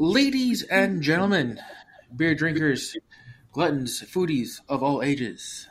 Ladies 0.00 0.62
and 0.62 1.02
gentlemen, 1.02 1.58
beer 2.14 2.32
drinkers, 2.32 2.96
gluttons, 3.50 4.00
foodies 4.00 4.60
of 4.68 4.80
all 4.80 5.02
ages, 5.02 5.66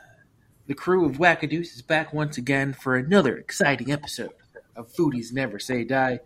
the 0.66 0.74
crew 0.74 1.06
of 1.06 1.16
Wackadoos 1.16 1.74
is 1.74 1.80
back 1.80 2.12
once 2.12 2.36
again 2.36 2.74
for 2.74 2.94
another 2.94 3.38
exciting 3.38 3.90
episode 3.90 4.34
of 4.76 4.92
Foodies 4.92 5.32
Never 5.32 5.58
Say 5.58 5.82
Die. 5.82 6.20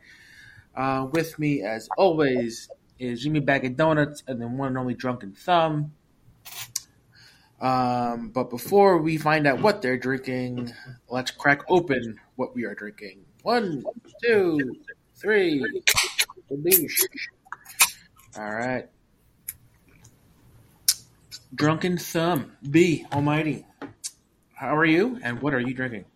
Uh, 0.75 1.07
with 1.13 1.39
me, 1.39 1.63
as 1.63 1.89
always, 1.97 2.69
is 2.99 3.23
Jimmy 3.23 3.39
Bag 3.39 3.65
of 3.65 3.77
Donuts 3.77 4.25
and 4.27 4.43
the 4.43 4.49
one 4.49 4.71
and 4.71 4.79
only 4.79 4.95
Drunken 4.95 5.31
Thumb. 5.35 5.93
Um, 7.61 8.31
but 8.31 8.51
before 8.51 8.99
we 8.99 9.17
find 9.17 9.47
out 9.47 9.61
what 9.61 9.81
they're 9.81 9.97
drinking, 9.97 10.75
let's 11.09 11.31
crack 11.31 11.61
open 11.69 12.19
what 12.35 12.53
we 12.53 12.65
are 12.65 12.75
drinking. 12.75 13.21
One, 13.45 13.85
two, 14.25 14.75
three. 15.15 15.65
All 18.37 18.51
right. 18.51 18.89
Drunken 21.55 21.99
Thumb, 21.99 22.53
B, 22.71 23.05
Almighty. 23.13 23.67
How 24.55 24.75
are 24.75 24.87
you, 24.87 25.19
and 25.23 25.43
what 25.43 25.53
are 25.53 25.61
you 25.61 25.75
drinking? 25.75 26.07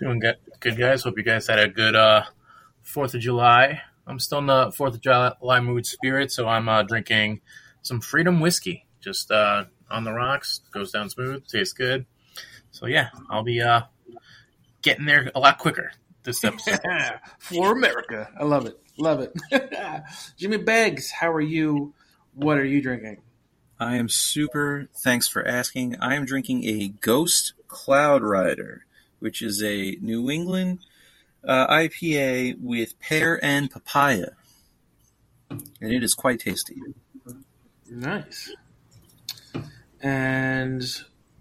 Doing 0.00 0.18
good, 0.18 0.36
good 0.58 0.76
guys. 0.76 1.04
Hope 1.04 1.16
you 1.16 1.22
guys 1.22 1.46
had 1.46 1.60
a 1.60 1.68
good 1.68 1.94
uh, 1.94 2.24
Fourth 2.82 3.14
of 3.14 3.20
July. 3.20 3.82
I'm 4.04 4.18
still 4.18 4.38
in 4.38 4.46
the 4.46 4.72
Fourth 4.72 4.94
of 4.94 5.00
July 5.00 5.60
mood 5.60 5.86
spirit, 5.86 6.32
so 6.32 6.48
I'm 6.48 6.68
uh, 6.68 6.82
drinking 6.82 7.40
some 7.82 8.00
Freedom 8.00 8.40
whiskey. 8.40 8.84
Just 9.00 9.30
uh, 9.30 9.66
on 9.88 10.02
the 10.02 10.12
rocks, 10.12 10.62
goes 10.72 10.90
down 10.90 11.08
smooth, 11.08 11.46
tastes 11.46 11.72
good. 11.72 12.04
So 12.72 12.86
yeah, 12.86 13.10
I'll 13.30 13.44
be 13.44 13.62
uh, 13.62 13.82
getting 14.82 15.06
there 15.06 15.30
a 15.36 15.38
lot 15.38 15.58
quicker 15.58 15.92
this 16.26 16.44
episode. 16.44 16.80
For 17.38 17.72
America, 17.72 18.28
I 18.38 18.44
love 18.44 18.66
it, 18.66 18.78
love 18.98 19.20
it. 19.20 19.32
Jimmy 20.36 20.58
Beggs, 20.58 21.10
how 21.10 21.32
are 21.32 21.40
you? 21.40 21.94
What 22.34 22.58
are 22.58 22.64
you 22.64 22.82
drinking? 22.82 23.22
I 23.80 23.96
am 23.96 24.10
super. 24.10 24.88
Thanks 24.94 25.26
for 25.28 25.46
asking. 25.46 25.96
I 26.00 26.14
am 26.14 26.26
drinking 26.26 26.64
a 26.64 26.88
Ghost 26.88 27.54
Cloud 27.68 28.22
Rider, 28.22 28.84
which 29.20 29.40
is 29.40 29.62
a 29.62 29.96
New 30.02 30.30
England 30.30 30.80
uh, 31.46 31.66
IPA 31.68 32.60
with 32.60 32.98
pear 33.00 33.42
and 33.42 33.70
papaya, 33.70 34.30
and 35.50 35.92
it 35.92 36.02
is 36.02 36.14
quite 36.14 36.40
tasty. 36.40 36.76
Nice. 37.88 38.52
And 40.02 40.84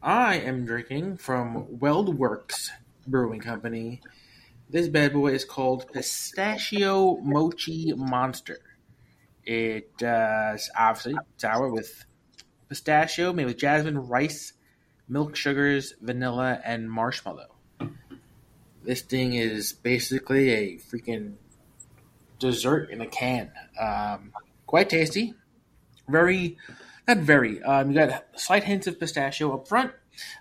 I 0.02 0.36
am 0.36 0.66
drinking 0.66 1.18
from 1.18 1.66
Weldworks 1.66 2.70
Brewing 3.08 3.40
Company. 3.40 4.02
This 4.76 4.90
bad 4.90 5.14
boy 5.14 5.32
is 5.32 5.46
called 5.46 5.90
Pistachio 5.94 7.16
Mochi 7.22 7.94
Monster. 7.96 8.60
It 9.46 10.04
uh, 10.04 10.58
obviously 10.78 11.16
sour 11.38 11.70
with 11.70 12.04
pistachio, 12.68 13.32
made 13.32 13.46
with 13.46 13.58
jasmine, 13.58 13.98
rice, 14.10 14.52
milk 15.08 15.38
sugars, 15.38 15.94
vanilla, 16.02 16.60
and 16.66 16.92
marshmallow. 16.92 17.56
This 18.84 19.00
thing 19.00 19.36
is 19.36 19.72
basically 19.72 20.50
a 20.50 20.76
freaking 20.76 21.36
dessert 22.40 22.90
in 22.90 23.00
a 23.00 23.08
can. 23.08 23.54
Um, 23.80 24.34
quite 24.68 24.90
tasty. 24.90 25.36
Very, 26.10 26.58
not 27.08 27.20
very. 27.20 27.64
Um, 27.64 27.92
you 27.92 27.96
got 27.96 28.26
slight 28.36 28.66
hints 28.66 28.88
of 28.88 29.00
pistachio 29.00 29.54
up 29.54 29.70
front. 29.70 29.94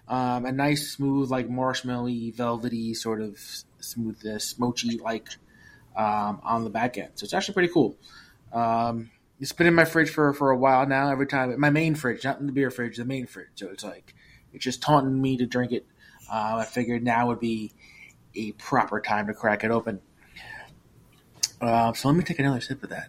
Um, 0.08 0.46
a 0.46 0.52
nice, 0.52 0.90
smooth, 0.90 1.30
like 1.30 1.48
marshmallowy, 1.48 2.34
velvety 2.34 2.94
sort 2.94 3.20
of 3.20 3.38
smoothness, 3.80 4.58
mochi 4.58 4.98
like 4.98 5.28
um, 5.96 6.40
on 6.42 6.64
the 6.64 6.70
back 6.70 6.98
end. 6.98 7.10
So 7.14 7.24
it's 7.24 7.34
actually 7.34 7.54
pretty 7.54 7.72
cool. 7.72 7.96
Um, 8.52 9.10
it's 9.40 9.52
been 9.52 9.66
in 9.66 9.74
my 9.74 9.84
fridge 9.84 10.10
for 10.10 10.32
for 10.32 10.50
a 10.50 10.56
while 10.56 10.86
now. 10.86 11.10
Every 11.10 11.26
time, 11.26 11.58
my 11.58 11.70
main 11.70 11.94
fridge, 11.94 12.24
not 12.24 12.40
in 12.40 12.46
the 12.46 12.52
beer 12.52 12.70
fridge, 12.70 12.96
the 12.96 13.04
main 13.04 13.26
fridge. 13.26 13.48
So 13.56 13.68
it's 13.68 13.84
like 13.84 14.14
it's 14.52 14.64
just 14.64 14.82
taunting 14.82 15.20
me 15.20 15.36
to 15.38 15.46
drink 15.46 15.72
it. 15.72 15.86
Uh, 16.30 16.56
I 16.58 16.64
figured 16.64 17.02
now 17.02 17.28
would 17.28 17.40
be 17.40 17.72
a 18.34 18.52
proper 18.52 19.00
time 19.00 19.26
to 19.26 19.34
crack 19.34 19.64
it 19.64 19.70
open. 19.70 20.00
Uh, 21.60 21.92
so 21.92 22.08
let 22.08 22.16
me 22.16 22.24
take 22.24 22.38
another 22.38 22.60
sip 22.60 22.82
of 22.82 22.90
that 22.90 23.08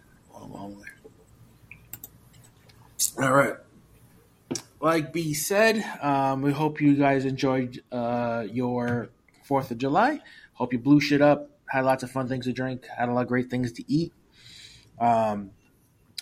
All 3.18 3.32
right. 3.32 3.54
Like 4.86 5.12
B 5.12 5.34
said, 5.34 5.84
um, 6.00 6.42
we 6.42 6.52
hope 6.52 6.80
you 6.80 6.94
guys 6.94 7.24
enjoyed 7.24 7.82
uh, 7.90 8.44
your 8.48 9.08
Fourth 9.42 9.72
of 9.72 9.78
July. 9.78 10.20
Hope 10.52 10.72
you 10.72 10.78
blew 10.78 11.00
shit 11.00 11.20
up, 11.20 11.50
had 11.68 11.84
lots 11.84 12.04
of 12.04 12.12
fun 12.12 12.28
things 12.28 12.44
to 12.44 12.52
drink, 12.52 12.86
had 12.96 13.08
a 13.08 13.12
lot 13.12 13.22
of 13.22 13.26
great 13.26 13.50
things 13.50 13.72
to 13.72 13.92
eat. 13.92 14.12
Um, 15.00 15.50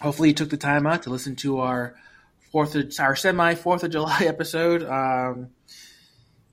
hopefully, 0.00 0.30
you 0.30 0.34
took 0.34 0.48
the 0.48 0.56
time 0.56 0.86
out 0.86 1.02
to 1.02 1.10
listen 1.10 1.36
to 1.36 1.58
our 1.58 1.94
Fourth 2.52 2.74
of 2.74 2.90
our 3.00 3.14
semi 3.14 3.54
Fourth 3.54 3.84
of 3.84 3.90
July 3.90 4.20
episode. 4.26 4.82
Um, 4.82 5.50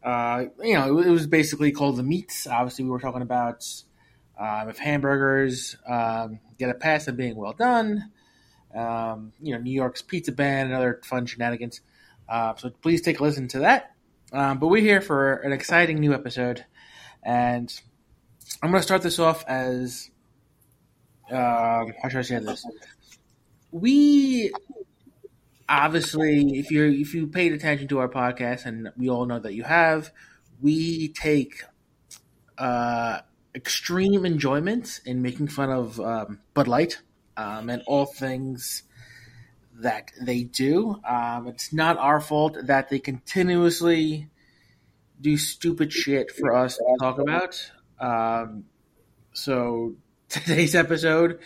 uh, 0.04 0.48
you 0.62 0.74
know, 0.74 1.00
it, 1.00 1.10
was 1.10 1.28
basically 1.28 1.72
called 1.72 1.96
the 1.96 2.04
meats. 2.04 2.46
Obviously, 2.46 2.84
we 2.84 2.92
were 2.92 3.00
talking 3.00 3.22
about 3.22 3.66
um, 4.38 4.68
if 4.68 4.78
hamburgers 4.80 5.78
um, 5.88 6.42
get 6.60 6.70
a 6.70 6.74
pass 6.74 7.08
on 7.08 7.16
being 7.16 7.38
well 7.38 7.54
done. 7.54 8.12
Um, 8.76 9.32
you 9.42 9.54
know, 9.54 9.62
New 9.62 9.72
York's 9.72 10.02
pizza 10.02 10.34
ban 10.34 10.66
and 10.66 10.76
other 10.76 11.00
fun 11.06 11.26
shenanigans. 11.26 11.80
Uh, 12.32 12.56
so 12.56 12.70
please 12.70 13.02
take 13.02 13.20
a 13.20 13.24
listen 13.24 13.50
to 13.50 13.60
that. 13.60 13.92
Um, 14.32 14.58
but 14.58 14.68
we're 14.68 14.82
here 14.82 15.02
for 15.02 15.34
an 15.34 15.52
exciting 15.52 16.00
new 16.00 16.14
episode, 16.14 16.64
and 17.22 17.70
I'm 18.64 18.72
going 18.72 18.80
to 18.80 18.84
start 18.84 19.02
this 19.02 19.20
off 19.20 19.44
as 19.50 20.10
um, 21.30 21.92
how 22.02 22.08
should 22.08 22.20
I 22.20 22.22
say 22.22 22.40
this? 22.40 22.66
We 23.72 24.50
obviously, 25.68 26.58
if 26.58 26.72
you 26.72 26.86
if 26.86 27.14
you 27.14 27.28
paid 27.28 27.52
attention 27.52 27.90
to 27.90 28.00
our 28.00 28.08
podcast, 28.08 28.66
and 28.66 28.92
we 28.96 29.10
all 29.10 29.26
know 29.26 29.40
that 29.40 29.54
you 29.54 29.64
have, 29.64 30.12
we 30.62 31.10
take 31.10 31.66
uh, 32.58 33.20
extreme 33.54 34.26
enjoyment 34.26 35.02
in 35.06 35.22
making 35.22 35.50
fun 35.50 35.70
of 35.70 36.00
um, 36.00 36.40
Bud 36.54 36.70
Light 36.70 37.02
um, 37.36 37.70
and 37.70 37.84
all 37.88 38.06
things 38.06 38.84
that 39.82 40.12
they 40.22 40.44
do. 40.44 41.00
Um, 41.08 41.48
it's 41.48 41.74
not 41.74 41.98
our 41.98 42.20
fault 42.22 42.58
that 42.64 42.90
they 42.90 43.00
continuously 43.00 44.30
do 45.20 45.38
stupid 45.38 45.94
shit 45.94 46.32
for 46.32 46.56
us 46.56 46.78
to 46.78 46.98
talk 47.00 47.20
about. 47.20 47.72
Um, 48.00 48.66
so 49.34 49.96
today's 50.30 50.76
episode, 50.76 51.40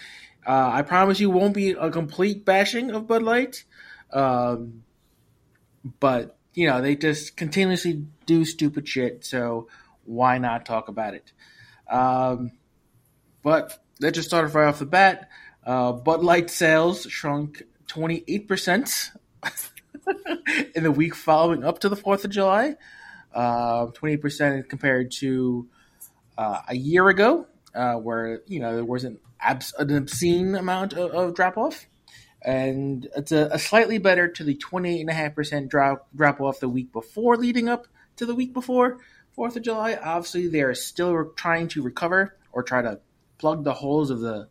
uh, 0.45 0.69
I 0.73 0.81
promise 0.83 1.19
you, 1.19 1.29
won't 1.29 1.53
be 1.53 1.71
a 1.71 1.89
complete 1.89 2.45
bashing 2.45 2.91
of 2.91 3.07
Bud 3.07 3.23
Light. 3.23 3.63
Um, 4.11 4.83
but 5.99 6.37
you 6.53 6.67
know, 6.67 6.81
they 6.81 6.95
just 6.95 7.35
continuously 7.35 8.05
do 8.25 8.45
stupid 8.45 8.87
shit. 8.87 9.25
So 9.25 9.67
why 10.05 10.37
not 10.37 10.65
talk 10.65 10.87
about 10.87 11.13
it? 11.13 11.31
Um, 11.89 12.51
but 13.43 13.83
let's 13.99 14.15
just 14.15 14.29
start 14.29 14.51
right 14.53 14.67
off 14.67 14.79
the 14.79 14.85
bat. 14.85 15.29
Uh, 15.65 15.91
Bud 15.91 16.23
Light 16.23 16.49
sales 16.49 17.03
shrunk 17.09 17.63
28% 17.95 19.11
in 20.75 20.83
the 20.83 20.91
week 20.91 21.15
following 21.15 21.63
up 21.63 21.79
to 21.79 21.89
the 21.89 21.95
4th 21.95 22.25
of 22.25 22.31
July. 22.31 22.75
Uh, 23.33 23.87
28% 23.87 24.69
compared 24.69 25.11
to 25.11 25.67
uh, 26.37 26.61
a 26.69 26.75
year 26.75 27.07
ago, 27.09 27.47
uh, 27.73 27.95
where, 27.95 28.41
you 28.47 28.59
know, 28.59 28.75
there 28.75 28.85
wasn't 28.85 29.19
abs- 29.39 29.73
an 29.77 29.95
obscene 29.95 30.55
amount 30.55 30.93
of, 30.93 31.11
of 31.11 31.35
drop 31.35 31.57
off. 31.57 31.85
And 32.41 33.07
it's 33.15 33.31
a, 33.31 33.49
a, 33.51 33.59
slightly 33.59 33.97
better 33.97 34.27
to 34.27 34.43
the 34.43 34.55
28.5% 34.55 35.67
drop, 35.67 36.07
drop 36.15 36.39
off 36.39 36.59
the 36.59 36.69
week 36.69 36.93
before, 36.93 37.37
leading 37.37 37.67
up 37.67 37.87
to 38.17 38.25
the 38.25 38.35
week 38.35 38.53
before 38.53 38.99
4th 39.37 39.55
of 39.55 39.63
July. 39.63 39.95
Obviously, 39.95 40.47
they 40.47 40.61
are 40.61 40.75
still 40.75 41.31
trying 41.35 41.67
to 41.69 41.81
recover 41.81 42.37
or 42.51 42.61
try 42.61 42.81
to 42.81 42.99
plug 43.37 43.63
the 43.63 43.73
holes 43.73 44.11
of 44.11 44.19
the 44.19 44.47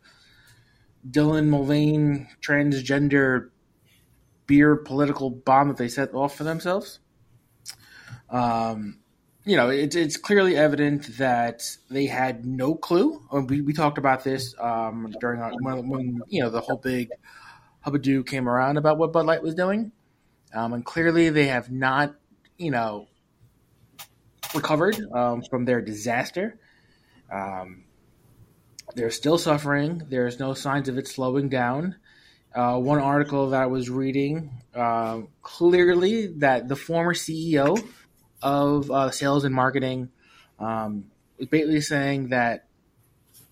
Dylan 1.09 1.47
Mulvaney 1.47 2.27
transgender 2.41 3.49
beer 4.47 4.75
political 4.75 5.29
bomb 5.29 5.69
that 5.69 5.77
they 5.77 5.87
set 5.87 6.13
off 6.13 6.35
for 6.35 6.43
themselves. 6.43 6.99
Um, 8.29 8.99
you 9.45 9.55
know, 9.55 9.69
it's 9.69 9.95
it's 9.95 10.17
clearly 10.17 10.57
evident 10.57 11.17
that 11.17 11.63
they 11.89 12.07
had 12.07 12.45
no 12.45 12.73
clue. 12.73 13.21
We, 13.31 13.61
we 13.61 13.73
talked 13.73 13.99
about 13.99 14.23
this 14.23 14.55
um, 14.59 15.13
during 15.19 15.39
our, 15.41 15.51
when, 15.59 15.87
when, 15.87 16.21
you 16.27 16.41
know 16.41 16.49
the 16.49 16.61
whole 16.61 16.77
big 16.77 17.09
hubbub 17.81 18.25
came 18.25 18.49
around 18.49 18.77
about 18.77 18.97
what 18.97 19.13
Bud 19.13 19.27
Light 19.27 19.43
was 19.43 19.53
doing, 19.53 19.91
um, 20.53 20.73
and 20.73 20.83
clearly 20.83 21.29
they 21.29 21.47
have 21.47 21.71
not, 21.71 22.15
you 22.57 22.71
know, 22.71 23.07
recovered 24.55 24.99
um, 25.13 25.43
from 25.43 25.65
their 25.65 25.81
disaster. 25.81 26.59
Um, 27.31 27.84
they're 28.95 29.11
still 29.11 29.37
suffering. 29.37 30.01
There's 30.09 30.39
no 30.39 30.53
signs 30.53 30.89
of 30.89 30.97
it 30.97 31.07
slowing 31.07 31.49
down. 31.49 31.95
Uh, 32.53 32.79
one 32.79 32.99
article 32.99 33.49
that 33.49 33.61
I 33.61 33.65
was 33.65 33.89
reading 33.89 34.49
uh, 34.73 35.21
clearly 35.41 36.27
that 36.37 36.69
the 36.69 36.75
former 36.75 37.13
CEO 37.13 37.85
of 38.41 38.89
uh, 38.89 39.11
sales 39.11 39.43
and 39.43 39.53
marketing 39.53 40.09
um, 40.57 41.05
is 41.37 41.47
basically 41.47 41.81
saying 41.81 42.29
that 42.29 42.67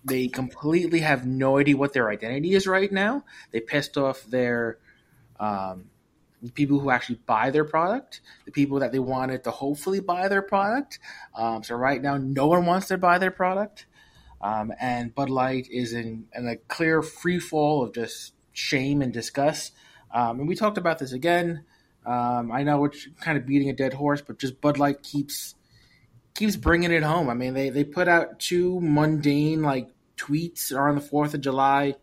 they 0.04 0.28
completely 0.28 1.00
have 1.00 1.26
no 1.26 1.58
idea 1.58 1.76
what 1.76 1.92
their 1.92 2.10
identity 2.10 2.54
is 2.54 2.66
right 2.66 2.90
now. 2.90 3.24
They 3.50 3.60
pissed 3.60 3.96
off 3.96 4.24
their 4.24 4.78
um, 5.38 5.86
people 6.54 6.78
who 6.78 6.90
actually 6.90 7.20
buy 7.26 7.50
their 7.50 7.64
product, 7.64 8.20
the 8.44 8.52
people 8.52 8.80
that 8.80 8.92
they 8.92 8.98
wanted 8.98 9.44
to 9.44 9.50
hopefully 9.50 10.00
buy 10.00 10.28
their 10.28 10.42
product. 10.42 10.98
Um, 11.34 11.62
so 11.62 11.74
right 11.74 12.00
now, 12.00 12.16
no 12.16 12.46
one 12.46 12.66
wants 12.66 12.88
to 12.88 12.98
buy 12.98 13.18
their 13.18 13.30
product, 13.30 13.86
um, 14.44 14.74
and 14.78 15.14
Bud 15.14 15.30
Light 15.30 15.68
is 15.70 15.94
in, 15.94 16.26
in 16.34 16.46
a 16.46 16.56
clear 16.56 17.00
free 17.00 17.38
fall 17.38 17.82
of 17.82 17.94
just 17.94 18.34
shame 18.52 19.00
and 19.00 19.10
disgust. 19.10 19.72
Um, 20.12 20.38
and 20.40 20.46
we 20.46 20.54
talked 20.54 20.76
about 20.76 20.98
this 20.98 21.12
again. 21.12 21.64
Um, 22.04 22.52
I 22.52 22.62
know 22.62 22.78
we're 22.78 22.90
kind 23.22 23.38
of 23.38 23.46
beating 23.46 23.70
a 23.70 23.72
dead 23.72 23.94
horse, 23.94 24.20
but 24.20 24.38
just 24.38 24.60
Bud 24.60 24.78
Light 24.78 25.02
keeps 25.02 25.54
keeps 26.34 26.56
bringing 26.56 26.92
it 26.92 27.02
home. 27.02 27.30
I 27.30 27.34
mean, 27.34 27.54
they 27.54 27.70
they 27.70 27.84
put 27.84 28.06
out 28.06 28.38
two 28.38 28.80
mundane 28.82 29.62
like 29.62 29.88
tweets 30.18 30.78
on 30.78 30.96
the 30.96 31.00
Fourth 31.00 31.32
of 31.32 31.40
July, 31.40 31.94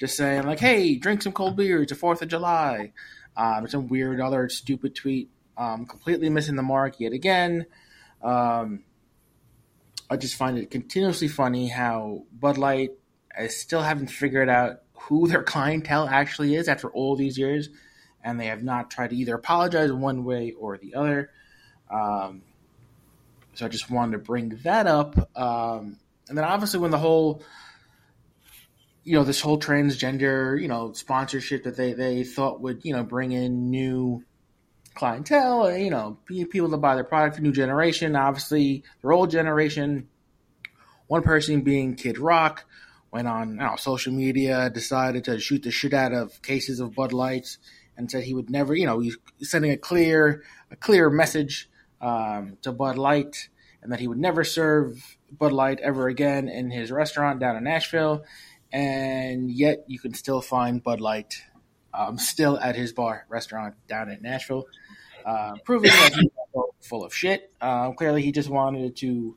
just 0.00 0.16
saying 0.16 0.42
like, 0.46 0.58
"Hey, 0.58 0.96
drink 0.96 1.22
some 1.22 1.32
cold 1.32 1.56
beer. 1.56 1.80
It's 1.80 1.92
the 1.92 1.96
Fourth 1.96 2.22
of 2.22 2.28
July." 2.28 2.92
Um, 3.36 3.68
some 3.68 3.86
weird 3.86 4.20
other 4.20 4.48
stupid 4.48 4.96
tweet, 4.96 5.30
um, 5.56 5.86
completely 5.86 6.28
missing 6.28 6.56
the 6.56 6.62
mark 6.64 6.98
yet 6.98 7.12
again. 7.12 7.66
Um, 8.20 8.82
I 10.10 10.16
just 10.16 10.36
find 10.36 10.58
it 10.58 10.70
continuously 10.70 11.28
funny 11.28 11.68
how 11.68 12.24
Bud 12.32 12.58
Light 12.58 12.92
is 13.38 13.60
still 13.60 13.82
haven't 13.82 14.08
figured 14.08 14.48
out 14.48 14.82
who 14.94 15.28
their 15.28 15.42
clientele 15.42 16.08
actually 16.08 16.54
is 16.54 16.68
after 16.68 16.88
all 16.88 17.16
these 17.16 17.38
years, 17.38 17.68
and 18.22 18.38
they 18.38 18.46
have 18.46 18.62
not 18.62 18.90
tried 18.90 19.10
to 19.10 19.16
either 19.16 19.34
apologize 19.34 19.92
one 19.92 20.24
way 20.24 20.52
or 20.58 20.78
the 20.78 20.94
other. 20.94 21.30
Um, 21.90 22.42
so 23.54 23.66
I 23.66 23.68
just 23.68 23.90
wanted 23.90 24.12
to 24.12 24.18
bring 24.18 24.50
that 24.62 24.86
up. 24.86 25.16
Um, 25.36 25.98
and 26.28 26.36
then 26.36 26.44
obviously 26.44 26.80
when 26.80 26.90
the 26.90 26.98
whole 26.98 27.42
you 29.04 29.14
know 29.14 29.24
this 29.24 29.40
whole 29.40 29.58
transgender 29.58 30.60
you 30.60 30.68
know 30.68 30.92
sponsorship 30.92 31.64
that 31.64 31.76
they 31.76 31.94
they 31.94 32.24
thought 32.24 32.60
would 32.60 32.84
you 32.84 32.92
know 32.92 33.02
bring 33.02 33.32
in 33.32 33.70
new 33.70 34.22
clientele 34.98 35.76
you 35.76 35.90
know 35.90 36.18
people 36.26 36.68
to 36.68 36.76
buy 36.76 36.96
their 36.96 37.04
product 37.04 37.40
new 37.40 37.52
generation 37.52 38.16
obviously 38.16 38.82
their 39.00 39.12
old 39.12 39.30
generation. 39.30 40.08
One 41.06 41.22
person 41.22 41.62
being 41.62 41.94
kid 41.94 42.18
rock 42.18 42.66
went 43.10 43.28
on 43.28 43.56
know, 43.56 43.76
social 43.76 44.12
media 44.12 44.68
decided 44.68 45.24
to 45.24 45.38
shoot 45.38 45.62
the 45.62 45.70
shit 45.70 45.94
out 45.94 46.12
of 46.12 46.42
cases 46.42 46.80
of 46.80 46.94
bud 46.94 47.12
lights 47.12 47.58
and 47.96 48.10
said 48.10 48.24
he 48.24 48.34
would 48.34 48.50
never 48.50 48.74
you 48.74 48.86
know 48.86 48.98
he's 48.98 49.16
sending 49.40 49.70
a 49.70 49.76
clear 49.76 50.42
a 50.70 50.76
clear 50.76 51.08
message 51.08 51.70
um, 52.00 52.58
to 52.62 52.72
bud 52.72 52.98
light 52.98 53.48
and 53.82 53.92
that 53.92 54.00
he 54.00 54.08
would 54.08 54.18
never 54.18 54.42
serve 54.42 55.16
bud 55.30 55.52
light 55.52 55.78
ever 55.80 56.08
again 56.08 56.48
in 56.48 56.70
his 56.70 56.90
restaurant 56.90 57.38
down 57.38 57.56
in 57.56 57.64
nashville. 57.64 58.24
And 58.70 59.50
yet 59.50 59.84
you 59.86 59.98
can 59.98 60.12
still 60.12 60.42
find 60.42 60.82
Bud 60.82 61.00
Light 61.00 61.42
um, 61.94 62.18
still 62.18 62.58
at 62.58 62.76
his 62.76 62.92
bar 62.92 63.26
restaurant 63.28 63.74
down 63.86 64.10
in 64.10 64.22
Nashville, 64.22 64.66
uh, 65.24 65.54
proving 65.64 65.90
that 65.90 66.12
he's 66.14 66.30
full 66.80 67.04
of 67.04 67.14
shit. 67.14 67.52
Uh, 67.60 67.92
clearly, 67.92 68.22
he 68.22 68.32
just 68.32 68.48
wanted 68.48 68.96
to, 68.96 69.36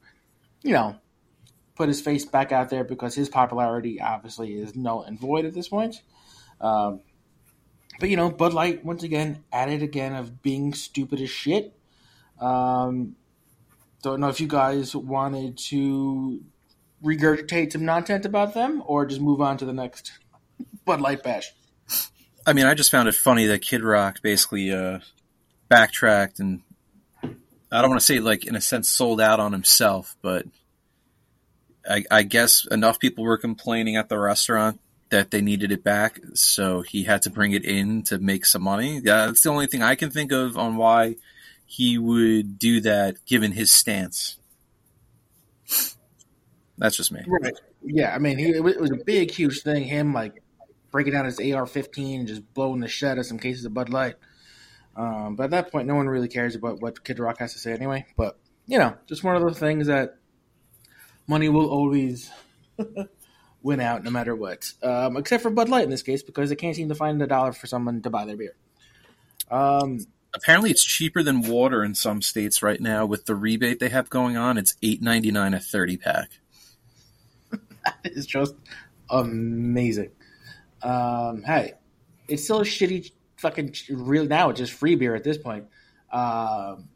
you 0.63 0.73
know, 0.73 0.95
put 1.75 1.87
his 1.87 2.01
face 2.01 2.25
back 2.25 2.51
out 2.51 2.69
there 2.69 2.83
because 2.83 3.15
his 3.15 3.29
popularity 3.29 3.99
obviously 3.99 4.53
is 4.53 4.75
null 4.75 5.03
and 5.03 5.19
void 5.19 5.45
at 5.45 5.53
this 5.53 5.67
point. 5.67 6.01
Um, 6.59 7.01
but 7.99 8.09
you 8.09 8.17
know, 8.17 8.29
Bud 8.29 8.53
Light 8.53 8.83
once 8.85 9.03
again 9.03 9.43
it 9.53 9.81
again 9.81 10.13
of 10.13 10.41
being 10.41 10.73
stupid 10.73 11.21
as 11.21 11.29
shit. 11.29 11.73
Um, 12.39 13.15
don't 14.01 14.19
know 14.19 14.29
if 14.29 14.39
you 14.39 14.47
guys 14.47 14.95
wanted 14.95 15.57
to 15.69 16.41
regurgitate 17.03 17.71
some 17.71 17.85
nonsense 17.85 18.25
about 18.25 18.53
them 18.53 18.81
or 18.85 19.05
just 19.05 19.21
move 19.21 19.41
on 19.41 19.57
to 19.57 19.65
the 19.65 19.73
next 19.73 20.11
Bud 20.85 21.01
Light 21.01 21.23
bash? 21.23 21.51
I 22.45 22.53
mean, 22.53 22.65
I 22.65 22.73
just 22.73 22.89
found 22.89 23.07
it 23.07 23.15
funny 23.15 23.45
that 23.45 23.61
Kid 23.61 23.83
Rock 23.83 24.21
basically 24.21 24.71
uh, 24.71 24.99
backtracked 25.71 26.39
and 26.39 26.61
I 27.71 27.79
don't 27.81 27.89
want 27.89 28.01
to 28.01 28.05
say 28.05 28.19
like 28.19 28.45
in 28.45 28.55
a 28.55 28.61
sense 28.61 28.89
sold 28.89 29.21
out 29.21 29.39
on 29.39 29.53
himself, 29.53 30.17
but 30.21 30.45
I, 31.89 32.03
I 32.11 32.23
guess 32.23 32.67
enough 32.69 32.99
people 32.99 33.23
were 33.23 33.37
complaining 33.37 33.95
at 33.95 34.09
the 34.09 34.19
restaurant 34.19 34.81
that 35.09 35.31
they 35.31 35.41
needed 35.41 35.71
it 35.71 35.83
back, 35.83 36.19
so 36.33 36.81
he 36.81 37.03
had 37.03 37.21
to 37.23 37.29
bring 37.29 37.53
it 37.53 37.63
in 37.63 38.03
to 38.03 38.19
make 38.19 38.45
some 38.45 38.61
money. 38.61 39.01
Yeah, 39.03 39.27
that's 39.27 39.43
the 39.43 39.49
only 39.49 39.67
thing 39.67 39.81
I 39.81 39.95
can 39.95 40.09
think 40.09 40.31
of 40.31 40.57
on 40.57 40.75
why 40.75 41.15
he 41.65 41.97
would 41.97 42.59
do 42.59 42.81
that, 42.81 43.25
given 43.25 43.53
his 43.53 43.71
stance. 43.71 44.37
That's 46.77 46.97
just 46.97 47.11
me. 47.11 47.21
Right. 47.27 47.53
Yeah, 47.83 48.13
I 48.13 48.19
mean, 48.19 48.37
he, 48.37 48.49
it, 48.49 48.63
was, 48.63 48.91
a 48.91 49.03
big, 49.05 49.31
huge 49.31 49.61
thing. 49.61 49.83
Him 49.83 50.13
like 50.13 50.41
breaking 50.91 51.13
down 51.13 51.25
his 51.25 51.39
AR-15 51.39 52.19
and 52.19 52.27
just 52.27 52.53
blowing 52.53 52.79
the 52.79 52.87
shit 52.87 53.09
out 53.09 53.17
of 53.17 53.25
some 53.25 53.39
cases 53.39 53.65
of 53.65 53.73
Bud 53.73 53.89
Light. 53.89 54.15
Um, 54.95 55.35
but 55.35 55.45
at 55.45 55.51
that 55.51 55.71
point, 55.71 55.87
no 55.87 55.95
one 55.95 56.07
really 56.07 56.27
cares 56.27 56.55
about 56.55 56.81
what 56.81 57.03
Kid 57.03 57.19
Rock 57.19 57.37
has 57.39 57.53
to 57.53 57.59
say 57.59 57.71
anyway. 57.73 58.05
But 58.17 58.37
you 58.67 58.77
know, 58.77 58.95
just 59.07 59.23
one 59.23 59.35
of 59.35 59.41
those 59.41 59.59
things 59.59 59.87
that 59.87 60.17
money 61.27 61.49
will 61.49 61.69
always 61.69 62.31
win 63.63 63.79
out 63.79 64.03
no 64.03 64.11
matter 64.11 64.35
what. 64.35 64.71
Um, 64.83 65.17
except 65.17 65.43
for 65.43 65.49
Bud 65.49 65.69
Light 65.69 65.83
in 65.83 65.89
this 65.89 66.03
case 66.03 66.23
because 66.23 66.49
they 66.49 66.55
can't 66.55 66.75
seem 66.75 66.89
to 66.89 66.95
find 66.95 67.21
a 67.21 67.27
dollar 67.27 67.53
for 67.53 67.67
someone 67.67 68.01
to 68.01 68.09
buy 68.09 68.25
their 68.25 68.37
beer. 68.37 68.55
Um, 69.49 69.99
Apparently, 70.33 70.71
it's 70.71 70.83
cheaper 70.83 71.23
than 71.23 71.41
water 71.41 71.83
in 71.83 71.93
some 71.93 72.21
states 72.21 72.63
right 72.63 72.79
now 72.79 73.05
with 73.05 73.25
the 73.25 73.35
rebate 73.35 73.79
they 73.79 73.89
have 73.89 74.09
going 74.09 74.37
on. 74.37 74.57
It's 74.57 74.75
eight 74.81 75.01
ninety 75.01 75.29
nine 75.31 75.53
a 75.53 75.59
thirty 75.59 75.97
pack. 75.97 76.29
that 77.51 77.97
is 78.03 78.25
just 78.25 78.55
amazing. 79.09 80.11
Um, 80.81 81.43
hey, 81.43 81.73
it's 82.29 82.45
still 82.45 82.61
a 82.61 82.63
shitty 82.63 83.11
fucking 83.41 83.75
real 83.89 84.25
now. 84.25 84.49
It's 84.49 84.59
just 84.59 84.73
free 84.73 84.95
beer 84.95 85.15
at 85.15 85.23
this 85.23 85.37
point. 85.37 85.65
Um, 86.11 86.89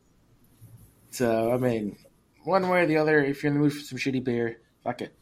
so 1.11 1.51
I 1.51 1.57
mean, 1.57 1.97
one 2.43 2.69
way 2.69 2.81
or 2.81 2.85
the 2.85 2.97
other, 2.97 3.23
if 3.23 3.43
you're 3.43 3.51
in 3.51 3.55
the 3.55 3.63
mood 3.63 3.73
for 3.73 3.79
some 3.79 3.97
shitty 3.97 4.23
beer, 4.23 4.59
fuck 4.83 5.01
it. 5.01 5.13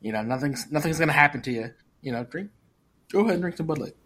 You 0.00 0.12
know, 0.12 0.22
nothing's 0.22 0.70
nothing's 0.70 0.98
gonna 0.98 1.12
happen 1.12 1.42
to 1.42 1.52
you. 1.52 1.70
You 2.02 2.12
know, 2.12 2.24
drink. 2.24 2.50
Go 3.10 3.20
ahead 3.20 3.34
and 3.34 3.42
drink 3.42 3.56
some 3.56 3.66
Bud 3.66 3.78
Light. 3.78 3.96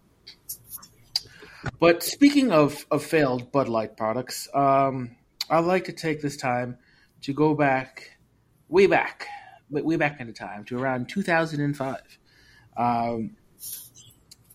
But 1.81 2.03
speaking 2.03 2.53
of, 2.53 2.87
of 2.91 3.05
failed 3.05 3.53
Bud 3.53 3.69
Light 3.69 3.97
products, 3.97 4.49
um, 4.55 5.17
I'd 5.51 5.65
like 5.65 5.85
to 5.85 5.93
take 5.93 6.21
this 6.21 6.37
time 6.37 6.79
to 7.23 7.33
go 7.33 7.55
back, 7.55 8.19
way 8.69 8.87
back, 8.87 9.27
way 9.71 9.97
back 9.97 10.21
into 10.21 10.33
time 10.33 10.65
to 10.67 10.79
around 10.79 11.09
2005. 11.09 12.01
Um, 12.77 13.37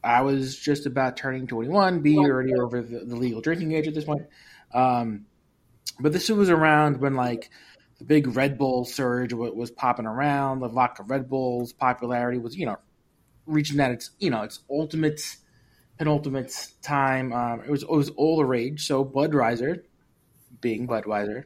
I 0.04 0.22
was 0.22 0.58
just 0.58 0.86
about 0.86 1.16
turning 1.16 1.48
21, 1.48 2.02
be 2.02 2.18
already 2.18 2.54
over 2.54 2.82
the, 2.82 3.00
the, 3.00 3.16
legal 3.16 3.40
drinking 3.40 3.72
age 3.72 3.88
at 3.88 3.94
this 3.94 4.04
point. 4.04 4.24
Um, 4.74 5.26
but 6.00 6.12
this 6.12 6.30
was 6.30 6.50
around 6.50 7.00
when 7.00 7.16
like 7.16 7.50
the 8.00 8.06
big 8.06 8.36
Red 8.36 8.58
Bull 8.58 8.84
surge 8.84 9.32
was 9.34 9.72
popping 9.72 10.06
around. 10.06 10.60
The 10.60 10.68
vodka 10.68 11.04
Red 11.04 11.30
Bull's 11.30 11.72
popularity 11.72 12.38
was, 12.38 12.56
you 12.56 12.66
know, 12.66 12.78
reaching 13.46 13.80
at 13.80 13.92
its, 13.92 14.12
you 14.20 14.30
know, 14.30 14.42
its 14.42 14.60
ultimate, 14.70 15.38
penultimate 15.98 16.54
time. 16.82 17.32
Um, 17.32 17.62
it 17.62 17.70
was 17.70 17.84
it 17.84 17.90
was 17.90 18.10
all 18.10 18.38
the 18.38 18.46
rage. 18.46 18.86
So 18.86 19.06
Budweiser, 19.06 19.84
being 20.60 20.88
Budweiser, 20.88 21.46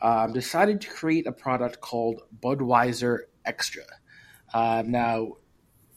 um, 0.00 0.32
decided 0.32 0.80
to 0.82 0.88
create 0.88 1.26
a 1.26 1.32
product 1.32 1.80
called 1.80 2.22
Budweiser 2.40 3.20
Extra. 3.44 3.84
Uh, 4.54 4.82
now, 4.86 5.32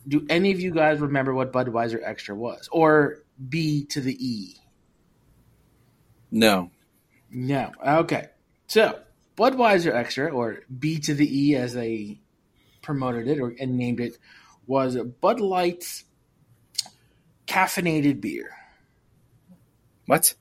do 0.08 0.26
any 0.30 0.52
of 0.52 0.60
you 0.60 0.72
guys 0.72 1.00
remember 1.00 1.34
what 1.34 1.54
Budweiser 1.54 2.00
Extra 2.04 2.36
was, 2.36 2.70
or 2.72 3.20
B 3.50 3.86
to 3.86 4.02
the 4.02 4.16
E? 4.20 4.56
No. 6.32 6.72
No. 7.32 7.72
Okay. 7.86 8.28
So 8.68 9.00
Budweiser 9.38 9.94
Extra, 9.94 10.30
or 10.30 10.60
B 10.80 11.00
to 11.00 11.14
the 11.14 11.48
E, 11.50 11.56
as 11.56 11.74
they 11.74 12.20
promoted 12.82 13.28
it 13.28 13.40
or 13.40 13.56
and 13.60 13.78
named 13.78 14.00
it, 14.00 14.18
was 14.68 14.98
Bud 15.22 15.40
Light's 15.40 16.06
caffeinated 17.48 18.22
beer. 18.22 18.50
What? 20.06 20.34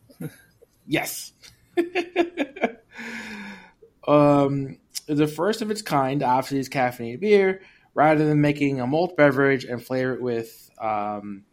yes. 0.87 1.33
um, 4.07 4.79
the 5.07 5.27
first 5.27 5.63
of 5.63 5.71
its 5.71 5.83
kind, 5.83 6.23
obviously, 6.23 6.59
is 6.59 6.69
caffeinated 6.69 7.21
beer. 7.21 7.63
Rather 7.95 8.27
than 8.27 8.41
making 8.41 8.81
a 8.81 8.87
malt 8.87 9.17
beverage 9.17 9.65
and 9.65 9.85
flavor 9.85 10.15
it 10.15 10.23
with, 10.23 10.71
um, 10.81 11.45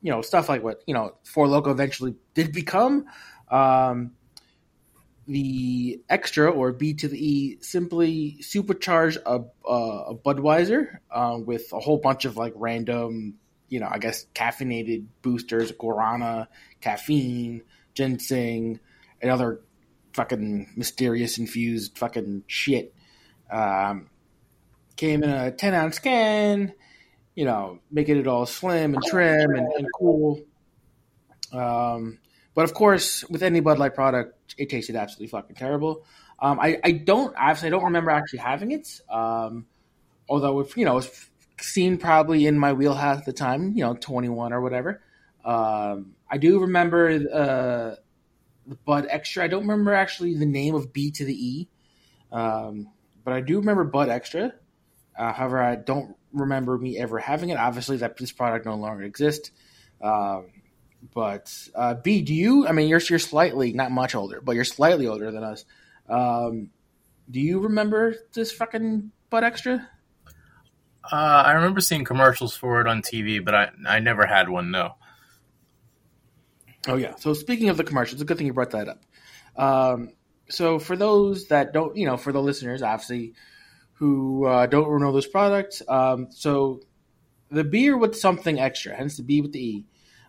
you 0.00 0.10
know, 0.10 0.22
stuff 0.22 0.48
like 0.48 0.62
what 0.62 0.82
you 0.86 0.94
know 0.94 1.14
Four 1.24 1.46
Loko 1.46 1.68
eventually 1.68 2.14
did 2.34 2.52
become, 2.52 3.04
um, 3.50 4.12
the 5.26 6.00
extra 6.08 6.50
or 6.50 6.72
B 6.72 6.94
to 6.94 7.08
the 7.08 7.16
E 7.16 7.58
simply 7.60 8.38
supercharge 8.40 9.16
a, 9.24 9.40
a, 9.68 10.14
Budweiser 10.14 10.98
uh, 11.10 11.38
with 11.44 11.72
a 11.72 11.78
whole 11.78 11.98
bunch 11.98 12.24
of 12.24 12.36
like 12.36 12.52
random, 12.56 13.34
you 13.68 13.80
know, 13.80 13.88
I 13.90 13.98
guess 13.98 14.26
caffeinated 14.34 15.06
boosters, 15.22 15.72
guarana, 15.72 16.48
caffeine, 16.80 17.62
ginseng, 17.94 18.80
and 19.20 19.30
other 19.30 19.60
fucking 20.12 20.72
mysterious 20.76 21.38
infused 21.38 21.96
fucking 21.96 22.44
shit. 22.46 22.94
Um, 23.50 24.08
came 24.96 25.22
in 25.22 25.30
a 25.30 25.50
10 25.50 25.74
ounce 25.74 25.98
can, 25.98 26.72
you 27.34 27.44
know, 27.44 27.78
making 27.90 28.18
it 28.18 28.26
all 28.26 28.46
slim 28.46 28.94
and 28.94 29.02
trim 29.04 29.50
and, 29.50 29.72
and 29.72 29.86
cool. 29.98 30.40
Um, 31.52 32.18
but 32.54 32.64
of 32.64 32.74
course, 32.74 33.24
with 33.28 33.42
any 33.42 33.60
Bud 33.60 33.78
Light 33.78 33.94
product, 33.94 34.54
it 34.58 34.68
tasted 34.68 34.96
absolutely 34.96 35.28
fucking 35.28 35.56
terrible. 35.56 36.04
Um, 36.38 36.58
I, 36.60 36.78
I 36.82 36.92
don't 36.92 37.34
I 37.36 37.54
don't 37.54 37.84
remember 37.84 38.10
actually 38.10 38.40
having 38.40 38.72
it. 38.72 39.00
Um, 39.08 39.66
although 40.28 40.60
if 40.60 40.76
you 40.76 40.84
know 40.84 41.00
seen 41.60 41.98
probably 41.98 42.46
in 42.46 42.58
my 42.58 42.72
wheelhouse 42.72 43.18
at 43.18 43.24
the 43.24 43.32
time, 43.32 43.72
you 43.74 43.84
know, 43.84 43.94
twenty 43.94 44.28
one 44.28 44.52
or 44.52 44.60
whatever. 44.60 45.02
Um, 45.44 46.14
I 46.30 46.38
do 46.38 46.60
remember 46.60 47.08
uh, 47.08 47.96
the 48.66 48.74
Bud 48.84 49.06
Extra. 49.08 49.44
I 49.44 49.48
don't 49.48 49.62
remember 49.62 49.94
actually 49.94 50.34
the 50.34 50.46
name 50.46 50.74
of 50.74 50.92
B 50.92 51.10
to 51.12 51.24
the 51.24 51.34
E, 51.34 51.68
um, 52.30 52.88
but 53.24 53.34
I 53.34 53.40
do 53.40 53.58
remember 53.58 53.84
Bud 53.84 54.08
Extra. 54.08 54.52
Uh, 55.16 55.32
however, 55.32 55.62
I 55.62 55.76
don't 55.76 56.16
remember 56.32 56.76
me 56.78 56.98
ever 56.98 57.18
having 57.18 57.50
it. 57.50 57.58
Obviously, 57.58 57.98
that 57.98 58.16
this 58.16 58.32
product 58.32 58.66
no 58.66 58.76
longer 58.76 59.02
exists. 59.02 59.50
Um, 60.00 60.46
but 61.14 61.52
uh, 61.74 61.94
B, 61.94 62.22
do 62.22 62.34
you? 62.34 62.66
I 62.66 62.72
mean, 62.72 62.88
you're 62.88 63.00
you're 63.08 63.18
slightly 63.18 63.72
not 63.72 63.90
much 63.90 64.14
older, 64.14 64.40
but 64.40 64.54
you're 64.54 64.64
slightly 64.64 65.06
older 65.06 65.30
than 65.30 65.44
us. 65.44 65.64
Um, 66.08 66.70
do 67.30 67.40
you 67.40 67.60
remember 67.60 68.14
this 68.34 68.52
fucking 68.52 69.10
Bud 69.30 69.44
Extra? 69.44 69.88
Uh, 71.04 71.16
I 71.46 71.52
remember 71.52 71.80
seeing 71.80 72.04
commercials 72.04 72.56
for 72.56 72.80
it 72.80 72.86
on 72.86 73.02
TV, 73.02 73.44
but 73.44 73.54
I 73.54 73.70
I 73.88 73.98
never 73.98 74.26
had 74.26 74.48
one. 74.48 74.70
No. 74.70 74.94
Oh 76.86 76.96
yeah. 76.96 77.14
So 77.16 77.34
speaking 77.34 77.68
of 77.68 77.76
the 77.76 77.84
commercials, 77.84 78.14
it's 78.14 78.22
a 78.22 78.24
good 78.24 78.38
thing 78.38 78.46
you 78.46 78.52
brought 78.52 78.70
that 78.70 78.88
up. 78.88 79.02
Um, 79.56 80.10
so 80.48 80.78
for 80.78 80.96
those 80.96 81.48
that 81.48 81.72
don't, 81.72 81.96
you 81.96 82.06
know, 82.06 82.16
for 82.16 82.32
the 82.32 82.42
listeners, 82.42 82.82
obviously, 82.82 83.34
who 84.02 84.46
uh, 84.46 84.66
don't 84.66 85.00
know 85.00 85.12
this 85.12 85.28
product, 85.28 85.80
um, 85.86 86.26
so 86.32 86.80
the 87.52 87.62
beer 87.62 87.96
with 87.96 88.16
something 88.16 88.58
extra, 88.58 88.96
hence 88.96 89.16
the 89.16 89.22
B 89.22 89.40
with 89.40 89.52
the 89.52 89.64
E, 89.64 89.86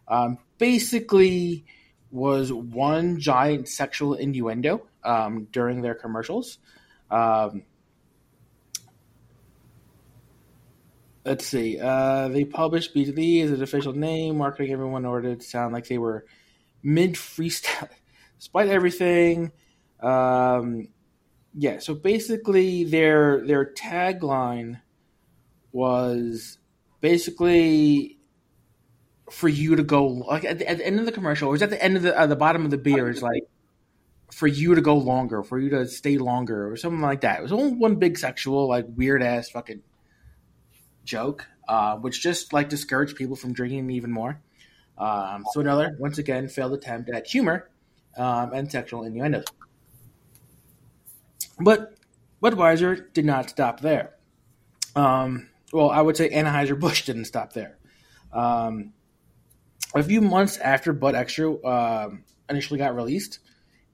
um, 0.08 0.38
basically 0.60 1.66
was 2.12 2.54
one 2.54 3.20
giant 3.20 3.68
sexual 3.68 4.14
innuendo 4.14 4.86
um, 5.04 5.48
during 5.52 5.82
their 5.82 5.96
commercials. 5.96 6.60
Um, 7.10 7.64
let's 11.26 11.48
see. 11.48 11.80
Uh, 11.80 12.28
they 12.28 12.46
published 12.46 12.94
B2B 12.94 13.44
as 13.44 13.52
an 13.54 13.64
official 13.64 13.94
name, 13.94 14.38
marketing 14.38 14.72
everyone 14.72 15.02
in 15.02 15.08
order 15.08 15.36
to 15.36 15.44
sound 15.44 15.74
like 15.74 15.88
they 15.88 15.98
were 15.98 16.28
mid 16.84 17.16
freestyle, 17.16 17.90
despite 18.38 18.70
everything. 18.70 19.52
Um, 20.00 20.90
yeah, 21.56 21.80
so 21.80 21.94
basically 21.94 22.84
their 22.84 23.46
their 23.46 23.66
tagline 23.74 24.82
was 25.72 26.58
basically 27.02 28.18
for 29.30 29.48
you 29.48 29.76
to 29.76 29.84
go 29.84 30.06
like 30.06 30.46
at 30.46 30.60
the, 30.60 30.70
at 30.70 30.78
the 30.78 30.86
end 30.86 31.00
of 31.00 31.06
the 31.06 31.12
commercial, 31.12 31.50
or 31.50 31.56
is 31.56 31.62
at 31.62 31.70
the 31.70 31.84
end 31.84 31.98
of 31.98 32.04
the 32.04 32.18
uh, 32.18 32.26
the 32.26 32.36
bottom 32.36 32.66
of 32.66 32.72
the 32.72 32.78
beer 32.78 33.10
is 33.10 33.22
like 33.22 33.44
for 34.32 34.48
you 34.48 34.74
to 34.74 34.82
go 34.82 34.98
longer, 34.98 35.44
for 35.44 35.60
you 35.60 35.70
to 35.70 35.88
stay 35.88 36.18
longer, 36.18 36.72
or 36.72 36.76
something 36.76 37.02
like 37.02 37.22
that. 37.22 37.40
It 37.40 37.44
was 37.44 37.52
only 37.52 37.74
one 37.74 37.96
big 37.96 38.18
sexual, 38.18 38.68
like 38.68 38.86
weird 38.96 39.22
ass 39.22 39.50
fucking 39.50 39.84
joke, 41.04 41.46
uh, 41.68 41.98
which 41.98 42.22
just 42.22 42.52
like 42.52 42.70
discouraged 42.70 43.16
people 43.16 43.36
from 43.36 43.54
drinking 43.54 43.90
even 43.92 44.12
more. 44.12 44.42
Um, 44.98 45.46
so 45.52 45.60
another, 45.60 45.96
once 46.00 46.18
again, 46.18 46.48
failed 46.48 46.74
attempt 46.74 47.10
at 47.10 47.28
humor 47.28 47.70
um, 48.18 48.54
and 48.54 48.72
sexual 48.72 49.04
innuendos. 49.04 49.46
But 51.60 51.96
Budweiser 52.42 53.14
did 53.14 53.26
not 53.26 53.50
stop 53.50 53.80
there. 53.80 54.16
Um, 54.96 55.50
well, 55.72 55.90
I 55.90 56.02
would 56.02 56.18
say 56.18 56.30
Anheuser 56.30 56.80
Busch 56.80 57.06
didn't 57.06 57.26
stop 57.26 57.54
there. 57.54 57.78
Um, 58.32 58.94
a 59.96 60.04
few 60.04 60.22
months 60.22 60.58
after 60.58 60.94
Bud 60.94 61.16
Extra 61.16 61.64
um, 61.66 62.24
initially 62.50 62.80
got 62.80 62.96
released, 62.96 63.40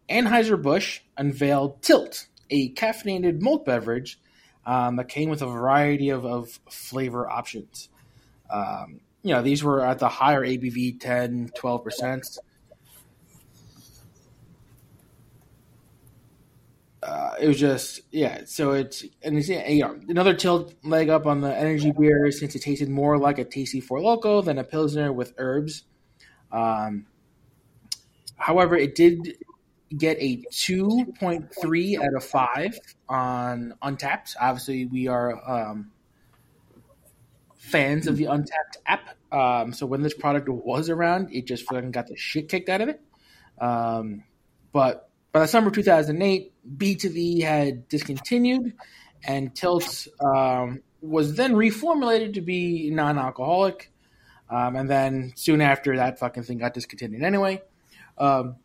Anheuser 0.10 0.62
Busch 0.62 1.02
unveiled 1.18 1.82
Tilt, 1.82 2.28
a 2.50 2.74
caffeinated 2.74 3.42
malt 3.42 3.66
beverage 3.66 4.20
um, 4.66 4.96
that 4.96 5.08
came 5.10 5.30
with 5.30 5.42
a 5.42 5.48
variety 5.48 6.10
of, 6.10 6.26
of 6.26 6.60
flavor 6.70 7.30
options. 7.30 7.90
Um, 8.50 9.02
you 9.22 9.34
know, 9.34 9.42
these 9.42 9.64
were 9.64 9.82
at 9.82 10.00
the 10.00 10.10
higher 10.10 10.42
ABV, 10.42 11.00
10, 11.00 11.50
12%. 11.50 12.38
Uh, 17.10 17.34
it 17.42 17.48
was 17.48 17.60
just 17.60 18.02
yeah. 18.12 18.42
So 18.46 18.74
it's 18.74 19.04
and 19.24 19.36
it's 19.36 19.50
you 19.50 19.82
know 19.82 20.00
another 20.08 20.36
tilt 20.36 20.76
leg 20.84 21.10
up 21.10 21.26
on 21.26 21.42
the 21.42 21.56
energy 21.56 21.92
beer 21.92 22.32
since 22.32 22.54
it 22.54 22.60
tasted 22.60 22.88
more 22.88 23.18
like 23.18 23.40
a 23.40 23.46
tasty 23.46 23.80
Four 23.80 23.98
Loko 23.98 24.46
than 24.46 24.60
a 24.60 24.64
pilsner 24.64 25.12
with 25.12 25.34
herbs. 25.40 25.86
Um, 26.52 27.08
however, 28.36 28.76
it 28.76 28.94
did 28.94 29.38
get 29.98 30.18
a 30.20 30.44
two 30.52 31.12
point 31.20 31.52
three 31.60 31.98
out 31.98 32.14
of 32.16 32.24
five 32.24 32.78
on 33.08 33.74
Untappd. 33.82 34.36
Obviously, 34.40 34.86
we 34.86 35.08
are 35.08 35.34
um, 35.50 35.90
fans 37.58 38.06
of 38.06 38.18
the 38.18 38.26
Untappd 38.26 38.78
app. 38.86 39.18
Um, 39.32 39.74
so 39.74 39.88
when 39.88 40.04
this 40.04 40.14
product 40.14 40.48
was 40.48 40.92
around, 40.92 41.34
it 41.34 41.48
just 41.48 41.64
fucking 41.64 41.90
got 41.90 42.06
the 42.06 42.16
shit 42.16 42.50
kicked 42.50 42.70
out 42.70 42.82
of 42.82 42.90
it. 42.90 43.02
Um, 43.60 44.26
but 44.72 45.09
by 45.32 45.42
the 45.42 45.48
summer 45.48 45.68
of 45.68 45.74
2008, 45.74 46.52
B2V 46.78 47.44
had 47.44 47.88
discontinued, 47.88 48.74
and 49.24 49.56
Tilt 49.56 50.08
um, 50.20 50.82
was 51.02 51.36
then 51.36 51.54
reformulated 51.54 52.34
to 52.36 52.42
be 52.42 52.90
non-alcoholic. 52.92 53.92
Um, 54.50 54.76
and 54.76 54.90
then 54.90 55.34
soon 55.36 55.62
after, 55.62 55.96
that 55.98 56.20
fucking 56.20 56.44
thing 56.44 56.58
got 56.58 56.74
discontinued 56.74 57.22
anyway. 57.22 57.62
Um, 58.18 58.56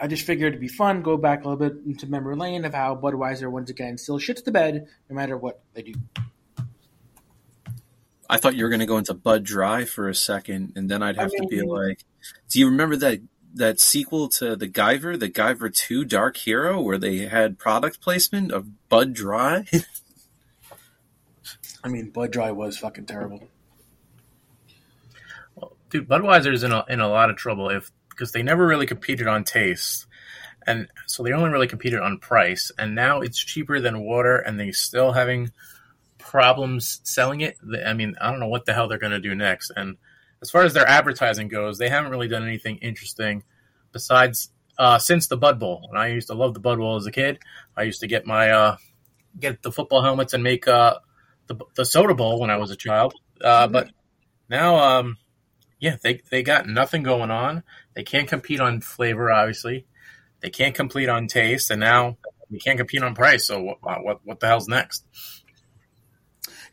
I 0.00 0.06
just 0.06 0.24
figured 0.24 0.54
it'd 0.54 0.60
be 0.60 0.68
fun, 0.68 1.02
go 1.02 1.16
back 1.16 1.44
a 1.44 1.48
little 1.48 1.68
bit 1.68 1.84
into 1.84 2.06
memory 2.06 2.36
lane 2.36 2.64
of 2.64 2.72
how 2.74 2.96
Budweiser 2.96 3.50
once 3.50 3.70
again 3.70 3.98
still 3.98 4.18
shits 4.18 4.42
the 4.42 4.50
bed 4.50 4.86
no 5.10 5.14
matter 5.14 5.36
what 5.36 5.60
they 5.74 5.82
do. 5.82 5.92
I 8.28 8.38
thought 8.38 8.54
you 8.54 8.64
were 8.64 8.70
going 8.70 8.80
to 8.80 8.86
go 8.86 8.96
into 8.96 9.12
Bud 9.12 9.44
Dry 9.44 9.84
for 9.84 10.08
a 10.08 10.14
second, 10.14 10.72
and 10.76 10.90
then 10.90 11.02
I'd 11.02 11.16
have 11.16 11.30
I 11.30 11.40
mean, 11.40 11.42
to 11.42 11.56
be 11.56 11.62
like, 11.62 12.04
"Do 12.48 12.58
you 12.58 12.66
remember 12.66 12.96
that 12.96 13.20
that 13.54 13.80
sequel 13.80 14.28
to 14.28 14.56
the 14.56 14.68
Guyver, 14.68 15.18
the 15.18 15.30
Guyver 15.30 15.74
Two 15.74 16.04
Dark 16.04 16.36
Hero, 16.38 16.80
where 16.80 16.98
they 16.98 17.26
had 17.26 17.58
product 17.58 18.00
placement 18.00 18.52
of 18.52 18.88
Bud 18.88 19.14
Dry?" 19.14 19.66
I 21.84 21.88
mean, 21.88 22.10
Bud 22.10 22.32
Dry 22.32 22.50
was 22.50 22.78
fucking 22.78 23.06
terrible. 23.06 23.46
Well, 25.54 25.76
dude, 25.90 26.08
Budweiser's 26.08 26.62
in 26.62 26.72
a 26.72 26.84
in 26.88 27.00
a 27.00 27.08
lot 27.08 27.30
of 27.30 27.36
trouble 27.36 27.68
if 27.68 27.90
because 28.08 28.32
they 28.32 28.42
never 28.42 28.66
really 28.66 28.86
competed 28.86 29.26
on 29.26 29.44
taste, 29.44 30.06
and 30.66 30.88
so 31.06 31.22
they 31.22 31.32
only 31.32 31.50
really 31.50 31.66
competed 31.66 32.00
on 32.00 32.18
price. 32.18 32.72
And 32.78 32.94
now 32.94 33.20
it's 33.20 33.38
cheaper 33.38 33.80
than 33.80 34.00
water, 34.00 34.38
and 34.38 34.58
they're 34.58 34.72
still 34.72 35.12
having 35.12 35.52
problems 36.16 37.00
selling 37.04 37.42
it. 37.42 37.58
I 37.84 37.92
mean, 37.92 38.16
I 38.20 38.30
don't 38.30 38.40
know 38.40 38.48
what 38.48 38.64
the 38.64 38.72
hell 38.72 38.88
they're 38.88 38.98
going 38.98 39.12
to 39.12 39.20
do 39.20 39.34
next. 39.34 39.70
And 39.76 39.98
as 40.44 40.50
far 40.50 40.62
as 40.62 40.74
their 40.74 40.86
advertising 40.86 41.48
goes, 41.48 41.78
they 41.78 41.88
haven't 41.88 42.10
really 42.10 42.28
done 42.28 42.42
anything 42.42 42.76
interesting 42.76 43.44
besides 43.92 44.50
uh, 44.78 44.98
since 44.98 45.26
the 45.26 45.38
Bud 45.38 45.58
Bowl. 45.58 45.86
And 45.88 45.98
I 45.98 46.08
used 46.08 46.28
to 46.28 46.34
love 46.34 46.52
the 46.52 46.60
Bud 46.60 46.76
Bowl 46.76 46.96
as 46.96 47.06
a 47.06 47.10
kid. 47.10 47.38
I 47.74 47.84
used 47.84 48.00
to 48.00 48.06
get 48.06 48.26
my 48.26 48.50
uh, 48.50 48.76
get 49.40 49.62
the 49.62 49.72
football 49.72 50.02
helmets 50.02 50.34
and 50.34 50.44
make 50.44 50.68
uh, 50.68 50.98
the 51.46 51.56
the 51.76 51.86
soda 51.86 52.14
bowl 52.14 52.38
when 52.40 52.50
I 52.50 52.58
was 52.58 52.70
a 52.70 52.76
child. 52.76 53.14
Uh, 53.42 53.68
but 53.68 53.88
now, 54.50 54.76
um, 54.76 55.16
yeah, 55.80 55.96
they 56.02 56.20
they 56.30 56.42
got 56.42 56.68
nothing 56.68 57.04
going 57.04 57.30
on. 57.30 57.62
They 57.94 58.02
can't 58.02 58.28
compete 58.28 58.60
on 58.60 58.82
flavor, 58.82 59.32
obviously. 59.32 59.86
They 60.40 60.50
can't 60.50 60.74
compete 60.74 61.08
on 61.08 61.26
taste, 61.26 61.70
and 61.70 61.80
now 61.80 62.18
they 62.50 62.58
can't 62.58 62.76
compete 62.76 63.02
on 63.02 63.14
price. 63.14 63.46
So 63.46 63.62
what 63.62 63.78
what 63.82 64.20
what 64.24 64.40
the 64.40 64.46
hell's 64.46 64.68
next? 64.68 65.06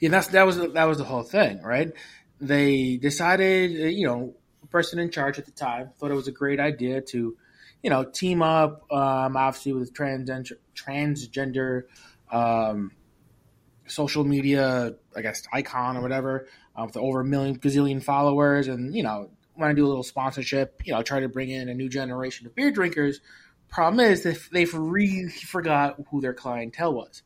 yeah, 0.01 0.09
that's 0.09 0.27
that 0.27 0.45
was 0.45 0.57
that 0.57 0.83
was 0.85 0.97
the 0.97 1.03
whole 1.03 1.23
thing, 1.23 1.61
right? 1.61 1.93
They 2.41 2.97
decided, 2.97 3.79
uh, 3.79 3.85
you 3.85 4.07
know, 4.07 4.35
person 4.71 4.99
in 4.99 5.11
charge 5.11 5.37
at 5.37 5.45
the 5.45 5.51
time 5.51 5.91
thought 5.99 6.11
it 6.11 6.15
was 6.15 6.27
a 6.27 6.31
great 6.31 6.59
idea 6.59 7.01
to, 7.01 7.37
you 7.83 7.89
know, 7.89 8.03
team 8.03 8.41
up, 8.41 8.91
um, 8.91 9.37
obviously 9.37 9.73
with 9.73 9.93
transgender 9.93 10.53
transgender 10.75 11.83
um, 12.31 12.91
social 13.85 14.23
media, 14.23 14.95
I 15.15 15.21
guess 15.21 15.43
icon 15.53 15.97
or 15.97 16.01
whatever, 16.01 16.47
um, 16.75 16.87
with 16.87 16.97
over 16.97 17.21
a 17.21 17.25
million 17.25 17.59
gazillion 17.59 18.01
followers, 18.01 18.67
and 18.67 18.95
you 18.95 19.03
know, 19.03 19.29
want 19.57 19.71
to 19.71 19.75
do 19.75 19.85
a 19.85 19.89
little 19.89 20.03
sponsorship, 20.03 20.81
you 20.85 20.93
know, 20.93 21.03
try 21.03 21.19
to 21.19 21.29
bring 21.29 21.49
in 21.49 21.69
a 21.69 21.73
new 21.73 21.89
generation 21.89 22.47
of 22.47 22.55
beer 22.55 22.71
drinkers. 22.71 23.19
Problem 23.69 23.99
is, 23.99 24.23
they 24.23 24.35
they 24.51 24.65
really 24.65 25.29
forgot 25.29 25.97
who 26.09 26.21
their 26.21 26.33
clientele 26.33 26.93
was. 26.93 27.23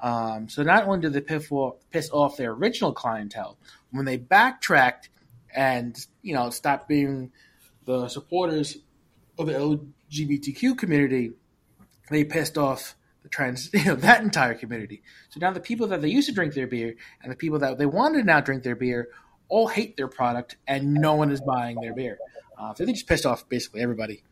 Um, 0.00 0.48
so 0.48 0.62
not 0.62 0.84
only 0.84 1.00
did 1.00 1.12
they 1.12 1.20
piss 1.20 1.50
off, 1.50 1.76
piss 1.90 2.10
off 2.12 2.36
their 2.36 2.52
original 2.52 2.92
clientele, 2.92 3.58
when 3.90 4.04
they 4.04 4.16
backtracked 4.16 5.08
and 5.54 5.96
you 6.22 6.34
know 6.34 6.50
stopped 6.50 6.88
being 6.88 7.32
the 7.84 8.08
supporters 8.08 8.78
of 9.38 9.46
the 9.46 9.54
LGBTQ 9.54 10.76
community, 10.76 11.32
they 12.10 12.24
pissed 12.24 12.58
off 12.58 12.96
the 13.22 13.28
trans, 13.28 13.70
you 13.74 13.84
know, 13.84 13.94
that 13.96 14.22
entire 14.22 14.54
community. 14.54 15.02
So 15.30 15.40
now 15.40 15.52
the 15.52 15.60
people 15.60 15.88
that 15.88 16.02
they 16.02 16.08
used 16.08 16.28
to 16.28 16.34
drink 16.34 16.54
their 16.54 16.66
beer 16.66 16.94
and 17.22 17.32
the 17.32 17.36
people 17.36 17.58
that 17.60 17.78
they 17.78 17.86
wanted 17.86 18.18
to 18.18 18.24
now 18.24 18.40
drink 18.40 18.62
their 18.62 18.76
beer 18.76 19.08
all 19.48 19.68
hate 19.68 19.96
their 19.96 20.08
product, 20.08 20.56
and 20.66 20.92
no 20.92 21.14
one 21.14 21.30
is 21.30 21.40
buying 21.40 21.80
their 21.80 21.94
beer. 21.94 22.18
Uh, 22.58 22.74
so 22.74 22.84
they 22.84 22.92
just 22.92 23.06
pissed 23.06 23.24
off 23.24 23.48
basically 23.48 23.80
everybody. 23.80 24.22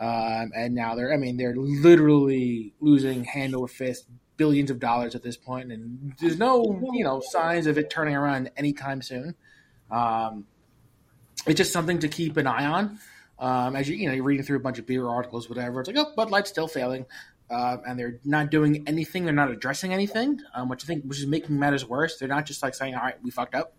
Um, 0.00 0.50
and 0.56 0.74
now 0.74 0.94
they're, 0.94 1.12
I 1.12 1.18
mean, 1.18 1.36
they're 1.36 1.54
literally 1.54 2.72
losing 2.80 3.24
hand 3.24 3.54
over 3.54 3.68
fist 3.68 4.06
billions 4.42 4.72
of 4.72 4.80
dollars 4.80 5.14
at 5.14 5.22
this 5.22 5.36
point, 5.36 5.70
and 5.70 6.14
there's 6.20 6.36
no, 6.36 6.80
you 6.92 7.04
know, 7.04 7.22
signs 7.24 7.68
of 7.68 7.78
it 7.78 7.88
turning 7.90 8.16
around 8.16 8.50
anytime 8.56 9.00
soon. 9.00 9.36
Um, 9.88 10.46
it's 11.46 11.58
just 11.58 11.72
something 11.72 12.00
to 12.00 12.08
keep 12.08 12.36
an 12.38 12.48
eye 12.48 12.66
on. 12.66 12.98
Um, 13.38 13.76
as 13.76 13.88
you, 13.88 13.94
you 13.94 14.08
know, 14.08 14.14
you're 14.14 14.24
reading 14.24 14.44
through 14.44 14.56
a 14.56 14.60
bunch 14.60 14.80
of 14.80 14.86
beer 14.86 15.06
articles, 15.06 15.48
whatever. 15.48 15.78
It's 15.78 15.86
like, 15.86 15.96
oh, 15.96 16.12
Bud 16.16 16.32
Light's 16.32 16.50
still 16.50 16.66
failing, 16.66 17.06
uh, 17.48 17.76
and 17.86 17.96
they're 17.96 18.18
not 18.24 18.50
doing 18.50 18.82
anything. 18.88 19.24
They're 19.24 19.32
not 19.32 19.52
addressing 19.52 19.92
anything, 19.92 20.40
um, 20.56 20.68
which 20.68 20.82
I 20.82 20.86
think, 20.88 21.04
which 21.04 21.20
is 21.20 21.26
making 21.28 21.56
matters 21.56 21.88
worse. 21.88 22.18
They're 22.18 22.26
not 22.26 22.44
just 22.44 22.64
like 22.64 22.74
saying, 22.74 22.96
all 22.96 23.02
right, 23.02 23.22
we 23.22 23.30
fucked 23.30 23.54
up. 23.54 23.74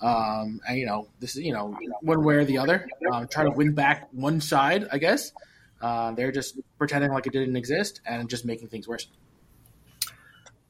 Um, 0.00 0.60
and 0.68 0.78
you 0.78 0.86
know, 0.86 1.08
this 1.18 1.34
is 1.34 1.42
you 1.42 1.52
know 1.52 1.76
one 2.02 2.22
way 2.22 2.36
or 2.36 2.44
the 2.44 2.58
other, 2.58 2.86
um, 3.12 3.26
trying 3.26 3.50
to 3.50 3.56
win 3.56 3.74
back 3.74 4.08
one 4.12 4.40
side, 4.40 4.86
I 4.92 4.98
guess. 4.98 5.32
Uh, 5.80 6.12
they're 6.12 6.30
just 6.30 6.60
pretending 6.78 7.10
like 7.10 7.26
it 7.26 7.32
didn't 7.32 7.56
exist 7.56 8.00
and 8.06 8.30
just 8.30 8.44
making 8.44 8.68
things 8.68 8.86
worse. 8.86 9.08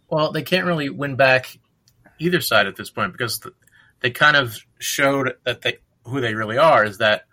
Well, 0.09 0.33
they 0.33 0.43
can't 0.43 0.67
really 0.67 0.91
win 0.91 1.17
back 1.17 1.59
either 2.19 2.41
side 2.41 2.67
at 2.67 2.77
this 2.77 2.91
point 2.91 3.13
because 3.13 3.41
the, 3.41 3.53
they 4.01 4.11
kind 4.11 4.37
of 4.37 4.59
showed 4.79 5.35
that 5.45 5.63
they 5.63 5.79
who 6.05 6.21
they 6.21 6.35
really 6.35 6.59
are 6.59 6.85
is 6.85 6.99
that 6.99 7.25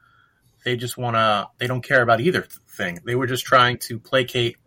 they 0.64 0.76
just 0.76 0.98
want 0.98 1.16
to 1.16 1.48
they 1.58 1.68
don't 1.68 1.84
care 1.84 2.02
about 2.02 2.22
either 2.22 2.48
thing. 2.70 3.00
They 3.06 3.16
were 3.16 3.28
just 3.28 3.46
trying 3.46 3.78
to 3.80 4.00
placate 4.00 4.58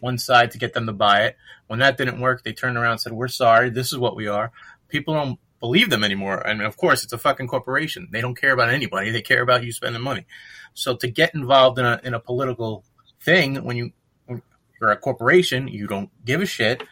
one 0.00 0.18
side 0.18 0.50
to 0.52 0.58
get 0.58 0.74
them 0.74 0.86
to 0.86 0.92
buy 0.92 1.24
it. 1.26 1.36
When 1.68 1.78
that 1.78 1.96
didn't 1.96 2.20
work, 2.20 2.42
they 2.42 2.52
turned 2.52 2.76
around 2.76 2.92
and 2.92 3.00
said, 3.00 3.12
"We're 3.12 3.28
sorry. 3.28 3.70
This 3.70 3.92
is 3.92 3.98
what 3.98 4.16
we 4.16 4.26
are." 4.26 4.50
People 4.88 5.14
don't 5.14 5.38
believe 5.60 5.88
them 5.88 6.04
anymore. 6.04 6.38
And 6.46 6.60
of 6.60 6.76
course, 6.76 7.04
it's 7.04 7.12
a 7.12 7.18
fucking 7.18 7.46
corporation. 7.46 8.08
They 8.10 8.20
don't 8.20 8.38
care 8.38 8.52
about 8.52 8.70
anybody. 8.70 9.10
They 9.10 9.22
care 9.22 9.42
about 9.42 9.62
you 9.62 9.72
spending 9.72 10.02
money. 10.02 10.26
So 10.74 10.96
to 10.96 11.08
get 11.08 11.34
involved 11.34 11.78
in 11.78 11.86
a 11.86 12.00
in 12.02 12.14
a 12.14 12.20
political 12.20 12.84
thing 13.20 13.64
when 13.64 13.76
you 13.76 13.92
when 14.26 14.42
you're 14.80 14.90
a 14.90 14.96
corporation, 14.96 15.68
you 15.68 15.86
don't 15.86 16.10
give 16.24 16.42
a 16.42 16.46
shit, 16.46 16.82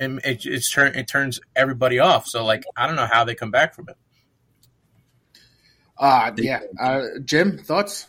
and 0.00 0.20
it 0.24 0.44
it's 0.44 0.70
turn 0.70 0.96
it 0.96 1.06
turns 1.06 1.38
everybody 1.54 1.98
off. 2.00 2.26
So 2.26 2.44
like 2.44 2.64
I 2.76 2.86
don't 2.86 2.96
know 2.96 3.06
how 3.06 3.24
they 3.24 3.34
come 3.34 3.50
back 3.50 3.74
from 3.74 3.88
it. 3.88 3.96
Uh 5.96 6.32
yeah. 6.36 6.60
Uh, 6.80 7.02
Jim, 7.24 7.58
thoughts? 7.58 8.06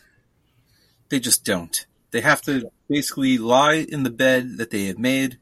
They 1.10 1.19
just 1.19 1.45
don't. 1.45 1.86
They 2.12 2.21
have 2.21 2.41
to 2.43 2.71
basically 2.89 3.38
lie 3.38 3.86
in 3.88 4.03
the 4.03 4.10
bed 4.10 4.57
that 4.57 4.71
they 4.71 4.86
have 4.86 4.98
made 4.98 5.38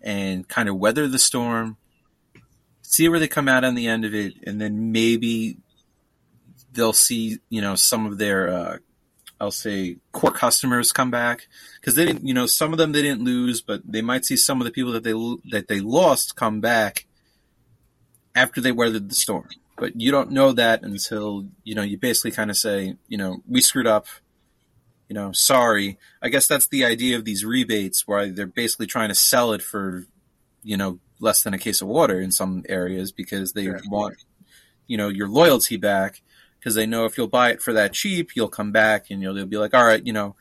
and 0.00 0.48
kind 0.48 0.68
of 0.68 0.76
weather 0.76 1.08
the 1.08 1.18
storm 1.18 1.76
see 2.86 3.08
where 3.08 3.18
they 3.18 3.28
come 3.28 3.48
out 3.48 3.64
on 3.64 3.74
the 3.74 3.88
end 3.88 4.04
of 4.04 4.14
it, 4.14 4.34
and 4.46 4.60
then 4.60 4.92
maybe 4.92 5.58
they'll 6.72 6.92
see 6.92 7.38
you 7.48 7.60
know 7.60 7.74
some 7.74 8.06
of 8.06 8.18
their 8.18 8.48
uh, 8.48 8.78
I'll 9.40 9.50
say 9.50 9.96
core 10.12 10.30
customers 10.30 10.92
come 10.92 11.10
back 11.10 11.48
because 11.80 11.94
they 11.94 12.06
didn't 12.06 12.26
you 12.26 12.32
know 12.32 12.46
some 12.46 12.72
of 12.72 12.78
them 12.78 12.92
they 12.92 13.02
didn't 13.02 13.24
lose, 13.24 13.60
but 13.60 13.82
they 13.84 14.02
might 14.02 14.24
see 14.24 14.36
some 14.36 14.60
of 14.60 14.64
the 14.64 14.70
people 14.70 14.92
that 14.92 15.04
they 15.04 15.12
that 15.50 15.68
they 15.68 15.80
lost 15.80 16.36
come 16.36 16.60
back 16.60 17.06
after 18.34 18.60
they 18.60 18.72
weathered 18.72 19.08
the 19.08 19.14
storm. 19.14 19.48
But 19.76 20.00
you 20.00 20.10
don't 20.10 20.30
know 20.30 20.52
that 20.52 20.82
until 20.82 21.46
you 21.64 21.74
know 21.74 21.82
you 21.82 21.98
basically 21.98 22.30
kind 22.30 22.50
of 22.50 22.56
say 22.56 22.96
you 23.08 23.18
know 23.18 23.42
we 23.48 23.60
screwed 23.60 23.86
up. 23.86 24.06
You 25.08 25.14
know, 25.14 25.30
sorry. 25.30 26.00
I 26.20 26.30
guess 26.30 26.48
that's 26.48 26.66
the 26.66 26.84
idea 26.84 27.16
of 27.16 27.24
these 27.24 27.44
rebates, 27.44 28.08
where 28.08 28.26
they're 28.26 28.44
basically 28.44 28.86
trying 28.88 29.08
to 29.08 29.14
sell 29.14 29.52
it 29.52 29.62
for, 29.62 30.04
you 30.64 30.76
know, 30.76 30.98
less 31.20 31.44
than 31.44 31.54
a 31.54 31.58
case 31.58 31.80
of 31.80 31.86
water 31.86 32.20
in 32.20 32.32
some 32.32 32.64
areas 32.68 33.12
because 33.12 33.52
they 33.52 33.68
want 33.86 34.16
you 34.86 34.96
know 34.96 35.08
your 35.08 35.28
loyalty 35.28 35.76
back 35.76 36.22
because 36.66 36.74
they 36.74 36.84
know 36.84 37.04
if 37.04 37.16
you'll 37.16 37.28
buy 37.28 37.50
it 37.50 37.62
for 37.62 37.72
that 37.72 37.92
cheap 37.92 38.34
you'll 38.34 38.48
come 38.48 38.72
back 38.72 39.08
and 39.08 39.22
you'll 39.22 39.32
they'll 39.32 39.46
be 39.46 39.56
like 39.56 39.72
all 39.72 39.84
right 39.84 40.04
you 40.04 40.12
know 40.12 40.34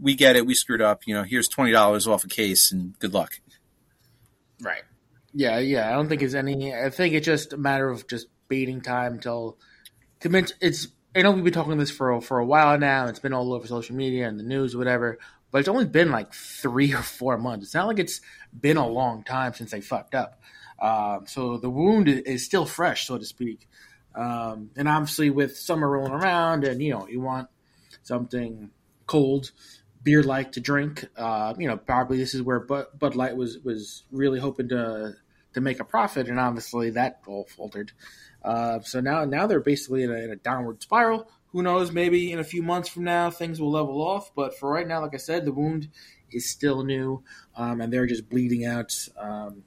we 0.00 0.16
get 0.16 0.34
it 0.34 0.44
we 0.44 0.52
screwed 0.52 0.82
up 0.82 1.06
you 1.06 1.14
know 1.14 1.22
here's 1.22 1.46
twenty 1.46 1.70
dollars 1.70 2.08
off 2.08 2.24
a 2.24 2.28
case 2.28 2.72
and 2.72 2.98
good 2.98 3.14
luck 3.14 3.40
right 4.60 4.82
yeah 5.32 5.58
yeah 5.58 5.88
i 5.88 5.92
don't 5.92 6.08
think 6.08 6.20
it's 6.20 6.34
any 6.34 6.74
i 6.74 6.90
think 6.90 7.14
it's 7.14 7.24
just 7.24 7.52
a 7.52 7.56
matter 7.56 7.88
of 7.88 8.08
just 8.08 8.26
baiting 8.48 8.80
time 8.80 9.20
till 9.20 9.56
until 10.20 10.44
it's 10.60 10.88
i 11.14 11.22
know 11.22 11.30
we've 11.30 11.44
been 11.44 11.52
talking 11.52 11.78
this 11.78 11.92
for 11.92 12.20
for 12.20 12.40
a 12.40 12.44
while 12.44 12.76
now 12.76 13.06
it's 13.06 13.20
been 13.20 13.32
all 13.32 13.54
over 13.54 13.68
social 13.68 13.94
media 13.94 14.26
and 14.26 14.36
the 14.36 14.42
news 14.42 14.74
whatever 14.74 15.16
but 15.50 15.58
it's 15.58 15.68
only 15.68 15.86
been 15.86 16.10
like 16.10 16.32
three 16.32 16.92
or 16.94 17.02
four 17.02 17.38
months. 17.38 17.66
It's 17.66 17.74
not 17.74 17.86
like 17.86 17.98
it's 17.98 18.20
been 18.58 18.76
a 18.76 18.86
long 18.86 19.22
time 19.24 19.54
since 19.54 19.70
they 19.70 19.80
fucked 19.80 20.14
up. 20.14 20.40
Um, 20.80 21.26
so 21.26 21.56
the 21.56 21.70
wound 21.70 22.08
is 22.08 22.44
still 22.44 22.64
fresh, 22.64 23.06
so 23.06 23.18
to 23.18 23.24
speak. 23.24 23.67
Um, 24.18 24.70
and 24.76 24.88
obviously, 24.88 25.30
with 25.30 25.56
summer 25.56 25.88
rolling 25.88 26.12
around, 26.12 26.64
and 26.64 26.82
you 26.82 26.92
know, 26.92 27.06
you 27.08 27.20
want 27.20 27.48
something 28.02 28.70
cold, 29.06 29.52
beer 30.02 30.22
like 30.22 30.52
to 30.52 30.60
drink. 30.60 31.06
Uh, 31.16 31.54
you 31.58 31.68
know, 31.68 31.76
probably 31.76 32.18
this 32.18 32.34
is 32.34 32.42
where 32.42 32.60
Bud, 32.60 32.86
Bud 32.98 33.14
Light 33.14 33.36
was 33.36 33.58
was 33.58 34.04
really 34.10 34.40
hoping 34.40 34.68
to 34.70 35.14
to 35.54 35.60
make 35.60 35.80
a 35.80 35.84
profit, 35.84 36.28
and 36.28 36.40
obviously 36.40 36.90
that 36.90 37.20
all 37.26 37.46
faltered. 37.56 37.92
Uh, 38.42 38.80
so 38.80 39.00
now 39.00 39.24
now 39.24 39.46
they're 39.46 39.60
basically 39.60 40.02
in 40.02 40.10
a, 40.10 40.16
in 40.16 40.30
a 40.30 40.36
downward 40.36 40.82
spiral 40.82 41.28
who 41.52 41.62
knows? 41.62 41.92
Maybe 41.92 42.30
in 42.32 42.38
a 42.38 42.44
few 42.44 42.62
months 42.62 42.88
from 42.88 43.04
now, 43.04 43.30
things 43.30 43.60
will 43.60 43.70
level 43.70 44.02
off. 44.02 44.34
But 44.34 44.58
for 44.58 44.70
right 44.70 44.86
now, 44.86 45.00
like 45.00 45.14
I 45.14 45.18
said, 45.18 45.44
the 45.44 45.52
wound 45.52 45.88
is 46.30 46.50
still 46.50 46.84
new, 46.84 47.22
um, 47.56 47.80
and 47.80 47.92
they're 47.92 48.06
just 48.06 48.28
bleeding 48.28 48.64
out 48.64 48.92
um, 49.18 49.62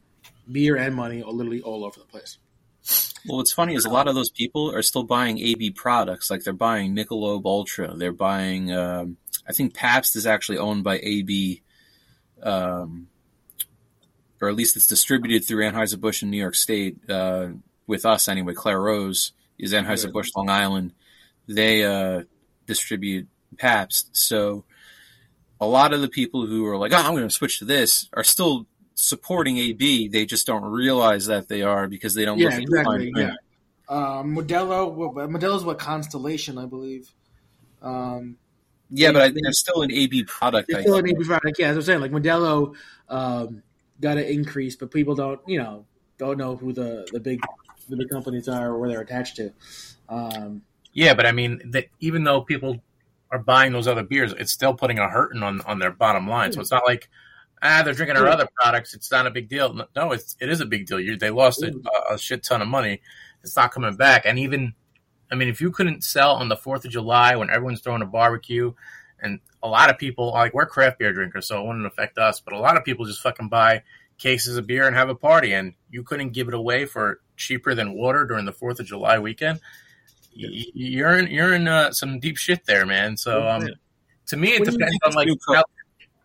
beer 0.51 0.75
and 0.77 0.95
money, 0.95 1.23
literally 1.23 1.61
all 1.61 1.83
over 1.83 1.99
the 1.99 2.05
place. 2.05 2.37
Well, 3.27 3.37
what's 3.37 3.53
funny 3.53 3.75
is 3.75 3.85
a 3.85 3.89
lot 3.89 4.07
of 4.07 4.15
those 4.15 4.31
people 4.31 4.73
are 4.73 4.81
still 4.81 5.03
buying 5.03 5.37
AB 5.39 5.71
products. 5.71 6.31
Like 6.31 6.43
they're 6.43 6.53
buying 6.53 6.95
Michelob 6.95 7.45
Ultra. 7.45 7.95
They're 7.95 8.11
buying. 8.11 8.71
Um, 8.73 9.17
I 9.47 9.53
think 9.53 9.73
Pabst 9.73 10.15
is 10.15 10.25
actually 10.25 10.57
owned 10.57 10.83
by 10.83 10.99
AB, 10.99 11.61
um, 12.41 13.07
or 14.41 14.49
at 14.49 14.55
least 14.55 14.75
it's 14.75 14.87
distributed 14.87 15.45
through 15.45 15.63
Anheuser 15.69 15.99
Busch 15.99 16.23
in 16.23 16.31
New 16.31 16.37
York 16.37 16.55
State. 16.55 16.97
Uh, 17.09 17.49
with 17.85 18.05
us 18.05 18.27
anyway, 18.27 18.53
Clare 18.53 18.81
Rose 18.81 19.33
is 19.59 19.73
Anheuser 19.73 20.11
Busch 20.11 20.31
Long 20.35 20.49
Island 20.49 20.93
they 21.47 21.83
uh, 21.83 22.23
distribute 22.65 23.27
Pabst. 23.57 24.15
So 24.15 24.65
a 25.59 25.65
lot 25.65 25.93
of 25.93 26.01
the 26.01 26.07
people 26.07 26.45
who 26.45 26.65
are 26.67 26.77
like, 26.77 26.93
"Oh, 26.93 26.97
I'm 26.97 27.13
going 27.13 27.27
to 27.27 27.29
switch 27.29 27.59
to 27.59 27.65
this," 27.65 28.09
are 28.13 28.23
still 28.23 28.67
supporting 29.01 29.57
AB. 29.57 30.07
They 30.07 30.25
just 30.25 30.47
don't 30.47 30.63
realize 30.63 31.25
that 31.27 31.47
they 31.47 31.61
are 31.61 31.87
because 31.87 32.13
they 32.13 32.25
don't. 32.25 32.37
Yeah, 32.37 32.57
exactly. 32.57 33.11
Yeah. 33.15 33.33
Um, 33.89 34.35
Modelo, 34.35 34.95
Modelo's 34.95 35.65
what 35.65 35.79
Constellation, 35.79 36.57
I 36.57 36.65
believe. 36.65 37.11
Um, 37.81 38.37
yeah, 38.89 39.11
but 39.11 39.21
I 39.21 39.31
think 39.31 39.47
it's 39.47 39.59
still 39.59 39.81
an 39.81 39.91
AB 39.91 40.25
product. 40.25 40.69
It's 40.69 40.81
still 40.81 40.97
an 40.97 41.07
AB 41.07 41.23
product. 41.23 41.59
Yeah, 41.59 41.69
as 41.69 41.77
I'm 41.77 41.81
saying, 41.81 42.01
like 42.01 42.11
Modelo 42.11 42.75
um, 43.09 43.63
got 43.99 44.17
an 44.17 44.25
increase, 44.25 44.75
but 44.75 44.91
people 44.91 45.15
don't, 45.15 45.39
you 45.47 45.57
know, 45.59 45.85
don't 46.17 46.37
know 46.37 46.55
who 46.55 46.73
the 46.73 47.07
the 47.11 47.19
big 47.19 47.41
the 47.89 47.97
big 47.97 48.09
companies 48.09 48.47
are 48.47 48.69
or 48.69 48.79
where 48.79 48.89
they're 48.89 49.01
attached 49.01 49.37
to. 49.37 49.51
Um, 50.09 50.61
yeah, 50.93 51.13
but 51.13 51.25
I 51.25 51.31
mean, 51.31 51.61
that 51.71 51.87
even 51.99 52.23
though 52.23 52.41
people 52.41 52.81
are 53.31 53.39
buying 53.39 53.71
those 53.71 53.87
other 53.87 54.03
beers, 54.03 54.33
it's 54.33 54.51
still 54.51 54.73
putting 54.73 54.99
a 54.99 55.09
hurting 55.09 55.41
on 55.41 55.61
on 55.61 55.79
their 55.79 55.91
bottom 55.91 56.27
line. 56.27 56.51
So 56.51 56.59
it's 56.61 56.71
not 56.71 56.83
like 56.85 57.09
ah, 57.61 57.81
they're 57.83 57.93
drinking 57.93 58.17
our 58.17 58.27
other 58.27 58.47
products. 58.55 58.93
It's 58.93 59.11
not 59.11 59.27
a 59.27 59.31
big 59.31 59.49
deal. 59.49 59.73
No, 59.95 60.11
it's 60.11 60.35
it 60.39 60.49
is 60.49 60.61
a 60.61 60.65
big 60.65 60.87
deal. 60.87 60.99
You, 60.99 61.17
they 61.17 61.29
lost 61.29 61.63
a, 61.63 61.73
a, 62.09 62.17
shit 62.17 62.43
ton 62.43 62.61
of 62.61 62.67
money. 62.67 63.01
It's 63.43 63.55
not 63.55 63.71
coming 63.71 63.95
back. 63.95 64.25
And 64.25 64.37
even, 64.39 64.73
I 65.31 65.35
mean, 65.35 65.47
if 65.47 65.61
you 65.61 65.71
couldn't 65.71 66.03
sell 66.03 66.35
on 66.35 66.49
the 66.49 66.55
Fourth 66.55 66.85
of 66.85 66.91
July 66.91 67.35
when 67.35 67.49
everyone's 67.49 67.81
throwing 67.81 68.01
a 68.01 68.05
barbecue, 68.05 68.73
and 69.21 69.39
a 69.61 69.67
lot 69.67 69.89
of 69.89 69.97
people 69.97 70.31
like 70.31 70.53
we're 70.53 70.65
craft 70.65 70.99
beer 70.99 71.13
drinkers, 71.13 71.47
so 71.47 71.61
it 71.61 71.67
wouldn't 71.67 71.85
affect 71.85 72.17
us. 72.17 72.39
But 72.39 72.53
a 72.53 72.59
lot 72.59 72.77
of 72.77 72.85
people 72.85 73.05
just 73.05 73.21
fucking 73.21 73.49
buy 73.49 73.83
cases 74.17 74.57
of 74.57 74.67
beer 74.67 74.87
and 74.87 74.95
have 74.95 75.09
a 75.09 75.15
party, 75.15 75.53
and 75.53 75.73
you 75.89 76.03
couldn't 76.03 76.29
give 76.29 76.47
it 76.47 76.53
away 76.53 76.85
for 76.85 77.21
cheaper 77.37 77.73
than 77.73 77.93
water 77.93 78.25
during 78.25 78.45
the 78.45 78.53
Fourth 78.53 78.79
of 78.79 78.85
July 78.85 79.19
weekend 79.19 79.59
you're 80.33 81.17
in 81.17 81.27
you're 81.27 81.53
in 81.53 81.67
uh, 81.67 81.91
some 81.91 82.19
deep 82.19 82.37
shit 82.37 82.65
there, 82.65 82.85
man. 82.85 83.17
So 83.17 83.47
um, 83.47 83.69
to 84.27 84.37
me, 84.37 84.49
it 84.49 84.63
depends 84.63 84.97
on 85.05 85.13
like 85.13 85.29
how 85.47 85.63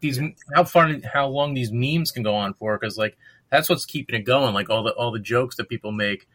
these 0.00 0.20
how 0.54 0.64
far 0.64 0.92
how 1.12 1.28
long 1.28 1.54
these 1.54 1.72
memes 1.72 2.10
can 2.10 2.22
go 2.22 2.34
on 2.34 2.54
for 2.54 2.78
because 2.78 2.96
like 2.98 3.16
that's 3.50 3.68
what's 3.68 3.86
keeping 3.86 4.18
it 4.18 4.24
going. 4.24 4.54
Like 4.54 4.70
all 4.70 4.82
the 4.82 4.92
all 4.92 5.12
the 5.12 5.18
jokes 5.18 5.56
that 5.56 5.68
people 5.68 5.92
make, 5.92 6.26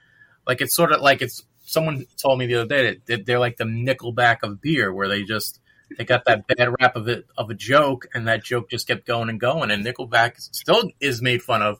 like 0.48 0.62
it's 0.62 0.76
sort 0.76 0.92
of 0.92 1.02
like 1.02 1.22
it's 1.22 1.44
someone 1.64 2.06
told 2.18 2.40
me 2.40 2.48
the 2.48 2.56
other 2.56 2.68
day 2.68 3.00
that 3.06 3.26
they're 3.26 3.40
like 3.40 3.58
the 3.58 3.64
Nickelback 3.64 4.38
of 4.44 4.62
beer, 4.62 4.94
where 4.94 5.08
they 5.08 5.24
just 5.24 5.60
they 5.98 6.06
got 6.06 6.26
that 6.26 6.48
bad 6.48 6.74
rap 6.80 6.96
of 6.96 7.08
it 7.08 7.26
of 7.38 7.50
a 7.50 7.54
joke, 7.54 8.08
and 8.14 8.28
that 8.28 8.44
joke 8.44 8.70
just 8.70 8.88
kept 8.88 9.06
going 9.06 9.30
and 9.30 9.40
going. 9.40 9.72
And 9.72 9.86
Nickelback 9.86 10.40
still 10.40 10.92
is 11.00 11.22
made 11.22 11.42
fun 11.42 11.62
of 11.62 11.80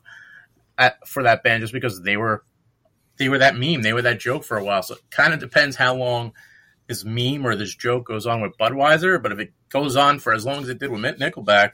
at, 0.78 1.06
for 1.06 1.22
that 1.22 1.42
band 1.42 1.62
just 1.62 1.72
because 1.72 2.02
they 2.02 2.16
were 2.16 2.44
they 3.16 3.28
were 3.28 3.38
that 3.38 3.56
meme, 3.56 3.82
they 3.82 3.92
were 3.92 4.02
that 4.02 4.20
joke 4.20 4.44
for 4.44 4.56
a 4.56 4.64
while. 4.64 4.82
So 4.82 4.94
it 4.94 5.10
kind 5.10 5.32
of 5.32 5.40
depends 5.40 5.76
how 5.76 5.94
long 5.94 6.32
this 6.92 7.04
meme 7.04 7.46
or 7.46 7.56
this 7.56 7.74
joke 7.74 8.06
goes 8.06 8.26
on 8.26 8.42
with 8.42 8.56
Budweiser. 8.58 9.22
But 9.22 9.32
if 9.32 9.38
it 9.38 9.52
goes 9.70 9.96
on 9.96 10.18
for 10.18 10.34
as 10.34 10.44
long 10.44 10.62
as 10.62 10.68
it 10.68 10.78
did 10.78 10.90
with 10.90 11.00
Nickelback, 11.00 11.72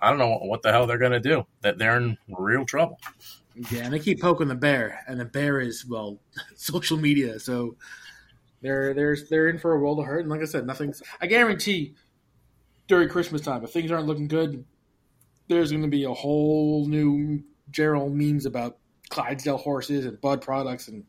I 0.00 0.08
don't 0.10 0.18
know 0.18 0.38
what 0.38 0.62
the 0.62 0.72
hell 0.72 0.86
they're 0.86 0.98
gonna 0.98 1.20
do. 1.20 1.46
That 1.60 1.78
they're 1.78 1.98
in 1.98 2.16
real 2.28 2.64
trouble. 2.64 2.98
Yeah, 3.70 3.84
and 3.84 3.92
they 3.92 3.98
keep 3.98 4.20
poking 4.20 4.48
the 4.48 4.54
bear, 4.54 5.00
and 5.08 5.20
the 5.20 5.24
bear 5.24 5.60
is 5.60 5.84
well, 5.84 6.18
social 6.56 6.96
media. 6.96 7.38
So 7.38 7.76
they're 8.62 8.94
they're 8.94 9.16
they're 9.28 9.48
in 9.48 9.58
for 9.58 9.74
a 9.74 9.78
world 9.78 9.98
of 9.98 10.06
hurt. 10.06 10.20
And 10.20 10.30
like 10.30 10.40
I 10.40 10.46
said, 10.46 10.66
nothing's. 10.66 11.02
I 11.20 11.26
guarantee 11.26 11.94
during 12.86 13.08
Christmas 13.08 13.42
time, 13.42 13.64
if 13.64 13.70
things 13.70 13.90
aren't 13.90 14.06
looking 14.06 14.28
good, 14.28 14.64
there's 15.48 15.70
going 15.70 15.82
to 15.82 15.88
be 15.88 16.04
a 16.04 16.12
whole 16.12 16.86
new 16.86 17.42
general 17.70 18.08
memes 18.08 18.46
about 18.46 18.78
Clydesdale 19.10 19.58
horses 19.58 20.06
and 20.06 20.20
Bud 20.20 20.40
products, 20.40 20.88
and 20.88 21.04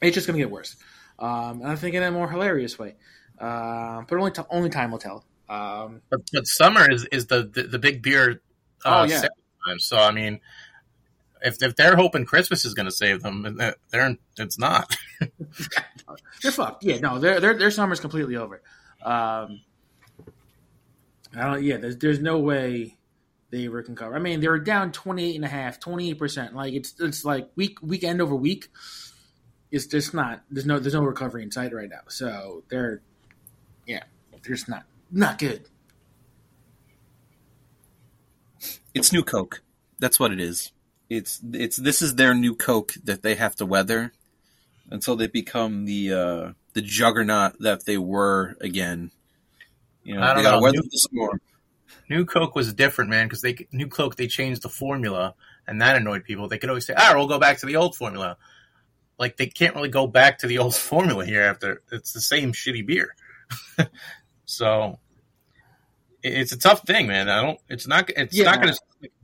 it's 0.00 0.14
just 0.14 0.26
going 0.26 0.38
to 0.38 0.44
get 0.44 0.50
worse. 0.50 0.76
Um, 1.18 1.60
and 1.62 1.68
I 1.68 1.76
think 1.76 1.94
in 1.94 2.02
a 2.02 2.10
more 2.10 2.28
hilarious 2.30 2.78
way, 2.78 2.94
uh, 3.38 4.02
but 4.08 4.18
only 4.18 4.30
t- 4.32 4.42
only 4.50 4.70
time 4.70 4.90
will 4.90 4.98
tell. 4.98 5.24
Um, 5.48 6.00
But, 6.10 6.20
but 6.32 6.46
summer 6.46 6.90
is 6.90 7.04
is 7.06 7.26
the 7.26 7.44
the, 7.44 7.64
the 7.64 7.78
big 7.78 8.02
beer. 8.02 8.40
Uh, 8.84 9.02
Oh, 9.02 9.04
yeah. 9.04 9.20
time. 9.66 9.78
So 9.78 9.96
I 9.96 10.10
mean, 10.10 10.40
if 11.42 11.62
if 11.62 11.76
they're 11.76 11.96
hoping 11.96 12.24
Christmas 12.24 12.64
is 12.64 12.74
going 12.74 12.86
to 12.86 12.92
save 12.92 13.22
them, 13.22 13.58
they're 13.90 14.16
it's 14.38 14.58
not. 14.58 14.96
they're 16.42 16.52
fucked. 16.52 16.84
Yeah, 16.84 16.98
no, 16.98 17.18
their 17.18 17.40
their 17.40 17.54
their 17.56 17.70
summer's 17.70 18.00
completely 18.00 18.36
over. 18.36 18.62
Um, 19.02 19.60
I 21.36 21.44
don't. 21.44 21.62
Yeah, 21.62 21.76
there's 21.76 21.98
there's 21.98 22.20
no 22.20 22.38
way 22.38 22.96
they 23.50 23.66
ever 23.66 23.82
can 23.82 23.94
cover. 23.94 24.16
I 24.16 24.18
mean, 24.18 24.40
they 24.40 24.48
were 24.48 24.58
down 24.58 24.90
28 24.92 25.36
and 25.36 25.44
a 25.44 25.48
half, 25.48 25.78
28 25.80 26.18
percent. 26.18 26.54
Like 26.54 26.74
it's 26.74 26.94
it's 26.98 27.24
like 27.24 27.48
week 27.56 27.80
weekend 27.82 28.20
over 28.20 28.34
week. 28.34 28.68
It's 29.74 29.86
just 29.86 30.14
not. 30.14 30.40
There's 30.52 30.66
no 30.66 30.78
there's 30.78 30.94
no 30.94 31.02
recovery 31.02 31.42
in 31.42 31.50
sight 31.50 31.74
right 31.74 31.88
now. 31.90 32.02
So 32.06 32.62
they're 32.68 33.02
yeah, 33.88 34.04
they're 34.30 34.54
just 34.54 34.68
not 34.68 34.84
not 35.10 35.36
good. 35.36 35.64
It's 38.94 39.12
new 39.12 39.24
Coke. 39.24 39.62
That's 39.98 40.20
what 40.20 40.30
it 40.30 40.40
is. 40.40 40.70
It's 41.10 41.40
it's 41.52 41.76
this 41.76 42.02
is 42.02 42.14
their 42.14 42.34
new 42.34 42.54
Coke 42.54 42.92
that 43.02 43.22
they 43.22 43.34
have 43.34 43.56
to 43.56 43.66
weather 43.66 44.12
until 44.92 45.16
they 45.16 45.26
become 45.26 45.86
the 45.86 46.12
uh, 46.12 46.52
the 46.74 46.80
juggernaut 46.80 47.58
that 47.58 47.84
they 47.84 47.98
were 47.98 48.56
again. 48.60 49.10
You 50.04 50.14
know, 50.14 50.22
I 50.22 50.26
don't 50.28 50.36
they 50.36 50.42
gotta 50.44 50.56
know. 50.58 50.62
weather 50.62 50.76
New- 50.76 50.88
the 50.88 50.98
storm. 50.98 51.40
New 52.08 52.24
Coke 52.24 52.54
was 52.54 52.72
different, 52.72 53.10
man, 53.10 53.26
because 53.26 53.40
they 53.40 53.66
New 53.72 53.88
Coke 53.88 54.14
they 54.14 54.28
changed 54.28 54.62
the 54.62 54.68
formula, 54.68 55.34
and 55.66 55.82
that 55.82 55.96
annoyed 55.96 56.22
people. 56.22 56.46
They 56.46 56.58
could 56.58 56.68
always 56.68 56.86
say, 56.86 56.94
"Ah, 56.96 57.14
we'll 57.16 57.26
go 57.26 57.40
back 57.40 57.58
to 57.58 57.66
the 57.66 57.74
old 57.74 57.96
formula." 57.96 58.36
Like 59.18 59.36
they 59.36 59.46
can't 59.46 59.74
really 59.74 59.88
go 59.88 60.06
back 60.06 60.38
to 60.38 60.46
the 60.46 60.58
old 60.58 60.74
formula 60.90 61.24
here 61.24 61.42
after 61.42 61.82
it's 61.92 62.12
the 62.12 62.20
same 62.20 62.52
shitty 62.52 62.86
beer. 62.86 63.14
so 64.44 64.98
it's 66.22 66.52
a 66.52 66.58
tough 66.58 66.82
thing, 66.86 67.06
man. 67.06 67.28
I 67.28 67.42
don't. 67.42 67.60
It's 67.68 67.86
not. 67.86 68.10
It's 68.10 68.34
Yeah. 68.36 68.44
not 68.44 68.60
gonna 68.60 68.74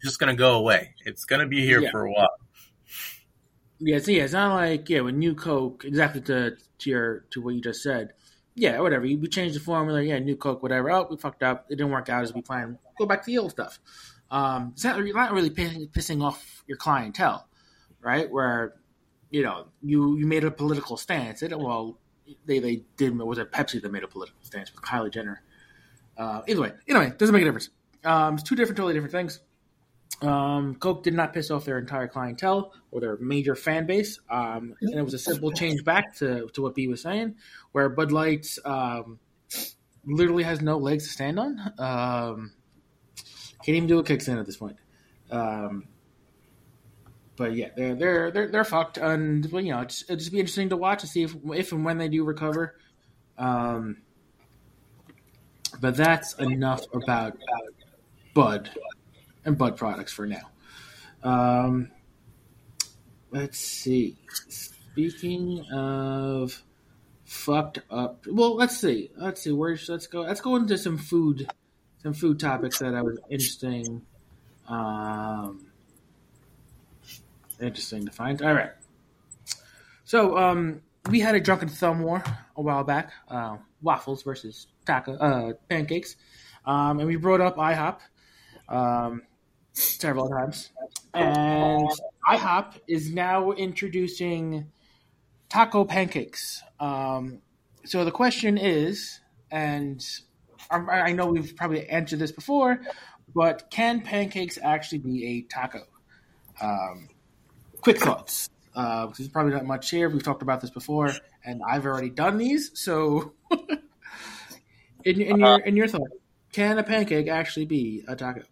just 0.03 0.19
gonna 0.19 0.35
go 0.37 0.57
away. 0.57 0.95
It's 1.05 1.25
gonna 1.25 1.47
be 1.47 1.65
here 1.65 1.81
Yeah. 1.81 1.91
for 1.91 2.05
a 2.05 2.13
while. 2.13 2.29
Yeah, 3.79 3.99
so 3.99 4.11
yeah, 4.11 4.25
it's 4.25 4.35
not 4.35 4.55
like 4.55 4.89
yeah, 4.91 5.01
with 5.01 5.15
new 5.15 5.35
Coke, 5.35 5.85
exactly 5.87 6.21
to 6.23 6.57
to 6.79 6.91
your 6.91 7.21
to 7.31 7.41
what 7.41 7.55
you 7.55 7.61
just 7.63 7.83
said. 7.83 8.13
Yeah, 8.55 8.79
whatever. 8.81 9.03
We 9.05 9.27
changed 9.29 9.57
the 9.57 9.61
formula. 9.61 10.03
Yeah, 10.03 10.19
new 10.19 10.37
Coke, 10.37 10.63
whatever. 10.63 10.91
Oh, 10.91 11.07
we 11.11 11.17
fucked 11.17 11.43
up. 11.43 11.67
It 11.71 11.77
didn't 11.77 11.93
work 11.93 12.11
out 12.11 12.23
as 12.23 12.35
we 12.35 12.43
planned. 12.43 12.77
Go 12.99 13.07
back 13.07 13.23
to 13.23 13.27
the 13.27 13.39
old 13.39 13.53
stuff. 13.53 13.79
Um, 14.31 14.73
it's 14.75 14.85
not, 14.85 14.99
you're 14.99 15.17
not 15.17 15.33
really 15.33 15.51
pissing, 15.51 15.91
pissing 15.91 16.23
off 16.23 16.63
your 16.67 16.77
clientele, 16.77 17.49
right? 18.01 18.31
Where 18.31 18.75
you 19.31 19.43
know 19.43 19.67
you 19.83 20.17
you 20.17 20.27
made 20.27 20.45
a 20.45 20.51
political 20.51 20.97
stance. 20.97 21.43
It, 21.43 21.57
well, 21.59 21.99
they 22.47 22.59
they 22.59 22.83
did. 22.97 23.17
Was 23.19 23.39
it 23.39 23.53
Pepsi 23.53 23.81
that 23.83 23.91
made 23.91 24.05
a 24.05 24.09
political 24.09 24.43
stance 24.43 24.73
with 24.73 24.83
Kylie 24.83 25.13
Jenner? 25.13 25.43
Uh, 26.17 26.43
either 26.47 26.61
way, 26.61 26.73
anyway, 26.87 27.13
doesn't 27.17 27.33
make 27.33 27.43
a 27.43 27.47
difference. 27.47 27.71
Um, 28.05 28.35
it's 28.35 28.43
two 28.43 28.55
different, 28.55 28.77
totally 28.77 28.95
different 28.95 29.13
things. 29.13 29.41
Um, 30.23 30.75
Coke 30.75 31.03
did 31.03 31.15
not 31.15 31.33
piss 31.33 31.51
off 31.51 31.65
their 31.65 31.79
entire 31.79 32.07
clientele 32.07 32.75
or 32.91 33.01
their 33.01 33.17
major 33.19 33.55
fan 33.55 33.87
base, 33.87 34.19
um, 34.29 34.75
and 34.81 34.95
it 34.95 35.03
was 35.03 35.15
a 35.15 35.19
simple 35.19 35.51
change 35.51 35.83
back 35.83 36.17
to, 36.17 36.49
to 36.49 36.63
what 36.63 36.75
B 36.75 36.89
was 36.89 37.01
saying, 37.01 37.37
where 37.73 37.89
Bud 37.89 38.13
Light 38.13 38.47
um, 38.67 39.19
literally 40.05 40.43
has 40.43 40.61
no 40.61 40.77
legs 40.77 41.05
to 41.05 41.11
stand 41.11 41.39
on. 41.39 41.59
Um, 41.79 42.53
can't 43.65 43.77
even 43.77 43.89
do 43.89 43.99
a 43.99 44.05
kickstand 44.05 44.39
at 44.39 44.47
this 44.47 44.57
point. 44.57 44.77
Um, 45.31 45.85
but 47.41 47.57
yeah, 47.57 47.71
they're 47.75 47.95
they're 47.95 48.31
they're, 48.31 48.49
they're 48.49 48.65
fucked, 48.65 48.99
and 48.99 49.51
you 49.51 49.73
know, 49.73 49.81
it's, 49.81 50.03
it'll 50.03 50.17
just 50.17 50.31
be 50.31 50.41
interesting 50.41 50.69
to 50.69 50.77
watch 50.77 51.03
and 51.03 51.11
see 51.11 51.23
if 51.23 51.35
if 51.55 51.73
and 51.73 51.87
when 51.87 51.97
they 51.97 52.07
do 52.07 52.23
recover. 52.23 52.77
Um, 53.39 54.03
but 55.81 55.97
that's 55.97 56.35
enough 56.35 56.85
about 56.93 57.39
Bud 58.35 58.69
and 59.47 59.57
Bud 59.57 59.79
products 59.79 60.13
for 60.13 60.27
now. 60.27 60.51
Um, 61.23 61.91
let's 63.31 63.59
see. 63.59 64.19
Speaking 64.51 65.65
of 65.73 66.63
fucked 67.25 67.79
up, 67.91 68.27
well, 68.31 68.55
let's 68.55 68.77
see. 68.77 69.13
Let's 69.17 69.41
see. 69.41 69.53
Where's 69.53 69.89
let's 69.89 70.09
go. 70.09 70.21
Let's 70.21 70.43
go 70.43 70.57
into 70.57 70.77
some 70.77 70.99
food, 70.99 71.51
some 72.03 72.13
food 72.13 72.39
topics 72.39 72.81
that 72.81 72.95
I 72.95 73.01
was 73.01 73.19
interesting. 73.31 74.03
Um, 74.69 75.70
interesting 77.61 78.07
to 78.07 78.13
find. 78.13 78.41
All 78.43 78.55
right. 78.55 78.71
So, 80.05 80.37
um, 80.37 80.83
we 81.09 81.21
had 81.21 81.35
a 81.35 81.41
drunken 81.41 81.69
thumb 81.69 82.03
war 82.03 82.23
a 82.57 82.63
while 82.63 82.85
back. 82.85 83.13
Uh, 83.29 83.57
waffles 83.83 84.23
versus 84.23 84.67
taco, 84.85 85.15
uh, 85.15 85.53
pancakes, 85.69 86.17
um, 86.67 86.99
and 86.99 87.09
we 87.09 87.17
brought 87.17 87.41
up 87.41 87.57
IHOP 87.57 87.99
um, 88.69 89.23
several 89.73 90.29
times. 90.29 90.71
And 91.15 91.89
IHOP 92.29 92.81
is 92.87 93.13
now 93.13 93.53
introducing 93.53 94.71
taco 95.49 95.85
pancakes. 95.85 96.63
Um, 96.79 97.41
so 97.85 98.05
the 98.05 98.13
question 98.13 98.59
is, 98.59 99.21
and 99.51 100.05
I, 100.71 100.77
I 100.79 101.13
know 101.13 101.27
we've 101.27 101.57
probably 101.57 101.89
answered 101.89 102.19
this 102.19 102.33
before, 102.33 102.81
but 103.35 103.71
can 103.71 104.03
pancakes 104.03 104.59
actually 104.63 104.99
be 104.99 105.27
a 105.27 105.43
taco? 105.43 105.87
Um, 106.61 107.09
quick 107.81 107.99
thoughts. 107.99 108.51
Uh, 108.75 109.07
there's 109.17 109.29
probably 109.29 109.53
not 109.53 109.67
much 109.67 109.91
here. 109.91 110.09
We've 110.09 110.23
talked 110.23 110.43
about 110.43 110.61
this 110.61 110.71
before, 110.71 111.13
and 111.45 111.63
I've 111.67 111.87
already 111.87 112.11
done 112.11 112.39
these. 112.39 112.71
So, 112.75 113.33
in, 115.05 115.21
in 115.21 115.39
your 115.39 115.61
in 115.61 115.77
your 115.77 115.89
thought, 115.89 116.09
can 116.53 116.79
a 116.79 116.83
pancake 116.83 117.29
actually 117.29 117.67
be 117.67 118.05
a 118.07 118.15
taco? 118.15 118.43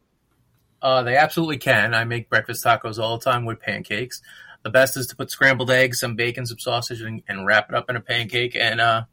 Uh, 0.80 1.02
they 1.02 1.16
absolutely 1.16 1.58
can. 1.58 1.94
I 1.94 2.04
make 2.04 2.28
breakfast 2.28 2.64
tacos 2.64 2.98
all 2.98 3.18
the 3.18 3.24
time 3.24 3.44
with 3.44 3.60
pancakes. 3.60 4.22
The 4.62 4.70
best 4.70 4.96
is 4.96 5.06
to 5.08 5.16
put 5.16 5.30
scrambled 5.30 5.70
eggs, 5.70 6.00
some 6.00 6.14
bacon, 6.14 6.46
some 6.46 6.58
sausage, 6.58 7.00
and, 7.00 7.22
and 7.28 7.46
wrap 7.46 7.68
it 7.68 7.74
up 7.74 7.88
in 7.90 7.96
a 7.96 8.00
pancake 8.00 8.56
and 8.56 8.80
uh, 8.80 9.04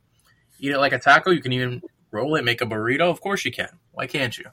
eat 0.60 0.72
it 0.72 0.80
like 0.80 0.94
a 0.94 1.00
taco. 1.00 1.32
You 1.32 1.42
can 1.42 1.54
even 1.54 1.82
roll 2.12 2.36
it, 2.36 2.44
make 2.44 2.62
a 2.62 2.66
burrito. 2.66 3.10
Of 3.10 3.22
course 3.22 3.46
you 3.46 3.52
can. 3.52 3.80
Why 3.92 4.08
can't 4.08 4.38
you? 4.38 4.46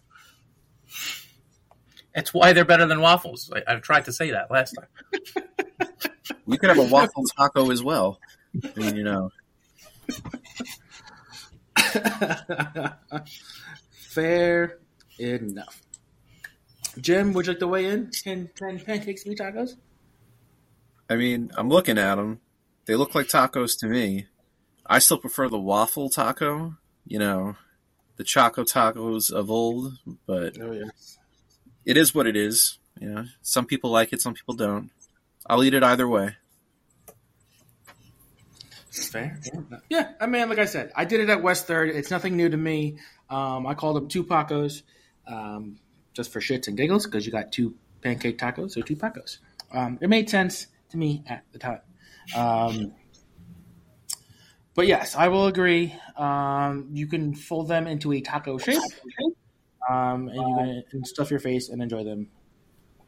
It's 2.14 2.34
why 2.34 2.52
they're 2.52 2.64
better 2.64 2.86
than 2.86 3.00
waffles. 3.00 3.50
I, 3.54 3.62
I've 3.72 3.82
tried 3.82 4.04
to 4.06 4.12
say 4.12 4.30
that 4.32 4.50
last 4.50 4.72
time. 4.72 5.44
You 6.46 6.58
could 6.58 6.70
have 6.70 6.78
a 6.78 6.88
waffle 6.90 7.24
taco 7.36 7.70
as 7.70 7.82
well. 7.82 8.18
I 8.64 8.78
mean, 8.78 8.96
you 8.96 9.04
know, 9.04 9.30
Fair 13.92 14.78
enough. 15.18 15.80
Jim, 17.00 17.32
would 17.32 17.46
you 17.46 17.52
like 17.52 17.60
to 17.60 17.68
weigh 17.68 17.86
in? 17.86 18.10
Can, 18.22 18.50
can 18.54 18.78
pancakes 18.80 19.24
be 19.24 19.34
tacos? 19.34 19.76
I 21.08 21.16
mean, 21.16 21.50
I'm 21.56 21.68
looking 21.68 21.98
at 21.98 22.16
them. 22.16 22.40
They 22.86 22.96
look 22.96 23.14
like 23.14 23.28
tacos 23.28 23.78
to 23.80 23.86
me. 23.86 24.26
I 24.86 24.98
still 24.98 25.18
prefer 25.18 25.48
the 25.48 25.58
waffle 25.58 26.10
taco. 26.10 26.76
You 27.06 27.18
know, 27.18 27.56
the 28.16 28.24
choco 28.24 28.64
tacos 28.64 29.30
of 29.30 29.50
old, 29.50 29.98
but 30.26 30.56
Oh 30.60 30.72
yes. 30.72 31.18
it 31.84 31.96
is 31.96 32.14
what 32.14 32.26
it 32.26 32.36
is. 32.36 32.78
You 33.00 33.08
know, 33.08 33.24
some 33.40 33.66
people 33.66 33.90
like 33.90 34.12
it, 34.12 34.20
some 34.20 34.34
people 34.34 34.54
don't. 34.54 34.90
I'll 35.46 35.62
eat 35.64 35.74
it 35.74 35.82
either 35.82 36.08
way. 36.08 36.36
Fair. 38.90 39.40
Yeah, 39.88 40.12
I 40.20 40.26
mean, 40.26 40.48
like 40.48 40.58
I 40.58 40.66
said, 40.66 40.92
I 40.94 41.04
did 41.04 41.20
it 41.20 41.28
at 41.30 41.42
West 41.42 41.66
Third. 41.66 41.90
It's 41.90 42.10
nothing 42.10 42.36
new 42.36 42.48
to 42.48 42.56
me. 42.56 42.98
Um, 43.28 43.66
I 43.66 43.74
called 43.74 43.96
them 43.96 44.08
two 44.08 44.24
Pacos, 44.24 44.82
um, 45.26 45.78
just 46.12 46.32
for 46.32 46.40
shits 46.40 46.68
and 46.68 46.76
giggles, 46.76 47.06
because 47.06 47.24
you 47.24 47.32
got 47.32 47.52
two 47.52 47.74
pancake 48.02 48.38
tacos, 48.38 48.72
so 48.72 48.82
two 48.82 48.96
Pacos. 48.96 49.38
Um, 49.70 49.98
it 50.00 50.08
made 50.08 50.28
sense 50.28 50.66
to 50.90 50.98
me 50.98 51.24
at 51.26 51.44
the 51.52 51.58
time. 51.58 51.80
Um, 52.36 52.92
but 54.74 54.86
yes, 54.86 55.14
I 55.14 55.28
will 55.28 55.46
agree. 55.46 55.94
Um, 56.16 56.88
you 56.92 57.06
can 57.06 57.34
fold 57.34 57.68
them 57.68 57.86
into 57.86 58.12
a 58.12 58.20
taco 58.20 58.58
shape, 58.58 58.80
um, 59.90 60.28
and 60.28 60.76
you 60.76 60.82
can 60.90 61.04
stuff 61.04 61.30
your 61.30 61.40
face 61.40 61.68
and 61.68 61.82
enjoy 61.82 62.04
them 62.04 62.28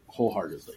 wholeheartedly. 0.07 0.77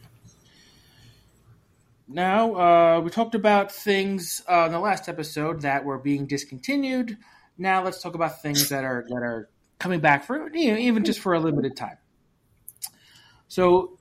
Now, 2.08 2.56
uh, 2.56 3.02
we 3.02 3.10
talked 3.10 3.36
about 3.36 3.72
things 3.72 4.41
uh, 4.50 4.65
in 4.65 4.72
the 4.72 4.80
last 4.80 5.10
episode 5.10 5.62
that 5.62 5.84
were 5.84 5.98
being 5.98 6.26
discontinued. 6.26 7.17
Now, 7.58 7.84
let's 7.84 8.02
talk 8.02 8.15
about 8.15 8.41
things 8.41 8.70
that 8.70 8.86
are 8.86 9.06
that 9.10 9.24
are 9.24 9.50
coming 9.78 10.00
back 10.00 10.24
for 10.24 10.50
you 10.54 10.72
know, 10.72 10.78
even 10.78 11.04
just 11.04 11.20
for 11.20 11.34
a 11.34 11.39
limited 11.39 11.76
time. 11.76 11.98
So 13.50 13.98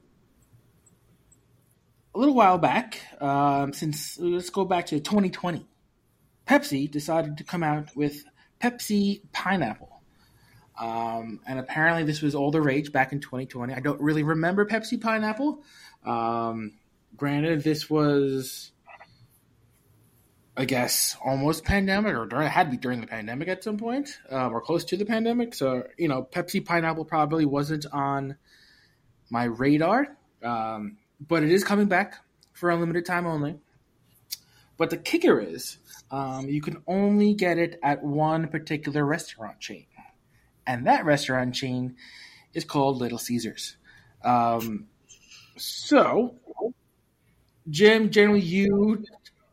a 2.15 2.19
little 2.19 2.35
while 2.35 2.59
back, 2.59 3.01
um, 3.21 3.73
since 3.73 4.19
let's 4.19 4.51
go 4.51 4.65
back 4.65 4.87
to 4.87 5.01
2020, 5.01 5.67
Pepsi 6.47 6.91
decided 6.91 7.39
to 7.39 7.45
come 7.45 7.63
out 7.63 7.95
with 7.97 8.25
Pepsi 8.61 9.23
Pineapple. 9.33 10.01
Um, 10.79 11.41
and 11.47 11.59
apparently, 11.59 12.05
this 12.05 12.23
was 12.23 12.35
all 12.35 12.51
the 12.51 12.61
rage 12.61 12.93
back 12.93 13.13
in 13.13 13.21
2020. 13.21 13.75
I 13.75 13.81
don't 13.81 14.01
really 14.01 14.23
remember 14.23 14.65
Pepsi 14.65 15.01
Pineapple. 15.01 15.63
Um, 16.05 16.73
granted, 17.17 17.63
this 17.63 17.89
was, 17.89 18.73
I 20.57 20.65
guess, 20.65 21.17
almost 21.25 21.65
pandemic, 21.65 22.15
or 22.15 22.27
during, 22.27 22.47
it 22.47 22.51
had 22.51 22.65
to 22.65 22.71
be 22.71 22.77
during 22.77 23.01
the 23.01 23.07
pandemic 23.07 23.49
at 23.49 23.65
some 23.65 23.79
point, 23.79 24.19
uh, 24.31 24.49
or 24.49 24.61
close 24.61 24.85
to 24.87 24.97
the 24.97 25.05
pandemic. 25.05 25.55
So, 25.55 25.85
you 25.99 26.09
know, 26.09 26.23
Pepsi 26.23 26.65
Pineapple 26.65 27.05
probably 27.05 27.45
wasn't 27.45 27.87
on 27.93 28.37
my 29.31 29.45
radar. 29.45 30.17
Um, 30.43 30.99
but 31.21 31.43
it 31.43 31.51
is 31.51 31.65
coming 31.65 31.87
back 31.87 32.17
for 32.53 32.71
a 32.71 32.77
limited 32.77 33.07
time 33.07 33.27
only. 33.27 33.59
But 34.77 34.91
the 34.91 34.99
kicker 34.99 35.41
is, 35.41 35.79
um, 36.11 36.49
you 36.49 36.61
can 36.61 36.83
only 36.87 37.33
get 37.35 37.59
it 37.59 37.81
at 37.83 38.05
one 38.05 38.49
particular 38.49 39.05
restaurant 39.05 39.59
chain, 39.59 39.87
and 40.67 40.87
that 40.87 41.07
restaurant 41.07 41.55
chain 41.55 41.97
is 42.53 42.65
called 42.65 42.99
Little 42.99 43.19
Caesars. 43.19 43.77
Um, 44.23 44.89
so, 45.57 46.35
Jim, 47.69 48.11
generally 48.11 48.41
you 48.41 49.05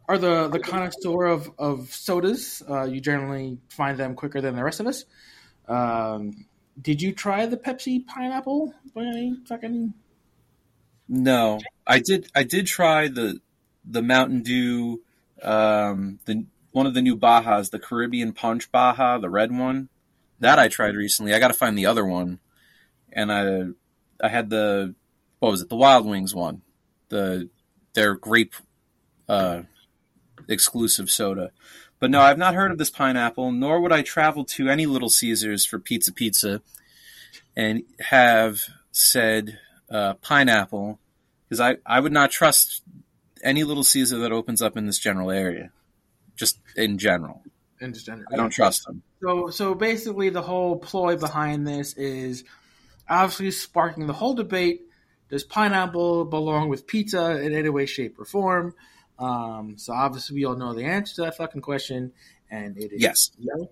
are 0.08 0.18
the 0.18 0.48
the 0.50 0.60
connoisseur 0.60 1.26
of 1.26 1.52
of 1.58 1.94
sodas. 1.94 2.62
Uh, 2.70 2.84
you 2.84 3.02
generally 3.02 3.58
find 3.70 3.98
them 3.98 4.16
quicker 4.16 4.42
than 4.42 4.56
the 4.56 4.64
rest 4.64 4.80
of 4.80 4.88
us. 4.88 5.06
Um, 5.68 6.46
did 6.82 7.02
you 7.02 7.14
try 7.14 7.46
the 7.46 7.58
Pepsi 7.58 8.06
pineapple 8.06 8.74
by 8.94 9.04
any 9.04 9.38
fucking 9.48 9.94
No, 11.08 11.60
I 11.86 12.00
did. 12.00 12.30
I 12.36 12.44
did 12.44 12.68
try 12.68 13.08
the 13.08 13.40
the 13.86 14.02
Mountain 14.02 14.44
Dew, 14.44 15.02
um, 15.42 16.20
the 16.26 16.46
one 16.72 16.88
of 16.88 16.94
the 16.94 17.02
new 17.02 17.18
Bajas, 17.18 17.70
the 17.70 17.80
Caribbean 17.80 18.34
Punch 18.34 18.72
Baja, 18.72 19.18
the 19.20 19.30
red 19.30 19.52
one. 19.52 19.90
That 20.40 20.60
I 20.60 20.68
tried 20.68 20.96
recently. 20.96 21.34
I 21.34 21.40
got 21.40 21.50
to 21.50 21.54
find 21.54 21.78
the 21.78 21.86
other 21.86 22.06
one, 22.06 22.40
and 23.12 23.32
I 23.32 24.26
I 24.26 24.30
had 24.30 24.50
the 24.50 24.96
what 25.40 25.52
was 25.52 25.62
it? 25.62 25.70
The 25.70 25.76
Wild 25.76 26.06
Wings 26.06 26.34
one, 26.34 26.62
the 27.10 27.50
their 27.94 28.16
grape 28.16 28.56
uh, 29.28 29.64
exclusive 30.48 31.10
soda. 31.10 31.52
But 32.00 32.12
no, 32.12 32.20
I've 32.20 32.38
not 32.38 32.56
heard 32.56 32.72
of 32.72 32.78
this 32.78 32.90
pineapple, 32.90 33.52
nor 33.52 33.80
would 33.80 33.94
I 33.94 34.02
travel 34.02 34.44
to 34.46 34.70
any 34.70 34.86
Little 34.86 35.10
Caesars 35.10 35.66
for 35.66 35.80
pizza 35.80 36.12
pizza 36.12 36.62
and 37.56 37.84
have 38.00 38.62
said 38.92 39.60
uh, 39.90 40.16
pineapple 40.16 41.00
because 41.48 41.60
I, 41.60 41.78
I 41.86 42.00
would 42.00 42.12
not 42.12 42.32
trust 42.32 42.84
any 43.44 43.64
Little 43.64 43.84
Caesar 43.84 44.18
that 44.20 44.32
opens 44.32 44.62
up 44.62 44.76
in 44.76 44.86
this 44.86 45.00
general 45.00 45.32
area, 45.32 45.72
just 46.36 46.60
in 46.76 46.98
general. 46.98 47.42
in 47.80 47.94
general? 47.94 48.26
I 48.34 48.38
don't 48.38 48.50
trust 48.50 48.86
them. 48.86 49.04
So, 49.22 49.50
so 49.50 49.76
basically, 49.76 50.30
the 50.30 50.42
whole 50.42 50.78
ploy 50.78 51.16
behind 51.16 51.68
this 51.68 51.94
is 51.94 52.44
obviously 53.08 53.52
sparking 53.52 54.08
the 54.08 54.14
whole 54.14 54.34
debate: 54.34 54.82
Does 55.34 55.44
pineapple 55.44 56.26
belong 56.26 56.70
with 56.70 56.86
pizza 56.86 57.42
in 57.42 57.56
any 57.56 57.70
way, 57.70 57.88
shape, 57.88 58.20
or 58.20 58.26
form? 58.26 58.76
Um, 59.18 59.80
so 59.80 59.92
obviously, 59.92 60.36
we 60.36 60.46
all 60.46 60.56
know 60.56 60.76
the 60.76 60.84
answer 60.86 61.16
to 61.16 61.22
that 61.22 61.38
fucking 61.38 61.62
question, 61.62 62.14
and 62.52 62.78
it 62.78 62.92
is 62.92 63.02
Yes. 63.02 63.32
no. 63.40 63.72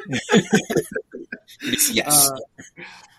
It's 1.60 1.92
yes. 1.92 2.30
Uh, 2.30 2.36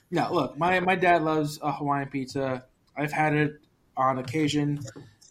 no, 0.10 0.34
look, 0.34 0.58
my 0.58 0.80
my 0.80 0.96
dad 0.96 1.22
loves 1.22 1.60
a 1.62 1.72
Hawaiian 1.72 2.10
pizza. 2.10 2.66
I've 2.98 3.12
had 3.12 3.36
it 3.36 3.60
on 3.96 4.18
occasion. 4.18 4.80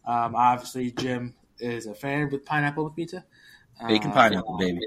Um, 0.07 0.37
obviously, 0.37 0.93
Jim 0.93 1.35
is 1.59 1.87
a 1.87 1.95
fan 1.95 2.31
with 2.31 2.45
pineapple 2.47 2.85
with 2.85 2.95
pizza. 2.95 3.25
Bacon 3.89 4.13
Uh, 4.13 4.15
pineapple, 4.15 4.59
baby. 4.59 4.79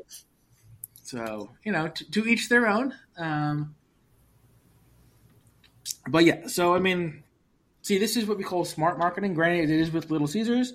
So 1.04 1.52
you 1.66 1.74
know, 1.74 1.90
to, 1.90 2.12
to 2.12 2.26
each 2.30 2.48
their 2.48 2.66
own. 2.66 2.94
Um, 3.18 3.76
but 6.08 6.24
yeah, 6.24 6.48
so 6.48 6.76
I 6.76 6.80
mean, 6.80 7.25
see, 7.86 8.00
this 8.00 8.18
is 8.18 8.26
what 8.26 8.38
we 8.38 8.44
call 8.44 8.66
smart 8.66 8.98
marketing. 8.98 9.36
Granted, 9.36 9.70
it 9.70 9.80
is 9.80 9.92
with 9.92 10.10
Little 10.10 10.28
Caesars, 10.28 10.74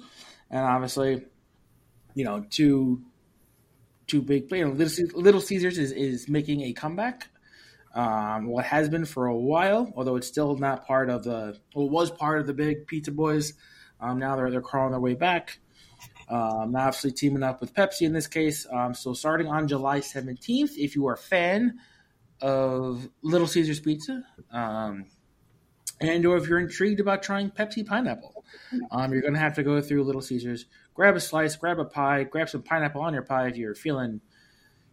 and 0.48 0.64
obviously, 0.64 1.24
you 2.14 2.24
know, 2.24 2.44
two 2.48 3.02
two 4.06 4.22
big, 4.22 4.50
you 4.50 4.64
know, 4.64 4.72
Little, 4.72 5.40
Caesars 5.40 5.78
is 5.78 5.92
is 5.92 6.28
making 6.28 6.62
a 6.62 6.72
comeback. 6.72 7.28
Um, 7.92 8.46
what 8.46 8.64
has 8.64 8.88
been 8.88 9.04
for 9.04 9.26
a 9.26 9.36
while, 9.36 9.92
although 9.96 10.14
it's 10.14 10.28
still 10.28 10.56
not 10.56 10.86
part 10.86 11.10
of 11.10 11.24
the, 11.24 11.58
well, 11.74 11.86
it 11.86 11.90
was 11.90 12.10
part 12.12 12.40
of 12.40 12.46
the 12.46 12.54
big 12.54 12.86
Pizza 12.86 13.10
Boys. 13.10 13.54
Um, 14.00 14.20
now 14.20 14.36
they're 14.36 14.50
they're 14.50 14.60
crawling 14.60 14.92
their 14.92 15.00
way 15.00 15.14
back. 15.14 15.58
Um, 16.28 16.76
obviously 16.76 17.10
teaming 17.10 17.42
up 17.42 17.60
with 17.60 17.74
Pepsi 17.74 18.02
in 18.02 18.12
this 18.12 18.28
case. 18.28 18.64
Um, 18.70 18.94
so 18.94 19.14
starting 19.14 19.48
on 19.48 19.66
July 19.66 19.98
17th, 19.98 20.76
if 20.76 20.94
you 20.94 21.08
are 21.08 21.14
a 21.14 21.18
fan 21.18 21.80
of 22.40 23.08
Little 23.22 23.48
Caesars 23.48 23.80
Pizza, 23.80 24.22
um, 24.52 25.06
and 26.00 26.24
or 26.24 26.36
if 26.36 26.48
you're 26.48 26.58
intrigued 26.58 27.00
about 27.00 27.22
trying 27.22 27.50
Pepsi 27.50 27.86
Pineapple, 27.86 28.44
um, 28.90 29.12
you're 29.12 29.20
going 29.20 29.34
to 29.34 29.40
have 29.40 29.54
to 29.56 29.62
go 29.62 29.80
through 29.80 30.04
Little 30.04 30.22
Caesars, 30.22 30.66
grab 30.94 31.14
a 31.14 31.20
slice, 31.20 31.56
grab 31.56 31.78
a 31.78 31.84
pie, 31.84 32.24
grab 32.24 32.48
some 32.48 32.62
pineapple 32.62 33.02
on 33.02 33.12
your 33.12 33.22
pie 33.22 33.48
if 33.48 33.56
you're 33.56 33.74
feeling, 33.74 34.20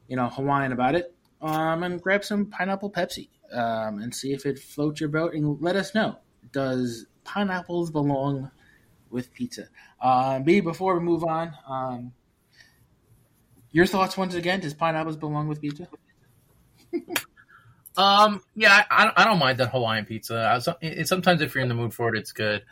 you 0.08 0.16
know, 0.16 0.28
Hawaiian 0.28 0.72
about 0.72 0.96
it, 0.96 1.16
um, 1.42 1.84
and 1.84 2.02
grab 2.02 2.26
some 2.26 2.48
pineapple 2.48 2.92
Pepsi 2.92 3.30
um, 3.54 4.00
and 4.00 4.14
see 4.14 4.34
if 4.34 4.46
it 4.46 4.60
floats 4.60 5.00
your 5.00 5.10
boat 5.10 5.34
and 5.34 5.62
let 5.62 5.76
us 5.76 5.96
know. 5.96 6.18
Does 6.52 7.06
pineapples 7.24 7.92
belong 7.92 8.52
with 9.10 9.34
pizza? 9.34 9.70
Uh, 10.02 10.40
B, 10.40 10.60
before 10.60 10.96
we 10.96 11.02
move 11.02 11.24
on, 11.24 11.54
um, 11.68 12.12
your 13.72 13.86
thoughts 13.86 14.18
once 14.18 14.34
again. 14.34 14.60
Does 14.60 14.74
pineapples 14.74 15.18
belong 15.18 15.48
with 15.48 15.62
pizza? 15.62 15.88
Um, 17.98 18.44
yeah, 18.56 18.84
I, 18.92 19.12
I 19.16 19.26
don't 19.26 19.40
mind 19.40 19.58
that 19.58 19.72
Hawaiian 19.72 20.06
pizza. 20.06 20.62
I, 20.82 21.04
sometimes 21.04 21.42
if 21.42 21.56
you're 21.56 21.64
in 21.64 21.68
the 21.68 21.76
mood 21.76 21.94
for 21.94 22.14
it, 22.14 22.20
it's 22.20 22.32
good. 22.32 22.64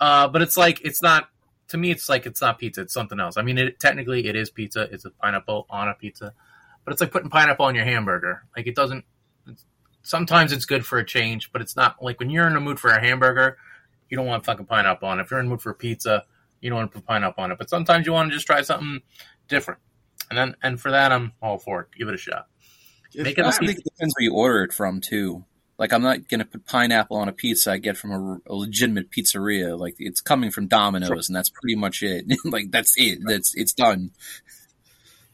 Uh, 0.00 0.26
but 0.28 0.40
it's 0.40 0.56
like 0.56 0.80
it's 0.82 1.02
not 1.02 1.28
to 1.68 1.76
me. 1.76 1.90
It's 1.90 2.08
like 2.08 2.24
it's 2.24 2.40
not 2.40 2.58
pizza. 2.58 2.80
It's 2.80 2.94
something 2.94 3.20
else. 3.20 3.36
I 3.36 3.42
mean, 3.42 3.58
it, 3.58 3.78
technically 3.78 4.26
it 4.26 4.34
is 4.34 4.48
pizza. 4.48 4.88
It's 4.90 5.04
a 5.04 5.10
pineapple 5.10 5.66
on 5.68 5.88
a 5.88 5.94
pizza, 5.94 6.32
but 6.84 6.92
it's 6.92 7.00
like 7.02 7.12
putting 7.12 7.28
pineapple 7.28 7.66
on 7.66 7.74
your 7.74 7.84
hamburger. 7.84 8.42
Like 8.56 8.66
it 8.66 8.74
doesn't. 8.74 9.04
It's, 9.46 9.66
sometimes 10.02 10.52
it's 10.52 10.64
good 10.64 10.86
for 10.86 10.98
a 10.98 11.04
change, 11.04 11.52
but 11.52 11.60
it's 11.60 11.76
not 11.76 12.02
like 12.02 12.18
when 12.18 12.30
you're 12.30 12.46
in 12.46 12.54
the 12.54 12.60
mood 12.60 12.80
for 12.80 12.90
a 12.90 13.00
hamburger, 13.00 13.58
you 14.08 14.16
don't 14.16 14.26
want 14.26 14.46
fucking 14.46 14.64
pineapple 14.64 15.08
on 15.08 15.18
it. 15.18 15.24
If 15.24 15.30
you're 15.30 15.40
in 15.40 15.46
the 15.46 15.50
mood 15.50 15.60
for 15.60 15.74
pizza, 15.74 16.24
you 16.62 16.70
don't 16.70 16.78
want 16.78 16.92
to 16.92 16.98
put 16.98 17.06
pineapple 17.06 17.44
on 17.44 17.52
it. 17.52 17.58
But 17.58 17.68
sometimes 17.68 18.06
you 18.06 18.14
want 18.14 18.30
to 18.30 18.34
just 18.34 18.46
try 18.46 18.62
something 18.62 19.02
different, 19.46 19.80
and 20.30 20.38
then 20.38 20.56
and 20.62 20.80
for 20.80 20.90
that, 20.90 21.12
I'm 21.12 21.32
all 21.42 21.58
for 21.58 21.82
it. 21.82 21.88
Give 21.98 22.08
it 22.08 22.14
a 22.14 22.18
shot. 22.18 22.46
Make 23.14 23.38
it 23.38 23.42
I 23.42 23.44
a 23.44 23.46
also 23.46 23.66
think 23.66 23.78
it 23.78 23.84
depends 23.84 24.14
where 24.16 24.24
you 24.24 24.34
order 24.34 24.62
it 24.62 24.72
from 24.72 25.00
too. 25.00 25.44
Like 25.78 25.92
I'm 25.92 26.02
not 26.02 26.28
gonna 26.28 26.44
put 26.44 26.66
pineapple 26.66 27.16
on 27.16 27.28
a 27.28 27.32
pizza 27.32 27.72
I 27.72 27.78
get 27.78 27.96
from 27.96 28.12
a, 28.12 28.52
a 28.52 28.54
legitimate 28.54 29.10
pizzeria. 29.10 29.78
Like 29.78 29.96
it's 29.98 30.20
coming 30.20 30.50
from 30.50 30.68
Domino's, 30.68 31.28
and 31.28 31.36
that's 31.36 31.50
pretty 31.50 31.74
much 31.74 32.02
it. 32.02 32.26
like 32.44 32.70
that's 32.70 32.94
it. 32.96 33.20
That's 33.24 33.54
it's 33.54 33.72
done. 33.72 34.10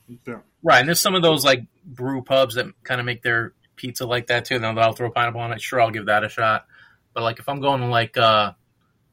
Yeah. 0.09 0.39
Right, 0.63 0.81
and 0.81 0.89
there's 0.89 1.01
some 1.01 1.15
of 1.15 1.23
those 1.23 1.45
like 1.45 1.67
brew 1.85 2.23
pubs 2.23 2.55
that 2.55 2.67
kind 2.85 3.01
of 3.01 3.07
make 3.07 3.23
their 3.23 3.53
pizza 3.77 4.07
like 4.07 4.29
that 4.29 4.45
too. 4.45 4.59
Then 4.59 4.79
I'll 4.79 4.93
throw 4.93 5.11
pineapple 5.11 5.41
on 5.41 5.53
it. 5.53 5.61
Sure, 5.61 5.81
I'll 5.81 5.91
give 5.91 6.07
that 6.07 6.25
a 6.25 6.29
shot. 6.29 6.67
But 7.13 7.23
like 7.23 7.39
if 7.39 7.49
I'm 7.49 7.61
going 7.61 7.81
to 7.81 7.87
like 7.87 8.17
uh, 8.17 8.53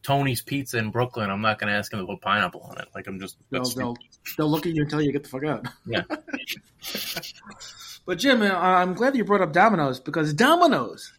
Tony's 0.04 0.42
Pizza 0.42 0.78
in 0.78 0.92
Brooklyn, 0.92 1.30
I'm 1.30 1.42
not 1.42 1.60
going 1.60 1.72
to 1.72 1.78
ask 1.78 1.92
him 1.92 2.00
to 2.00 2.06
put 2.06 2.22
pineapple 2.22 2.62
on 2.62 2.78
it. 2.78 2.88
Like 2.94 3.08
I'm 3.08 3.20
just 3.20 3.38
They'll, 3.50 3.64
they'll, 3.64 3.98
they'll 4.38 4.50
look 4.50 4.66
at 4.66 4.76
you 4.76 4.84
until 4.84 5.02
you 5.02 5.12
get 5.12 5.24
the 5.24 5.30
fuck 5.30 5.46
out. 5.46 5.66
Yeah. 5.86 6.04
but 8.06 8.20
Jim, 8.20 8.42
I'm 8.42 8.94
glad 8.94 9.16
you 9.16 9.24
brought 9.24 9.42
up 9.42 9.54
Domino's 9.54 10.00
because 10.00 10.34
Domino's 10.34 11.14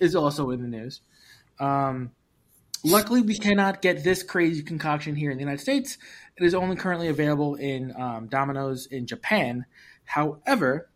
is 0.00 0.14
also 0.14 0.50
in 0.50 0.62
the 0.62 0.68
news. 0.68 1.00
Um, 1.58 2.12
luckily, 2.84 3.22
we 3.22 3.36
cannot 3.36 3.82
get 3.82 4.04
this 4.04 4.22
crazy 4.22 4.62
concoction 4.62 5.16
here 5.16 5.32
in 5.32 5.36
the 5.36 5.42
United 5.42 5.60
States. 5.60 5.98
It 6.36 6.44
is 6.44 6.54
only 6.54 6.76
currently 6.76 7.08
available 7.08 7.56
in 7.56 7.92
um, 7.96 8.28
Domino's 8.28 8.86
in 8.86 9.06
Japan. 9.06 9.66
However, 10.04 10.88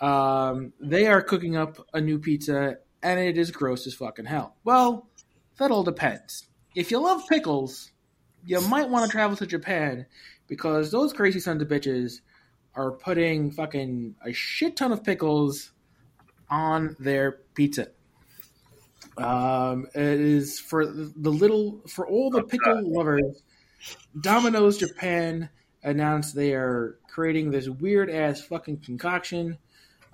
um, 0.00 0.72
they 0.80 1.06
are 1.06 1.20
cooking 1.20 1.56
up 1.56 1.86
a 1.92 2.00
new 2.00 2.18
pizza, 2.18 2.78
and 3.02 3.20
it 3.20 3.36
is 3.36 3.50
gross 3.50 3.86
as 3.86 3.92
fucking 3.92 4.24
hell. 4.24 4.56
Well, 4.64 5.08
that 5.58 5.70
all 5.70 5.82
depends. 5.82 6.46
If 6.74 6.90
you 6.90 7.00
love 7.00 7.22
pickles, 7.28 7.92
you 8.44 8.60
might 8.60 8.88
want 8.88 9.06
to 9.06 9.12
travel 9.12 9.36
to 9.38 9.46
Japan 9.46 10.06
because 10.48 10.90
those 10.90 11.12
crazy 11.12 11.40
sons 11.40 11.62
of 11.62 11.68
bitches 11.68 12.20
are 12.74 12.92
putting 12.92 13.50
fucking 13.50 14.16
a 14.24 14.32
shit 14.32 14.76
ton 14.76 14.92
of 14.92 15.04
pickles 15.04 15.72
on 16.50 16.96
their 17.00 17.32
pizza. 17.54 17.88
Um, 19.18 19.86
it 19.94 20.02
is 20.20 20.58
for 20.60 20.86
the 20.86 21.30
little 21.30 21.82
for 21.88 22.06
all 22.08 22.30
the 22.30 22.42
pickle 22.42 22.82
lovers. 22.94 23.42
Domino's 24.20 24.78
Japan 24.78 25.50
announced 25.82 26.34
they 26.34 26.54
are 26.54 26.98
creating 27.08 27.50
this 27.50 27.68
weird 27.68 28.10
ass 28.10 28.40
fucking 28.40 28.78
concoction 28.78 29.58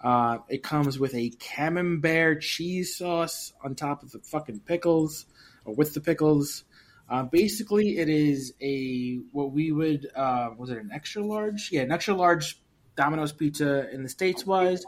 Uh, 0.03 0.39
it 0.49 0.63
comes 0.63 0.99
with 0.99 1.15
a 1.15 1.31
camembert 1.41 2.43
cheese 2.43 2.97
sauce 2.97 3.53
on 3.65 3.75
top 3.75 4.03
of 4.03 4.13
the 4.13 4.21
fucking 4.21 4.61
pickles, 4.61 5.27
or 5.67 5.75
with 5.75 5.93
the 5.95 6.01
pickles. 6.01 6.65
Uh, 7.09 7.23
basically, 7.25 7.99
it 7.99 8.09
is 8.09 8.55
a 8.61 9.21
what 9.33 9.53
we 9.53 9.71
would 9.71 10.09
uh, 10.17 10.51
was 10.57 10.71
it 10.71 10.79
an 10.79 10.91
extra 10.93 11.23
large? 11.23 11.69
Yeah, 11.71 11.83
an 11.83 11.93
extra 11.93 12.15
large 12.15 12.61
Domino's 12.97 13.31
pizza 13.33 13.89
in 13.91 14.03
the 14.03 14.09
states 14.09 14.47
wise. 14.47 14.85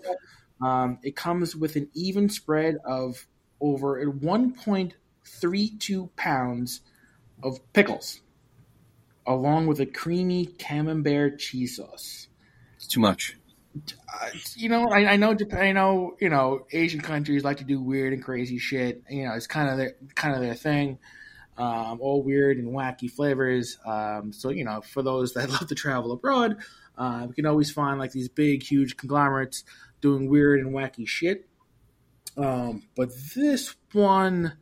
Um, 0.61 0.99
it 1.05 1.15
comes 1.15 1.55
with 1.55 1.77
an 1.77 1.89
even 1.95 2.29
spread 2.29 2.79
of 2.85 3.25
over 3.61 4.05
1.32 4.05 6.17
pounds 6.17 6.81
of 7.43 7.73
pickles, 7.73 8.21
along 9.27 9.67
with 9.69 9.81
a 9.81 9.87
creamy 9.87 10.47
camembert 10.47 11.39
cheese 11.39 11.77
sauce. 11.77 12.27
It's 12.77 12.89
too 12.89 13.01
much. 13.01 13.38
You 14.57 14.69
know, 14.69 14.89
I, 14.89 15.13
I 15.13 15.17
know, 15.17 15.35
Japan, 15.35 15.61
I 15.61 15.73
know, 15.73 16.17
you 16.21 16.29
know, 16.29 16.67
Asian 16.73 17.01
countries 17.01 17.45
like 17.45 17.59
to 17.59 17.65
do 17.65 17.81
weird 17.81 18.13
and 18.13 18.23
crazy 18.23 18.59
shit. 18.59 19.03
You 19.09 19.27
know, 19.27 19.35
it's 19.35 19.47
kind 19.47 19.71
of 19.71 19.79
their 19.79 19.95
kind 20.15 20.35
of 20.35 20.41
their 20.41 20.55
thing. 20.55 20.99
Um, 21.57 21.99
all 22.01 22.23
weird 22.23 22.59
and 22.59 22.69
wacky 22.69 23.11
flavors. 23.11 23.79
Um, 23.85 24.33
so 24.33 24.51
you 24.51 24.65
know, 24.65 24.81
for 24.81 25.03
those 25.03 25.35
that 25.35 25.51
love 25.51 25.67
to 25.69 25.75
travel 25.75 26.13
abroad, 26.13 26.59
uh, 26.97 27.27
we 27.29 27.35
can 27.35 27.47
always 27.47 27.71
find 27.71 27.99
like 27.99 28.13
these 28.13 28.29
big, 28.29 28.63
huge 28.63 28.97
conglomerates 28.97 29.65
doing 30.01 30.29
weird 30.29 30.61
and 30.61 30.75
wacky 30.75 31.07
shit. 31.07 31.49
Um, 32.37 32.85
but 32.97 33.11
this 33.35 33.75
one 33.93 34.53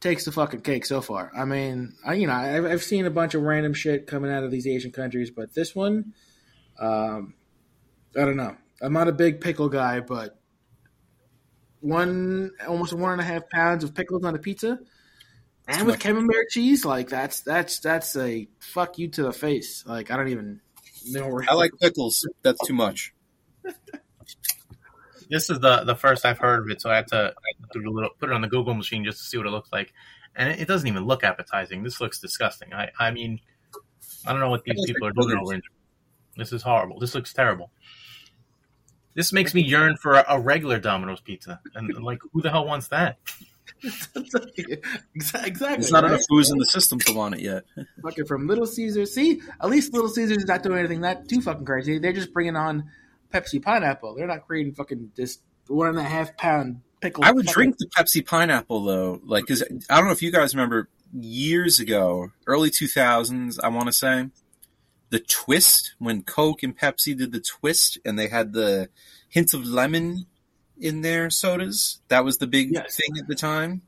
takes 0.00 0.24
the 0.24 0.32
fucking 0.32 0.62
cake 0.62 0.86
so 0.86 1.00
far. 1.00 1.30
I 1.36 1.44
mean, 1.44 1.94
I, 2.04 2.14
you 2.14 2.26
know, 2.26 2.32
I've, 2.32 2.64
I've 2.64 2.82
seen 2.82 3.06
a 3.06 3.10
bunch 3.10 3.34
of 3.34 3.42
random 3.42 3.74
shit 3.74 4.06
coming 4.06 4.30
out 4.30 4.44
of 4.44 4.50
these 4.50 4.66
Asian 4.66 4.92
countries, 4.92 5.30
but 5.30 5.54
this 5.54 5.74
one, 5.74 6.14
um, 6.78 7.34
I 8.16 8.24
don't 8.24 8.36
know. 8.36 8.56
I'm 8.82 8.92
not 8.92 9.08
a 9.08 9.12
big 9.12 9.40
pickle 9.40 9.68
guy, 9.68 10.00
but 10.00 10.38
one 11.80 12.50
almost 12.66 12.92
one 12.92 13.12
and 13.12 13.20
a 13.20 13.24
half 13.24 13.48
pounds 13.50 13.84
of 13.84 13.94
pickles 13.94 14.24
on 14.24 14.34
a 14.34 14.38
pizza, 14.38 14.78
and 15.68 15.86
with 15.86 16.00
camembert 16.00 16.48
cheese, 16.50 16.84
like 16.84 17.08
that's 17.08 17.40
that's 17.40 17.80
that's 17.80 18.16
a 18.16 18.48
fuck 18.58 18.98
you 18.98 19.08
to 19.08 19.22
the 19.24 19.32
face. 19.32 19.84
Like 19.86 20.10
I 20.10 20.16
don't 20.16 20.28
even 20.28 20.60
know 21.06 21.28
where. 21.28 21.44
I 21.48 21.54
like 21.54 21.72
pickles. 21.80 22.26
That's 22.42 22.66
too 22.66 22.74
much. 22.74 23.12
this 25.30 25.50
is 25.50 25.60
the 25.60 25.84
the 25.84 25.94
first 25.94 26.24
I've 26.24 26.38
heard 26.38 26.64
of 26.64 26.70
it, 26.70 26.80
so 26.80 26.90
I 26.90 26.96
had 26.96 27.08
to 27.08 27.34
do 27.72 27.88
a 27.88 27.90
little, 27.90 28.10
put 28.18 28.30
it 28.30 28.32
on 28.32 28.40
the 28.40 28.48
Google 28.48 28.74
machine 28.74 29.04
just 29.04 29.18
to 29.18 29.24
see 29.24 29.36
what 29.36 29.46
it 29.46 29.50
looks 29.50 29.72
like, 29.72 29.92
and 30.34 30.50
it, 30.50 30.60
it 30.60 30.68
doesn't 30.68 30.88
even 30.88 31.04
look 31.04 31.24
appetizing. 31.24 31.82
This 31.82 32.00
looks 32.00 32.18
disgusting. 32.18 32.72
I 32.74 32.90
I 32.98 33.10
mean, 33.10 33.40
I 34.26 34.32
don't 34.32 34.40
know 34.40 34.50
what 34.50 34.64
these 34.64 34.84
people 34.86 35.06
are 35.06 35.12
doing 35.12 35.38
over 35.38 35.54
in. 35.54 35.62
This 36.36 36.52
is 36.52 36.62
horrible. 36.62 36.98
This 36.98 37.14
looks 37.14 37.32
terrible. 37.32 37.70
This 39.20 39.34
makes 39.34 39.52
me 39.52 39.60
yearn 39.60 39.98
for 39.98 40.14
a, 40.14 40.24
a 40.30 40.40
regular 40.40 40.80
Domino's 40.80 41.20
pizza, 41.20 41.60
and 41.74 41.92
like, 42.02 42.20
who 42.32 42.40
the 42.40 42.48
hell 42.48 42.64
wants 42.64 42.88
that? 42.88 43.18
exactly. 43.84 45.52
There's 45.58 45.92
not 45.92 46.04
right? 46.04 46.12
enough 46.12 46.22
booze 46.30 46.50
in 46.50 46.56
the 46.56 46.64
system 46.64 46.98
to 47.00 47.12
want 47.12 47.34
it 47.34 47.42
yet. 47.42 47.64
Fucking 48.02 48.24
from 48.24 48.46
Little 48.46 48.64
Caesars. 48.64 49.12
See, 49.12 49.42
at 49.60 49.68
least 49.68 49.92
Little 49.92 50.08
Caesars 50.08 50.38
is 50.38 50.46
not 50.46 50.62
doing 50.62 50.78
anything 50.78 51.02
that 51.02 51.28
too 51.28 51.42
fucking 51.42 51.66
crazy. 51.66 51.98
They're 51.98 52.14
just 52.14 52.32
bringing 52.32 52.56
on 52.56 52.84
Pepsi 53.30 53.62
pineapple. 53.62 54.14
They're 54.14 54.26
not 54.26 54.46
creating 54.46 54.72
fucking 54.72 55.12
this 55.16 55.40
one 55.66 55.88
and 55.88 55.98
a 55.98 56.02
half 56.02 56.38
pound 56.38 56.80
pickle. 57.02 57.22
I 57.22 57.30
would 57.30 57.44
drink 57.44 57.76
the 57.76 57.90
Pepsi 57.94 58.24
pineapple 58.24 58.84
though, 58.84 59.20
like 59.22 59.44
because 59.44 59.62
I 59.90 59.96
don't 59.98 60.06
know 60.06 60.12
if 60.12 60.22
you 60.22 60.32
guys 60.32 60.54
remember 60.54 60.88
years 61.12 61.78
ago, 61.78 62.32
early 62.46 62.70
two 62.70 62.88
thousands. 62.88 63.58
I 63.58 63.68
want 63.68 63.88
to 63.88 63.92
say 63.92 64.30
the 65.10 65.20
twist 65.20 65.94
when 65.98 66.22
Coke 66.22 66.62
and 66.62 66.76
Pepsi 66.76 67.16
did 67.16 67.32
the 67.32 67.40
twist, 67.40 67.98
and 68.04 68.18
they 68.18 68.28
had 68.28 68.52
the 68.52 68.88
hints 69.28 69.54
of 69.54 69.66
lemon 69.66 70.26
in 70.78 71.02
their 71.02 71.30
sodas. 71.30 72.00
That 72.08 72.24
was 72.24 72.38
the 72.38 72.46
big 72.46 72.70
Yes. 72.72 72.96
thing 72.96 73.18
at 73.18 73.26
the 73.28 73.34
time. 73.34 73.82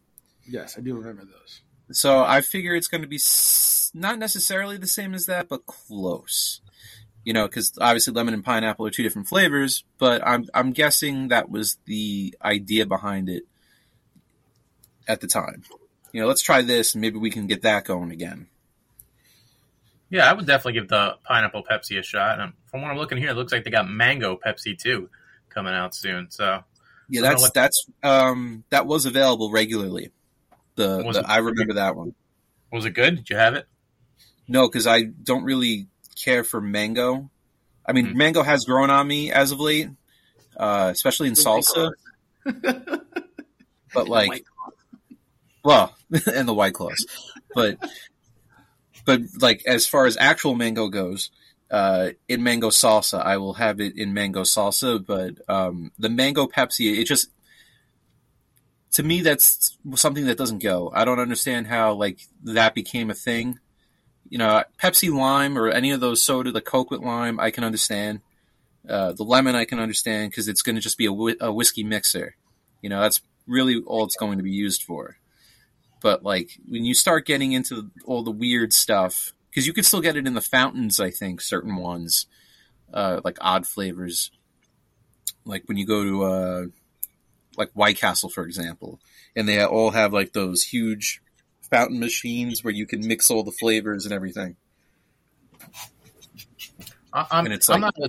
Yes, 0.46 0.76
I 0.76 0.80
do 0.80 0.94
remember 0.94 1.24
those. 1.24 1.60
So 1.92 2.22
I 2.24 2.40
figure 2.40 2.74
it's 2.74 2.88
going 2.88 3.02
to 3.02 3.08
be 3.08 3.20
not 3.94 4.18
necessarily 4.18 4.76
the 4.76 4.86
same 4.86 5.14
as 5.14 5.26
that, 5.26 5.48
but 5.48 5.66
close. 5.66 6.60
You 7.24 7.32
know, 7.32 7.46
because 7.46 7.72
obviously 7.80 8.12
lemon 8.14 8.34
and 8.34 8.44
pineapple 8.44 8.84
are 8.86 8.90
two 8.90 9.04
different 9.04 9.28
flavors, 9.28 9.84
but 9.98 10.26
I'm 10.26 10.46
I'm 10.54 10.72
guessing 10.72 11.28
that 11.28 11.48
was 11.50 11.76
the 11.84 12.34
idea 12.42 12.84
behind 12.84 13.28
it 13.28 13.44
at 15.06 15.20
the 15.20 15.28
time. 15.28 15.62
You 16.12 16.20
know, 16.20 16.26
let's 16.26 16.42
try 16.42 16.62
this 16.62 16.94
and 16.94 17.00
maybe 17.00 17.18
we 17.18 17.30
can 17.30 17.46
get 17.46 17.62
that 17.62 17.84
going 17.84 18.10
again. 18.10 18.48
Yeah, 20.12 20.28
I 20.28 20.34
would 20.34 20.46
definitely 20.46 20.74
give 20.74 20.88
the 20.88 21.16
pineapple 21.24 21.64
Pepsi 21.64 21.98
a 21.98 22.02
shot. 22.02 22.38
And 22.38 22.52
from 22.66 22.82
what 22.82 22.90
I'm 22.90 22.98
looking 22.98 23.16
here, 23.16 23.30
it 23.30 23.34
looks 23.34 23.50
like 23.50 23.64
they 23.64 23.70
got 23.70 23.88
mango 23.88 24.36
Pepsi 24.36 24.78
too 24.78 25.08
coming 25.48 25.72
out 25.72 25.94
soon. 25.94 26.30
So 26.30 26.62
Yeah, 27.08 27.22
I 27.22 27.22
don't 27.22 27.22
know 27.22 27.28
that's 27.30 27.42
what- 27.42 27.54
that's 27.54 27.86
um 28.02 28.64
that 28.68 28.86
was 28.86 29.06
available 29.06 29.50
regularly. 29.50 30.10
The, 30.74 30.98
the 31.02 31.20
it- 31.20 31.24
I 31.26 31.38
remember 31.38 31.74
that 31.74 31.96
one. 31.96 32.14
was 32.70 32.84
it 32.84 32.90
good? 32.90 33.16
Did 33.16 33.30
you 33.30 33.36
have 33.36 33.54
it? 33.54 33.66
No, 34.48 34.68
because 34.68 34.86
I 34.86 35.04
don't 35.04 35.44
really 35.44 35.86
care 36.22 36.44
for 36.44 36.60
mango. 36.60 37.30
I 37.86 37.92
mean, 37.92 38.08
Hmm. 38.10 38.18
mango 38.18 38.42
has 38.42 38.64
grown 38.66 38.90
on 38.90 39.08
me 39.08 39.32
as 39.32 39.50
of 39.50 39.60
late, 39.60 39.88
uh, 40.58 40.90
especially 40.92 41.28
in 41.28 41.34
salsa. 41.34 41.90
But 42.44 44.08
like, 44.08 44.44
well, 45.64 45.94
and 46.34 46.46
the 46.46 46.54
white 46.54 46.74
claws, 46.74 47.06
but 47.54 47.78
but 49.04 49.20
like 49.40 49.62
as 49.66 49.86
far 49.86 50.06
as 50.06 50.16
actual 50.18 50.54
mango 50.54 50.88
goes, 50.88 51.30
uh, 51.70 52.10
in 52.28 52.42
mango 52.42 52.68
salsa, 52.68 53.24
I 53.24 53.38
will 53.38 53.54
have 53.54 53.80
it 53.80 53.96
in 53.96 54.12
mango 54.12 54.42
salsa. 54.42 55.04
But 55.04 55.36
um, 55.48 55.90
the 55.98 56.10
mango 56.10 56.46
Pepsi, 56.46 56.98
it 56.98 57.06
just 57.06 57.28
to 58.92 59.02
me 59.02 59.22
that's 59.22 59.78
something 59.94 60.26
that 60.26 60.36
doesn't 60.36 60.62
go. 60.62 60.92
I 60.94 61.04
don't 61.04 61.18
understand 61.18 61.66
how 61.66 61.94
like 61.94 62.20
that 62.44 62.74
became 62.74 63.10
a 63.10 63.14
thing. 63.14 63.58
You 64.28 64.38
know, 64.38 64.64
Pepsi 64.80 65.12
lime 65.12 65.58
or 65.58 65.68
any 65.68 65.90
of 65.90 66.00
those 66.00 66.22
soda, 66.22 66.52
the 66.52 66.60
Coke 66.60 66.90
with 66.90 67.00
lime, 67.00 67.40
I 67.40 67.50
can 67.50 67.64
understand. 67.64 68.20
Uh, 68.88 69.12
the 69.12 69.22
lemon, 69.22 69.54
I 69.54 69.64
can 69.64 69.78
understand 69.78 70.30
because 70.30 70.48
it's 70.48 70.62
going 70.62 70.74
to 70.74 70.80
just 70.82 70.98
be 70.98 71.06
a, 71.06 71.46
a 71.46 71.52
whiskey 71.52 71.84
mixer. 71.84 72.34
You 72.80 72.90
know, 72.90 73.00
that's 73.00 73.20
really 73.46 73.80
all 73.86 74.04
it's 74.04 74.16
going 74.16 74.38
to 74.38 74.44
be 74.44 74.50
used 74.50 74.82
for. 74.82 75.18
But 76.02 76.22
like 76.22 76.58
when 76.68 76.84
you 76.84 76.94
start 76.94 77.26
getting 77.26 77.52
into 77.52 77.90
all 78.04 78.22
the 78.22 78.30
weird 78.30 78.72
stuff, 78.72 79.32
because 79.50 79.66
you 79.66 79.72
could 79.72 79.86
still 79.86 80.00
get 80.00 80.16
it 80.16 80.26
in 80.26 80.34
the 80.34 80.40
fountains, 80.40 80.98
I 80.98 81.10
think 81.10 81.40
certain 81.40 81.76
ones, 81.76 82.26
uh, 82.92 83.20
like 83.24 83.38
odd 83.40 83.66
flavors, 83.66 84.30
like 85.44 85.64
when 85.66 85.76
you 85.76 85.86
go 85.86 86.04
to 86.04 86.24
uh, 86.24 86.64
like 87.56 87.70
White 87.74 87.98
Castle, 87.98 88.28
for 88.28 88.44
example, 88.44 89.00
and 89.36 89.48
they 89.48 89.64
all 89.64 89.90
have 89.90 90.12
like 90.12 90.32
those 90.32 90.64
huge 90.64 91.22
fountain 91.70 92.00
machines 92.00 92.62
where 92.62 92.74
you 92.74 92.86
can 92.86 93.06
mix 93.06 93.30
all 93.30 93.42
the 93.42 93.52
flavors 93.52 94.04
and 94.04 94.12
everything. 94.12 94.56
I'm, 97.12 97.44
And 97.44 97.52
it's 97.52 97.68
I'm 97.68 97.80
not 97.80 97.94
a 97.98 98.08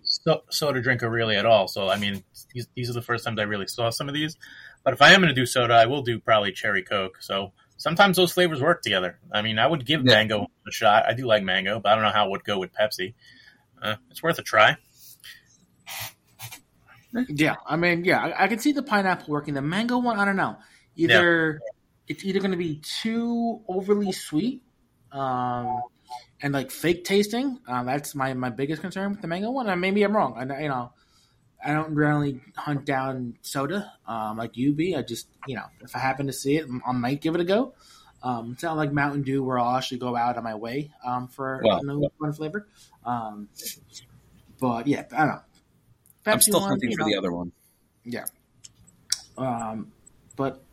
soda 0.50 0.82
drinker 0.82 1.10
really 1.10 1.36
at 1.36 1.46
all. 1.46 1.68
So 1.68 1.90
I 1.90 1.98
mean, 1.98 2.24
these, 2.54 2.68
these 2.74 2.90
are 2.90 2.94
the 2.94 3.02
first 3.02 3.26
times 3.26 3.40
I 3.40 3.44
really 3.44 3.68
saw 3.68 3.90
some 3.90 4.08
of 4.08 4.14
these. 4.14 4.38
But 4.84 4.94
if 4.94 5.02
I 5.02 5.12
am 5.12 5.22
going 5.22 5.34
to 5.34 5.40
do 5.40 5.46
soda, 5.46 5.74
I 5.74 5.86
will 5.86 6.02
do 6.02 6.20
probably 6.20 6.52
cherry 6.52 6.84
coke. 6.84 7.18
So 7.22 7.52
sometimes 7.84 8.16
those 8.16 8.32
flavors 8.32 8.62
work 8.62 8.82
together. 8.82 9.20
I 9.30 9.42
mean, 9.42 9.60
I 9.60 9.68
would 9.68 9.86
give 9.86 10.06
Yeah. 10.06 10.14
mango 10.14 10.48
a 10.66 10.72
shot. 10.72 11.04
I 11.06 11.14
do 11.14 11.26
like 11.26 11.44
mango, 11.44 11.82
but 11.82 11.92
I 11.92 11.96
don't 11.96 12.04
know 12.06 12.12
how 12.12 12.28
it 12.28 12.32
would 12.32 12.46
go 12.46 12.58
with 12.58 12.72
Pepsi. 12.74 13.14
Uh, 13.82 13.96
it's 14.10 14.24
worth 14.24 14.40
a 14.40 14.42
try. 14.42 14.78
Yeah, 17.28 17.58
I 17.68 17.76
mean, 17.76 18.06
yeah, 18.06 18.20
I, 18.20 18.46
I 18.46 18.48
can 18.48 18.58
see 18.60 18.72
the 18.72 18.82
pineapple 18.82 19.28
working. 19.28 19.54
The 19.54 19.62
mango 19.62 19.98
one, 19.98 20.18
I 20.18 20.24
don't 20.24 20.38
know. 20.38 20.56
Either 20.96 21.60
it's 22.08 22.24
either 22.24 22.40
going 22.40 22.52
to 22.52 22.58
be 22.58 22.82
too 23.02 23.62
overly 23.68 24.14
sweet, 24.14 24.64
um, 25.12 25.82
and 26.42 26.54
like 26.54 26.72
fake 26.72 27.04
tasting. 27.04 27.60
Uh, 27.68 27.84
that's 27.84 28.16
my 28.16 28.34
my 28.34 28.50
biggest 28.50 28.82
concern 28.82 29.12
with 29.12 29.22
the 29.22 29.28
mango 29.28 29.52
one. 29.52 29.68
And 29.68 29.82
maybe 29.82 30.04
I'm 30.04 30.16
wrong. 30.16 30.36
I 30.38 30.62
you 30.62 30.70
know, 30.70 30.94
I 31.66 31.74
don't 31.74 31.96
really 31.96 32.42
hunt 32.56 32.86
down 32.86 33.38
soda 33.42 33.94
um, 34.08 34.38
like 34.38 34.58
you 34.58 34.74
be. 34.74 34.96
I 34.96 35.02
just 35.02 35.28
you 35.48 35.56
know, 35.56 35.66
if 35.82 35.96
I 35.96 36.00
happen 36.00 36.28
to 36.28 36.34
see 36.34 36.58
it, 36.58 36.68
I 36.86 36.92
might 36.92 37.22
give 37.22 37.36
it 37.36 37.42
a 37.42 37.46
go. 37.46 37.74
Um, 38.22 38.52
it's 38.54 38.64
not 38.64 38.78
like 38.78 38.92
Mountain 38.94 39.24
Dew 39.24 39.44
where 39.44 39.60
I'll 39.60 39.76
actually 39.76 39.98
go 39.98 40.16
out 40.16 40.38
of 40.38 40.44
my 40.44 40.56
way 40.56 40.92
um, 41.06 41.28
for 41.28 41.62
Well, 41.64 41.80
a 41.80 41.84
new 41.84 42.10
one 42.18 42.34
flavor. 42.34 42.68
Um, 43.06 43.50
but 44.60 44.88
yeah, 44.88 45.04
I 45.12 45.18
don't 45.18 45.28
know. 45.28 45.42
I'm 46.26 46.38
Pepsi 46.38 46.44
still 46.44 46.62
one, 46.62 46.70
hunting 46.70 46.92
for 46.96 47.02
know, 47.02 47.06
the 47.10 47.18
other 47.18 47.34
one. 47.34 47.52
yeah. 48.06 48.26
Um, 49.38 49.92
but 50.38 50.64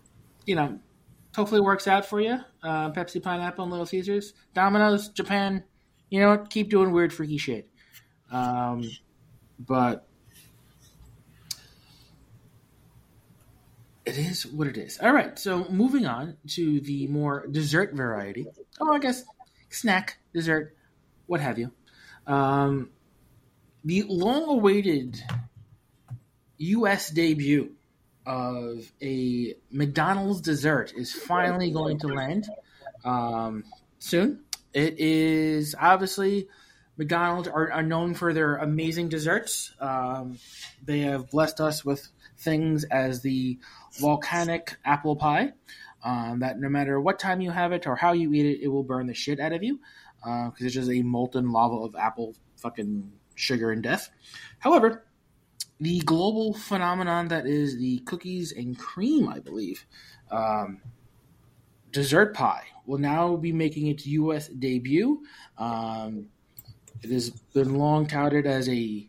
you 0.47 0.55
know, 0.55 0.79
hopefully 1.35 1.61
it 1.61 1.65
works 1.65 1.89
out 1.89 2.07
for 2.07 2.21
you. 2.21 2.39
Uh, 2.63 2.91
Pepsi, 2.93 3.23
pineapple, 3.23 3.65
and 3.65 3.71
Little 3.71 3.87
Caesars, 3.87 4.35
Domino's, 4.55 5.09
Japan. 5.09 5.65
You 6.09 6.21
know 6.21 6.29
what? 6.31 6.51
Keep 6.51 6.71
doing 6.71 6.93
weird, 6.93 7.13
freaky 7.13 7.39
shit. 7.39 7.69
Um, 8.31 8.89
but 9.59 10.07
it 14.11 14.19
is 14.19 14.45
what 14.45 14.67
it 14.67 14.77
is. 14.77 14.99
All 15.01 15.13
right. 15.13 15.39
So 15.39 15.69
moving 15.71 16.05
on 16.05 16.37
to 16.49 16.81
the 16.81 17.07
more 17.07 17.47
dessert 17.47 17.95
variety. 17.95 18.49
Oh, 18.81 18.93
I 18.93 18.99
guess 18.99 19.23
snack, 19.69 20.19
dessert, 20.35 20.77
what 21.27 21.41
have 21.41 21.59
you. 21.59 21.71
Um, 22.27 22.91
the 23.85 24.03
long-awaited 24.03 25.23
U.S. 26.59 27.11
debut 27.11 27.73
of 28.27 28.93
a 29.01 29.55
McDonald's 29.71 30.41
dessert 30.41 30.93
is 30.95 31.13
finally 31.13 31.71
going 31.71 32.01
to 32.01 32.09
land 32.09 32.49
um, 33.05 33.65
soon. 34.01 34.41
It 34.75 34.99
is 34.99 35.75
obviously 35.81 36.49
McDonald's 36.97 37.49
are, 37.49 37.73
are 37.73 37.83
known 37.83 38.15
for 38.15 38.33
their 38.33 38.57
amazing 38.57 39.09
desserts. 39.09 39.73
Um, 39.81 40.39
they 40.85 41.01
have 41.01 41.31
blessed 41.31 41.61
us 41.61 41.85
with 41.85 42.07
things 42.41 42.85
as 42.85 43.23
the 43.23 43.59
volcanic 44.01 44.77
apple 44.85 45.17
pie. 45.17 45.53
Um, 46.03 46.41
that 46.41 46.59
no 46.59 46.71
matter 46.71 46.99
what 46.99 47.19
time 47.19 47.43
you 47.43 47.51
have 47.51 47.73
it 47.73 47.87
or 47.87 47.95
how 47.95 48.13
you 48.13 48.33
eat 48.33 48.47
it, 48.47 48.63
it 48.63 48.69
will 48.69 48.83
burn 48.83 49.07
the 49.07 49.15
shit 49.15 49.39
out 49.39 49.53
of 49.53 49.63
you 49.63 49.81
because 50.19 50.53
uh, 50.63 50.65
it's 50.65 50.75
just 50.75 50.91
a 50.91 51.03
molten 51.03 51.53
lava 51.53 51.77
of 51.77 51.95
apple 51.95 52.35
fucking 52.57 53.13
sugar 53.35 53.71
and 53.71 53.83
death. 53.83 54.11
However, 54.59 55.05
the 55.81 56.01
global 56.01 56.55
phenomenon 56.55 57.29
that 57.29 57.47
is 57.47 57.79
the 57.79 57.99
cookies 58.01 58.53
and 58.53 58.79
cream, 58.79 59.29
I 59.29 59.41
believe, 59.41 59.87
um, 60.31 60.81
dessert 61.91 62.35
pie 62.35 62.65
will 62.87 62.99
now 62.99 63.37
be 63.37 63.53
making 63.53 63.87
its 63.87 64.07
U.S. 64.07 64.49
debut. 64.49 65.23
Um, 65.57 66.27
it 67.03 67.11
has 67.11 67.31
been 67.31 67.77
long 67.77 68.07
touted 68.07 68.47
as 68.47 68.69
a 68.69 69.09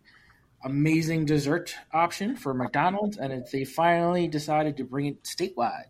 amazing 0.63 1.25
dessert 1.25 1.75
option 1.91 2.35
for 2.35 2.53
McDonald's, 2.53 3.17
and 3.17 3.33
it, 3.33 3.49
they 3.51 3.65
finally 3.65 4.27
decided 4.27 4.77
to 4.77 4.83
bring 4.83 5.05
it 5.07 5.23
statewide. 5.23 5.85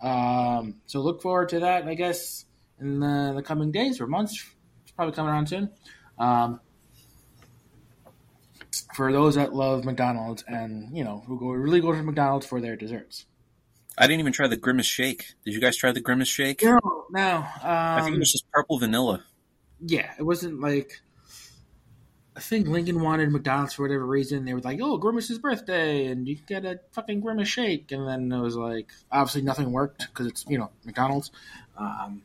Um, 0.00 0.76
so 0.86 1.00
look 1.00 1.22
forward 1.22 1.50
to 1.50 1.60
that, 1.60 1.86
I 1.86 1.94
guess, 1.94 2.46
in 2.80 3.00
the, 3.00 3.32
the, 3.36 3.42
coming 3.42 3.70
days 3.70 4.00
or 4.00 4.06
months. 4.06 4.44
It's 4.82 4.92
probably 4.92 5.14
coming 5.14 5.30
around 5.30 5.48
soon. 5.48 5.70
Um, 6.18 6.60
for 8.94 9.12
those 9.12 9.34
that 9.34 9.54
love 9.54 9.84
McDonald's 9.84 10.44
and 10.46 10.96
you 10.96 11.04
know 11.04 11.22
who 11.26 11.38
go 11.38 11.48
really 11.48 11.80
go 11.80 11.92
to 11.92 12.02
McDonald's 12.02 12.46
for 12.46 12.60
their 12.60 12.76
desserts. 12.76 13.26
I 13.98 14.06
didn't 14.06 14.20
even 14.20 14.32
try 14.32 14.46
the 14.48 14.56
Grimace 14.56 14.86
Shake. 14.86 15.34
Did 15.44 15.54
you 15.54 15.60
guys 15.60 15.76
try 15.76 15.92
the 15.92 16.00
Grimace 16.00 16.28
Shake? 16.28 16.62
No, 16.62 16.80
no. 17.10 17.36
Um, 17.36 17.44
I 17.62 18.00
think 18.02 18.16
it 18.16 18.18
was 18.18 18.32
just 18.32 18.50
purple 18.50 18.78
vanilla. 18.78 19.24
Yeah, 19.80 20.10
it 20.18 20.22
wasn't 20.22 20.60
like. 20.60 21.00
I 22.40 22.42
think 22.42 22.68
Lincoln 22.68 23.02
wanted 23.02 23.30
McDonald's 23.30 23.74
for 23.74 23.82
whatever 23.82 24.06
reason. 24.06 24.46
They 24.46 24.54
were 24.54 24.62
like, 24.62 24.80
"Oh, 24.82 24.96
Grimace's 24.96 25.38
birthday, 25.38 26.06
and 26.06 26.26
you 26.26 26.36
get 26.36 26.64
a 26.64 26.80
fucking 26.92 27.20
Grimace 27.20 27.48
shake." 27.48 27.92
And 27.92 28.08
then 28.08 28.32
it 28.32 28.40
was 28.40 28.56
like, 28.56 28.90
obviously 29.12 29.42
nothing 29.42 29.70
worked 29.72 30.06
because 30.08 30.26
it's 30.26 30.46
you 30.48 30.56
know 30.56 30.70
McDonald's. 30.86 31.30
Um, 31.76 32.22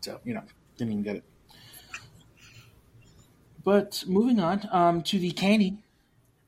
so 0.00 0.20
you 0.24 0.32
know, 0.32 0.42
didn't 0.78 0.92
even 0.92 1.02
get 1.02 1.16
it. 1.16 1.24
But 3.62 4.04
moving 4.06 4.40
on 4.40 4.66
um, 4.72 5.02
to 5.02 5.18
the 5.18 5.32
candy 5.32 5.76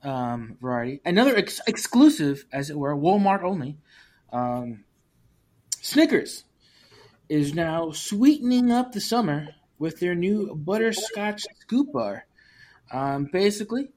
um, 0.02 0.56
variety, 0.58 1.02
another 1.04 1.36
ex- 1.36 1.60
exclusive, 1.66 2.46
as 2.50 2.70
it 2.70 2.78
were, 2.78 2.96
Walmart 2.96 3.42
only. 3.42 3.76
Um, 4.32 4.84
Snickers 5.82 6.44
is 7.28 7.54
now 7.54 7.90
sweetening 7.90 8.72
up 8.72 8.92
the 8.92 9.00
summer 9.02 9.48
with 9.78 10.00
their 10.00 10.14
new 10.14 10.54
butterscotch 10.54 11.44
scoop 11.60 11.92
bar. 11.92 12.24
Um, 12.92 13.24
basically, 13.32 13.90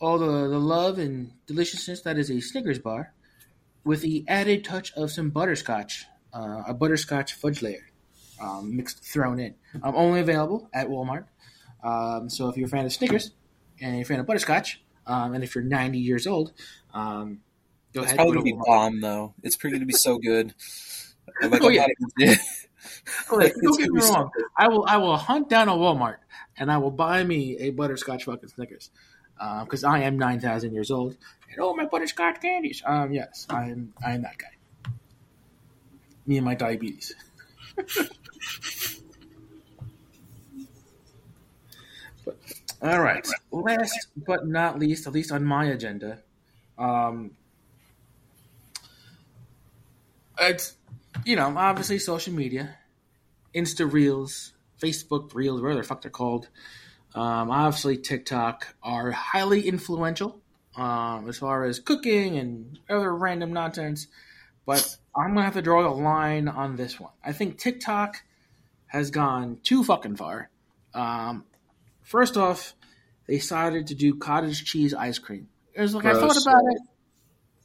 all 0.00 0.18
the, 0.18 0.48
the 0.48 0.58
love 0.58 0.98
and 0.98 1.32
deliciousness 1.46 2.02
that 2.02 2.18
is 2.18 2.30
a 2.30 2.40
Snickers 2.40 2.78
bar, 2.78 3.12
with 3.84 4.02
the 4.02 4.24
added 4.28 4.64
touch 4.64 4.92
of 4.94 5.10
some 5.10 5.30
butterscotch, 5.30 6.06
uh, 6.32 6.62
a 6.66 6.74
butterscotch 6.74 7.34
fudge 7.34 7.62
layer 7.62 7.86
um, 8.40 8.76
mixed 8.76 9.04
thrown 9.04 9.38
in. 9.38 9.54
Um, 9.82 9.94
only 9.96 10.20
available 10.20 10.68
at 10.72 10.88
Walmart. 10.88 11.26
Um, 11.82 12.28
so 12.28 12.48
if 12.48 12.56
you're 12.56 12.66
a 12.66 12.70
fan 12.70 12.84
of 12.84 12.92
Snickers 12.92 13.32
and 13.80 13.94
you're 13.94 14.02
a 14.02 14.06
fan 14.06 14.20
of 14.20 14.26
butterscotch, 14.26 14.82
um, 15.06 15.34
and 15.34 15.44
if 15.44 15.54
you're 15.54 15.64
90 15.64 15.98
years 15.98 16.26
old, 16.26 16.52
um, 16.92 17.40
go 17.92 18.02
it's 18.02 18.12
ahead. 18.12 18.14
It's 18.14 18.14
probably 18.14 18.34
gonna 18.34 18.44
be 18.44 18.64
bomb 18.66 19.00
though. 19.00 19.34
It's 19.42 19.56
probably 19.56 19.78
gonna 19.78 19.86
be 19.86 19.92
so 19.92 20.18
good. 20.18 20.54
Like, 21.42 21.62
oh 21.62 21.70
yeah. 21.70 21.86
like, 23.32 23.54
don't 23.62 23.78
get 23.78 23.90
me 23.90 24.00
wrong. 24.00 24.30
So 24.36 24.44
I 24.56 24.68
will. 24.68 24.84
I 24.86 24.98
will 24.98 25.16
hunt 25.16 25.48
down 25.48 25.68
a 25.68 25.72
Walmart 25.72 26.18
and 26.58 26.70
I 26.70 26.78
will 26.78 26.90
buy 26.90 27.24
me 27.24 27.56
a 27.58 27.70
butterscotch 27.70 28.24
fucking 28.24 28.48
Snickers 28.48 28.90
because 29.36 29.84
uh, 29.84 29.88
I 29.88 30.00
am 30.00 30.18
9,000 30.18 30.72
years 30.72 30.90
old. 30.90 31.16
And 31.50 31.60
oh, 31.60 31.74
my 31.74 31.84
butterscotch 31.86 32.40
candies. 32.40 32.82
Um, 32.84 33.12
yes, 33.12 33.46
I 33.50 33.70
am. 33.70 33.92
I 34.04 34.12
am 34.14 34.22
that 34.22 34.38
guy. 34.38 34.92
Me 36.26 36.36
and 36.36 36.44
my 36.44 36.54
diabetes. 36.54 37.14
but, 42.24 42.36
All 42.82 43.00
right. 43.00 43.26
Last 43.50 44.08
but 44.16 44.46
not 44.46 44.78
least, 44.78 45.06
at 45.06 45.12
least 45.12 45.32
on 45.32 45.44
my 45.44 45.66
agenda, 45.66 46.18
um, 46.78 47.32
it's 50.40 50.76
you 51.24 51.36
know 51.36 51.54
obviously 51.56 51.98
social 51.98 52.32
media, 52.34 52.76
Insta 53.54 53.90
Reels, 53.90 54.53
Facebook 54.84 55.34
Reels, 55.34 55.60
whatever 55.60 55.80
the 55.80 55.86
fuck 55.86 56.02
they're 56.02 56.10
called. 56.10 56.48
Um, 57.14 57.50
obviously, 57.50 57.96
TikTok 57.96 58.74
are 58.82 59.10
highly 59.10 59.66
influential 59.68 60.40
um, 60.76 61.28
as 61.28 61.38
far 61.38 61.64
as 61.64 61.78
cooking 61.78 62.36
and 62.38 62.78
other 62.90 63.14
random 63.14 63.52
nonsense. 63.52 64.08
But 64.66 64.96
I'm 65.14 65.34
gonna 65.34 65.44
have 65.44 65.54
to 65.54 65.62
draw 65.62 65.82
the 65.82 65.90
line 65.90 66.48
on 66.48 66.76
this 66.76 66.98
one. 66.98 67.12
I 67.24 67.32
think 67.32 67.58
TikTok 67.58 68.16
has 68.86 69.10
gone 69.10 69.58
too 69.62 69.84
fucking 69.84 70.16
far. 70.16 70.50
Um, 70.94 71.44
First 72.04 72.36
off, 72.36 72.74
they 73.26 73.36
decided 73.36 73.88
to 73.88 73.94
do 73.94 74.16
cottage 74.16 74.64
cheese 74.64 74.94
ice 74.94 75.18
cream. 75.18 75.48
It 75.72 75.80
was 75.80 75.94
like 75.94 76.02
Gross. 76.04 76.16
I 76.16 76.20
thought 76.20 76.42
about 76.42 76.62
it. 76.70 76.82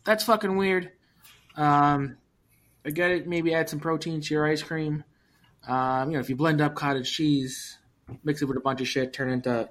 That's 0.06 0.24
fucking 0.24 0.56
weird. 0.56 0.92
Um, 1.56 2.18
I 2.86 2.92
get 2.92 3.12
it. 3.12 3.28
Maybe 3.28 3.54
add 3.54 3.70
some 3.70 3.82
protein 3.82 4.22
to 4.22 4.34
your 4.34 4.48
ice 4.48 4.64
cream. 4.64 5.04
Um, 5.68 6.12
you 6.12 6.18
know, 6.18 6.22
if 6.22 6.30
you 6.30 6.36
blend 6.36 6.62
up 6.62 6.76
cottage 6.76 7.12
cheese, 7.12 7.78
mix 8.24 8.42
it 8.42 8.46
with 8.46 8.58
a 8.58 8.62
bunch 8.62 8.82
of 8.82 8.88
shit, 8.88 9.14
turn 9.14 9.30
into 9.30 9.70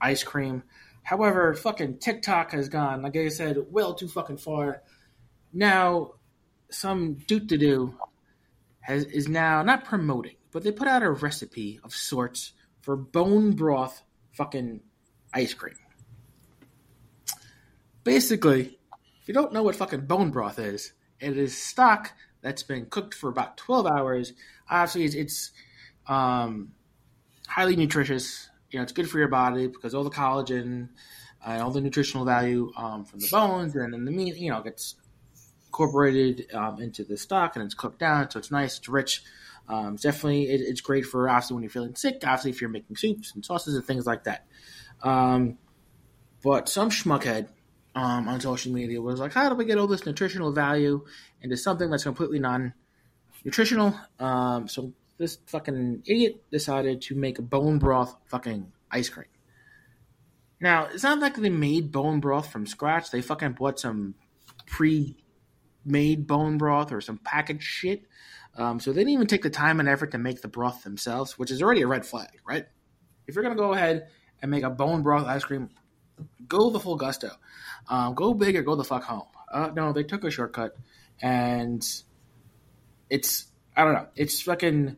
ice 0.00 0.22
cream. 0.22 0.62
However, 1.02 1.54
fucking 1.54 1.98
TikTok 1.98 2.52
has 2.52 2.68
gone, 2.68 3.02
like 3.02 3.16
I 3.16 3.28
said, 3.28 3.58
well 3.70 3.94
too 3.94 4.08
fucking 4.08 4.38
far. 4.38 4.82
Now, 5.52 6.12
some 6.70 7.14
doot 7.14 7.48
to 7.48 7.56
do 7.56 7.94
has 8.80 9.04
is 9.04 9.28
now 9.28 9.62
not 9.62 9.84
promoting, 9.84 10.36
but 10.52 10.62
they 10.62 10.72
put 10.72 10.88
out 10.88 11.02
a 11.02 11.10
recipe 11.10 11.80
of 11.82 11.94
sorts 11.94 12.52
for 12.80 12.96
bone 12.96 13.52
broth 13.52 14.02
fucking 14.32 14.80
ice 15.32 15.54
cream. 15.54 15.76
Basically, 18.04 18.78
if 19.20 19.28
you 19.28 19.34
don't 19.34 19.52
know 19.52 19.62
what 19.62 19.76
fucking 19.76 20.06
bone 20.06 20.30
broth 20.30 20.58
is, 20.58 20.92
it 21.20 21.36
is 21.36 21.56
stock 21.56 22.12
that's 22.40 22.62
been 22.62 22.86
cooked 22.86 23.14
for 23.14 23.28
about 23.28 23.56
12 23.56 23.86
hours. 23.86 24.32
Obviously, 24.70 25.04
it's, 25.04 25.14
it's 25.14 25.50
um, 26.06 26.72
highly 27.46 27.76
nutritious. 27.76 28.48
You 28.70 28.78
know, 28.78 28.82
it's 28.82 28.92
good 28.92 29.08
for 29.08 29.18
your 29.18 29.28
body 29.28 29.66
because 29.66 29.94
all 29.94 30.04
the 30.04 30.10
collagen 30.10 30.88
and 31.44 31.62
all 31.62 31.70
the 31.70 31.80
nutritional 31.80 32.24
value 32.24 32.72
um, 32.76 33.04
from 33.04 33.20
the 33.20 33.28
bones 33.30 33.74
and 33.74 33.92
then 33.92 34.04
the 34.04 34.10
meat, 34.10 34.36
you 34.36 34.50
know, 34.50 34.60
gets 34.62 34.96
incorporated 35.66 36.46
um, 36.54 36.80
into 36.80 37.04
the 37.04 37.16
stock 37.16 37.56
and 37.56 37.64
it's 37.64 37.74
cooked 37.74 37.98
down. 37.98 38.30
So 38.30 38.38
it's 38.38 38.50
nice, 38.50 38.78
it's 38.78 38.88
rich. 38.88 39.22
Um, 39.68 39.94
it's 39.94 40.02
definitely, 40.02 40.48
it, 40.48 40.60
it's 40.62 40.80
great 40.80 41.04
for 41.04 41.28
obviously 41.28 41.54
when 41.54 41.62
you're 41.62 41.70
feeling 41.70 41.94
sick, 41.94 42.22
obviously 42.24 42.50
if 42.50 42.60
you're 42.60 42.70
making 42.70 42.96
soups 42.96 43.32
and 43.34 43.44
sauces 43.44 43.74
and 43.74 43.84
things 43.84 44.06
like 44.06 44.24
that. 44.24 44.46
Um, 45.02 45.58
but 46.42 46.68
some 46.68 46.90
schmuckhead 46.90 47.48
um, 47.94 48.28
on 48.28 48.40
social 48.40 48.72
media 48.72 49.00
was 49.00 49.20
like, 49.20 49.32
how 49.32 49.48
do 49.48 49.54
we 49.54 49.64
get 49.64 49.78
all 49.78 49.86
this 49.86 50.06
nutritional 50.06 50.52
value 50.52 51.04
into 51.42 51.56
something 51.56 51.90
that's 51.90 52.04
completely 52.04 52.38
non 52.38 52.74
nutritional? 53.44 53.98
Um, 54.18 54.68
so 54.68 54.92
this 55.18 55.38
fucking 55.46 56.02
idiot 56.06 56.42
decided 56.50 57.02
to 57.02 57.14
make 57.14 57.38
a 57.38 57.42
bone 57.42 57.78
broth 57.78 58.16
fucking 58.26 58.72
ice 58.90 59.08
cream. 59.08 59.26
Now, 60.60 60.86
it's 60.86 61.02
not 61.02 61.20
like 61.20 61.36
they 61.36 61.50
made 61.50 61.92
bone 61.92 62.20
broth 62.20 62.50
from 62.50 62.66
scratch. 62.66 63.10
They 63.10 63.22
fucking 63.22 63.52
bought 63.52 63.78
some 63.78 64.14
pre 64.66 65.16
made 65.84 66.26
bone 66.26 66.58
broth 66.58 66.92
or 66.92 67.00
some 67.00 67.18
packaged 67.18 67.62
shit. 67.62 68.02
Um, 68.56 68.80
so 68.80 68.92
they 68.92 69.00
didn't 69.00 69.12
even 69.12 69.26
take 69.26 69.42
the 69.42 69.50
time 69.50 69.78
and 69.78 69.88
effort 69.88 70.10
to 70.12 70.18
make 70.18 70.40
the 70.42 70.48
broth 70.48 70.82
themselves, 70.82 71.38
which 71.38 71.50
is 71.50 71.62
already 71.62 71.82
a 71.82 71.86
red 71.86 72.04
flag, 72.04 72.28
right? 72.46 72.66
If 73.26 73.34
you're 73.34 73.44
gonna 73.44 73.56
go 73.56 73.72
ahead 73.72 74.08
and 74.42 74.50
make 74.50 74.64
a 74.64 74.70
bone 74.70 75.02
broth 75.02 75.26
ice 75.26 75.44
cream, 75.44 75.70
go 76.48 76.70
the 76.70 76.80
full 76.80 76.96
gusto. 76.96 77.30
Um, 77.88 78.14
go 78.14 78.34
big 78.34 78.56
or 78.56 78.62
go 78.62 78.74
the 78.74 78.84
fuck 78.84 79.04
home. 79.04 79.26
Uh, 79.52 79.70
no, 79.74 79.92
they 79.92 80.02
took 80.02 80.24
a 80.24 80.30
shortcut, 80.30 80.76
and 81.20 81.84
it's 83.10 83.46
I 83.76 83.84
don't 83.84 83.94
know. 83.94 84.08
It's 84.16 84.42
fucking 84.42 84.96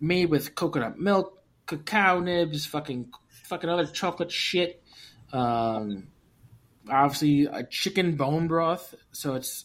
made 0.00 0.30
with 0.30 0.54
coconut 0.54 0.98
milk, 0.98 1.42
cacao 1.66 2.20
nibs, 2.20 2.66
fucking 2.66 3.12
fucking 3.44 3.70
other 3.70 3.86
chocolate 3.86 4.32
shit. 4.32 4.82
Um, 5.32 6.08
obviously 6.90 7.46
a 7.46 7.64
chicken 7.64 8.16
bone 8.16 8.48
broth, 8.48 8.94
so 9.12 9.34
it's 9.34 9.64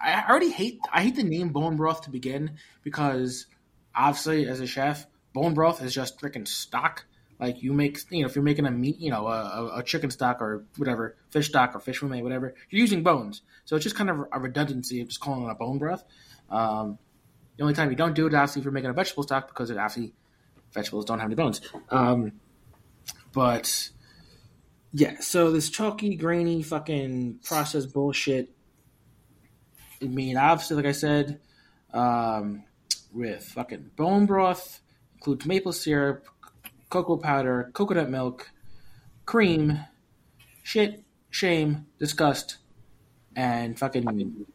I 0.00 0.24
already 0.28 0.50
hate 0.50 0.80
I 0.92 1.02
hate 1.02 1.16
the 1.16 1.22
name 1.22 1.50
bone 1.50 1.76
broth 1.76 2.02
to 2.02 2.10
begin 2.10 2.58
because 2.84 3.46
obviously 3.94 4.46
as 4.46 4.60
a 4.60 4.66
chef, 4.66 5.06
bone 5.32 5.54
broth 5.54 5.82
is 5.82 5.94
just 5.94 6.20
freaking 6.20 6.46
stock. 6.46 7.04
Like 7.40 7.62
you 7.62 7.72
make, 7.72 7.98
you 8.10 8.22
know, 8.22 8.28
if 8.28 8.34
you're 8.34 8.44
making 8.44 8.66
a 8.66 8.70
meat, 8.70 8.98
you 8.98 9.10
know, 9.10 9.26
a, 9.28 9.78
a 9.78 9.82
chicken 9.84 10.10
stock 10.10 10.40
or 10.40 10.64
whatever, 10.76 11.16
fish 11.30 11.48
stock 11.48 11.74
or 11.74 11.80
fish 11.80 11.98
fillet, 11.98 12.22
whatever, 12.22 12.54
you're 12.70 12.80
using 12.80 13.02
bones. 13.02 13.42
So 13.64 13.76
it's 13.76 13.82
just 13.82 13.96
kind 13.96 14.10
of 14.10 14.24
a 14.32 14.40
redundancy 14.40 15.00
of 15.00 15.08
just 15.08 15.20
calling 15.20 15.44
it 15.44 15.50
a 15.50 15.54
bone 15.54 15.78
broth. 15.78 16.04
Um, 16.50 16.98
the 17.56 17.62
only 17.62 17.74
time 17.74 17.90
you 17.90 17.96
don't 17.96 18.14
do 18.14 18.26
it, 18.26 18.34
obviously, 18.34 18.60
if 18.60 18.64
you're 18.64 18.72
making 18.72 18.90
a 18.90 18.94
vegetable 18.94 19.24
stock, 19.24 19.48
because 19.48 19.70
it 19.70 19.76
obviously 19.76 20.12
vegetables 20.72 21.04
don't 21.04 21.18
have 21.18 21.28
any 21.28 21.34
bones. 21.34 21.60
Um, 21.90 22.32
but 23.32 23.90
yeah, 24.92 25.20
so 25.20 25.50
this 25.50 25.68
chalky, 25.68 26.16
grainy, 26.16 26.62
fucking 26.62 27.40
processed 27.44 27.92
bullshit. 27.92 28.50
I 30.00 30.06
mean, 30.06 30.36
obviously, 30.36 30.76
like 30.76 30.86
I 30.86 30.92
said, 30.92 31.40
um, 31.92 32.64
with 33.12 33.44
fucking 33.44 33.90
bone 33.96 34.26
broth, 34.26 34.80
includes 35.16 35.44
maple 35.44 35.72
syrup, 35.72 36.26
cocoa 36.90 37.16
powder, 37.16 37.70
coconut 37.74 38.08
milk, 38.08 38.50
cream, 39.26 39.80
shit, 40.62 41.02
shame, 41.30 41.86
disgust, 41.98 42.58
and 43.36 43.78
fucking, 43.78 44.46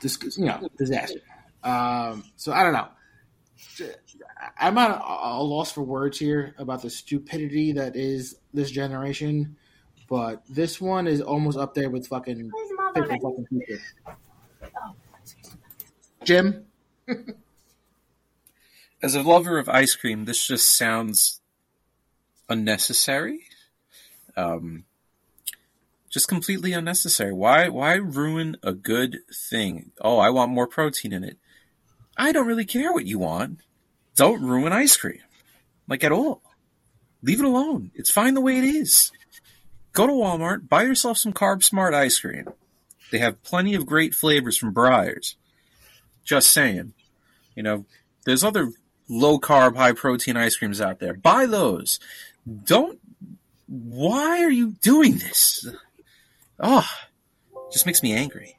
dis- 0.00 0.36
you 0.38 0.46
know, 0.46 0.68
disaster. 0.78 1.20
Um, 1.62 2.24
so 2.36 2.52
I 2.52 2.62
don't 2.62 2.72
know. 2.72 2.88
I'm 4.58 4.76
at 4.78 4.90
a 4.90 5.42
loss 5.42 5.72
for 5.72 5.82
words 5.82 6.18
here 6.18 6.54
about 6.58 6.82
the 6.82 6.90
stupidity 6.90 7.72
that 7.72 7.96
is 7.96 8.36
this 8.52 8.70
generation, 8.70 9.56
but 10.08 10.42
this 10.48 10.80
one 10.80 11.06
is 11.06 11.20
almost 11.20 11.56
up 11.56 11.74
there 11.74 11.90
with 11.90 12.06
fucking 12.06 12.50
fucking 12.94 13.46
future. 13.48 13.80
Jim, 16.24 16.66
As 19.02 19.14
a 19.14 19.22
lover 19.22 19.58
of 19.58 19.68
ice 19.68 19.94
cream, 19.94 20.24
this 20.24 20.46
just 20.46 20.66
sounds 20.66 21.40
unnecessary. 22.48 23.40
Um, 24.34 24.84
just 26.14 26.28
completely 26.28 26.72
unnecessary. 26.72 27.32
Why? 27.32 27.68
Why 27.68 27.94
ruin 27.94 28.56
a 28.62 28.72
good 28.72 29.18
thing? 29.50 29.90
Oh, 30.00 30.18
I 30.18 30.30
want 30.30 30.52
more 30.52 30.68
protein 30.68 31.12
in 31.12 31.24
it. 31.24 31.38
I 32.16 32.30
don't 32.30 32.46
really 32.46 32.64
care 32.64 32.92
what 32.92 33.04
you 33.04 33.18
want. 33.18 33.58
Don't 34.14 34.44
ruin 34.44 34.72
ice 34.72 34.96
cream, 34.96 35.18
like 35.88 36.04
at 36.04 36.12
all. 36.12 36.40
Leave 37.20 37.40
it 37.40 37.44
alone. 37.44 37.90
It's 37.96 38.12
fine 38.12 38.34
the 38.34 38.40
way 38.40 38.58
it 38.58 38.64
is. 38.64 39.10
Go 39.92 40.06
to 40.06 40.12
Walmart, 40.12 40.68
buy 40.68 40.84
yourself 40.84 41.18
some 41.18 41.32
Carb 41.32 41.64
Smart 41.64 41.94
ice 41.94 42.20
cream. 42.20 42.46
They 43.10 43.18
have 43.18 43.42
plenty 43.42 43.74
of 43.74 43.84
great 43.84 44.14
flavors 44.14 44.56
from 44.56 44.72
Breyers. 44.72 45.34
Just 46.24 46.50
saying. 46.52 46.94
You 47.56 47.64
know, 47.64 47.86
there's 48.24 48.44
other 48.44 48.70
low 49.08 49.40
carb, 49.40 49.76
high 49.76 49.92
protein 49.92 50.36
ice 50.36 50.56
creams 50.56 50.80
out 50.80 51.00
there. 51.00 51.14
Buy 51.14 51.46
those. 51.46 51.98
Don't. 52.64 53.00
Why 53.66 54.44
are 54.44 54.50
you 54.50 54.76
doing 54.80 55.18
this? 55.18 55.66
Oh, 56.66 56.88
just 57.70 57.84
makes 57.84 58.02
me 58.02 58.12
angry. 58.14 58.56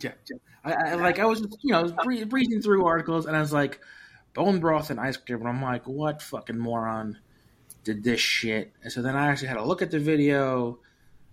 yeah, 0.00 0.12
yeah. 0.30 0.36
I, 0.64 0.90
I 0.90 0.94
like 0.94 1.18
I 1.18 1.24
was 1.24 1.40
you 1.62 1.72
know 1.72 1.78
I 1.80 1.82
was 1.82 1.92
bre- 1.92 2.24
breezing 2.26 2.60
through 2.62 2.84
articles 2.84 3.26
and 3.26 3.36
I 3.36 3.40
was 3.40 3.52
like 3.52 3.80
bone 4.34 4.60
broth 4.60 4.90
and 4.90 5.00
ice 5.00 5.16
cream 5.16 5.40
and 5.40 5.48
I'm 5.48 5.60
like 5.62 5.86
what 5.88 6.22
fucking 6.22 6.58
moron 6.58 7.18
did 7.84 8.04
this 8.04 8.20
shit 8.20 8.72
and 8.82 8.92
so 8.92 9.02
then 9.02 9.16
I 9.16 9.26
actually 9.28 9.48
had 9.48 9.54
to 9.56 9.64
look 9.64 9.82
at 9.82 9.90
the 9.90 9.98
video 9.98 10.78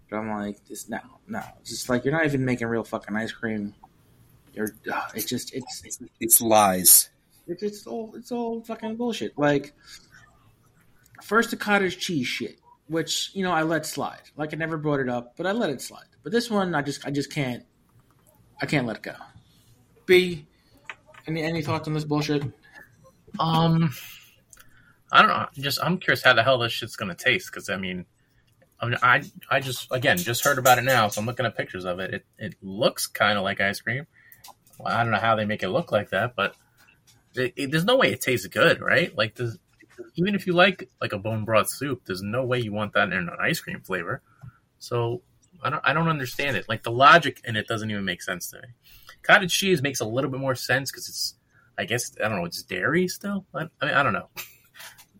but 0.10 0.18
I'm 0.18 0.30
like 0.32 0.66
this 0.66 0.90
no 0.90 1.00
no 1.28 1.44
it's 1.62 1.70
just 1.70 1.90
like 1.90 2.06
you're 2.06 2.14
not 2.14 2.26
even 2.26 2.44
making 2.44 2.68
real 2.68 2.84
fucking 2.84 3.16
ice 3.16 3.32
cream 3.32 3.76
you're 4.54 4.70
uh, 4.92 5.04
it's 5.14 5.26
just 5.26 5.54
it's 5.54 5.84
it's 5.86 6.00
It's 6.20 6.42
lies. 6.42 7.10
it's, 7.46 7.62
it's 7.62 7.86
all 7.86 8.14
it's 8.16 8.32
all 8.32 8.62
fucking 8.64 8.96
bullshit 8.96 9.38
like 9.38 9.74
first 11.22 11.52
the 11.52 11.58
cottage 11.58 12.00
cheese 12.00 12.26
shit 12.26 12.58
which 12.90 13.32
you 13.34 13.44
know 13.44 13.52
I 13.52 13.64
let 13.64 13.86
slide 13.86 14.24
like 14.36 14.54
I 14.54 14.58
never 14.58 14.78
brought 14.78 15.00
it 15.00 15.08
up 15.08 15.38
but 15.38 15.48
I 15.48 15.52
let 15.52 15.70
it 15.70 15.82
slide 15.82 16.08
but 16.24 16.32
this 16.32 16.50
one 16.50 16.76
I 16.76 16.82
just 16.82 17.06
I 17.06 17.12
just 17.12 17.32
can't 17.32 17.64
I 18.62 18.66
can't 18.66 18.86
let 18.86 18.98
it 18.98 19.04
go. 19.04 19.14
B, 20.06 20.46
any 21.28 21.44
any 21.44 21.62
thoughts 21.62 21.88
on 21.88 21.94
this 21.94 22.04
bullshit? 22.04 22.44
Um, 23.40 23.94
I 25.12 25.22
don't 25.22 25.30
know. 25.30 25.46
Just 25.54 25.80
I'm 25.82 25.98
curious 25.98 26.24
how 26.24 26.34
the 26.34 26.44
hell 26.44 26.58
this 26.58 26.74
shit's 26.74 26.96
gonna 26.96 27.16
taste 27.16 27.50
because 27.52 27.70
I 27.70 27.78
mean, 27.78 28.06
I 28.80 28.86
mean, 28.88 28.98
I 29.02 29.24
I 29.50 29.60
just 29.60 29.88
again 29.92 30.18
just 30.18 30.44
heard 30.44 30.58
about 30.58 30.78
it 30.78 30.84
now, 30.84 31.08
so 31.08 31.22
I'm 31.22 31.28
looking 31.28 31.46
at 31.46 31.56
pictures 31.56 31.86
of 31.86 32.00
it. 32.00 32.14
It 32.14 32.26
it 32.38 32.56
looks 32.62 33.08
kind 33.08 33.38
of 33.38 33.44
like 33.44 33.62
ice 33.62 33.80
cream. 33.80 34.08
Well, 34.78 34.94
I 34.94 35.04
don't 35.04 35.12
know 35.12 35.20
how 35.20 35.36
they 35.36 35.46
make 35.46 35.64
it 35.64 35.70
look 35.70 35.92
like 35.92 36.10
that, 36.10 36.36
but 36.36 36.56
it, 37.36 37.54
it, 37.56 37.72
there's 37.72 37.86
no 37.86 37.98
way 37.98 38.12
it 38.12 38.22
tastes 38.22 38.48
good, 38.48 38.82
right? 38.82 39.16
Like, 39.16 39.36
does, 39.36 39.60
even 40.16 40.36
if 40.36 40.48
you 40.48 40.54
like 40.54 40.90
like 41.02 41.14
a 41.14 41.20
bone 41.20 41.46
broth 41.46 41.70
soup, 41.70 42.04
there's 42.06 42.22
no 42.22 42.46
way 42.46 42.60
you 42.60 42.74
want 42.74 42.94
that 42.94 43.08
in 43.08 43.14
an 43.14 43.30
ice 43.40 43.60
cream 43.60 43.82
flavor. 43.82 44.22
So 44.80 45.22
I 45.64 45.70
don't 45.70 45.82
I 45.86 45.94
don't 45.94 46.08
understand 46.08 46.58
it. 46.58 46.68
Like 46.70 46.84
the 46.84 46.92
logic 46.92 47.42
in 47.44 47.56
it 47.56 47.68
doesn't 47.68 47.90
even 47.90 48.06
make 48.06 48.22
sense 48.22 48.50
to 48.52 48.58
me. 48.58 48.68
Cottage 49.24 49.54
cheese 49.54 49.82
makes 49.82 50.00
a 50.00 50.06
little 50.06 50.30
bit 50.30 50.40
more 50.40 50.56
sense 50.56 50.92
because 50.92 51.10
it's 51.10 51.36
I 51.78 51.86
guess 51.86 52.16
I 52.24 52.28
don't 52.28 52.38
know. 52.40 52.46
It's 52.46 52.64
dairy 52.64 53.08
still. 53.08 53.46
I, 53.54 53.66
I 53.82 53.86
mean 53.86 53.96
I 53.96 54.04
don't 54.04 54.14
know. 54.14 54.30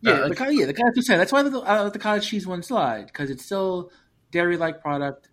Yeah, 0.02 0.12
Uh, 0.12 0.28
the, 0.28 0.34
co- 0.34 0.48
yeah, 0.48 0.64
the 0.64 0.72
cottage 0.72 0.94
cheese. 0.94 1.08
That's 1.08 1.30
why 1.30 1.42
the, 1.42 1.58
uh, 1.58 1.90
the 1.90 1.98
cottage 1.98 2.26
cheese 2.26 2.46
one 2.46 2.62
slide 2.62 3.06
because 3.06 3.28
it's 3.28 3.44
still 3.44 3.90
dairy 4.30 4.56
like 4.56 4.80
product. 4.80 5.28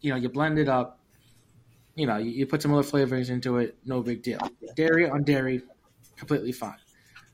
You 0.00 0.10
know, 0.10 0.16
you 0.16 0.28
blend 0.28 0.60
it 0.60 0.68
up. 0.68 1.00
You 1.96 2.06
know, 2.06 2.18
you, 2.18 2.30
you 2.30 2.46
put 2.46 2.62
some 2.62 2.72
other 2.72 2.88
flavorings 2.88 3.30
into 3.30 3.58
it. 3.58 3.76
No 3.84 4.00
big 4.00 4.22
deal. 4.22 4.38
Dairy 4.76 5.08
on 5.10 5.24
dairy, 5.24 5.62
completely 6.16 6.52
fine. 6.52 6.76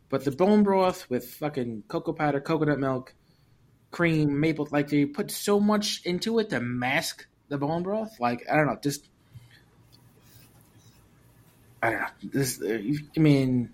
But 0.08 0.24
the 0.24 0.30
bone 0.30 0.62
broth 0.62 1.08
with 1.10 1.34
fucking 1.34 1.84
cocoa 1.88 2.12
powder, 2.12 2.40
coconut 2.40 2.78
milk, 2.78 3.14
cream, 3.90 4.40
maple, 4.40 4.68
like 4.70 4.88
they 4.88 5.04
put 5.04 5.30
so 5.30 5.60
much 5.60 6.02
into 6.04 6.38
it 6.38 6.50
to 6.50 6.60
mask 6.60 7.26
the 7.48 7.58
bone 7.58 7.82
broth. 7.82 8.18
Like 8.18 8.44
I 8.50 8.56
don't 8.56 8.66
know, 8.66 8.78
just 8.82 9.08
I 11.82 11.90
don't 11.90 12.00
know. 12.00 12.30
This, 12.32 12.62
I 12.64 13.20
mean, 13.20 13.70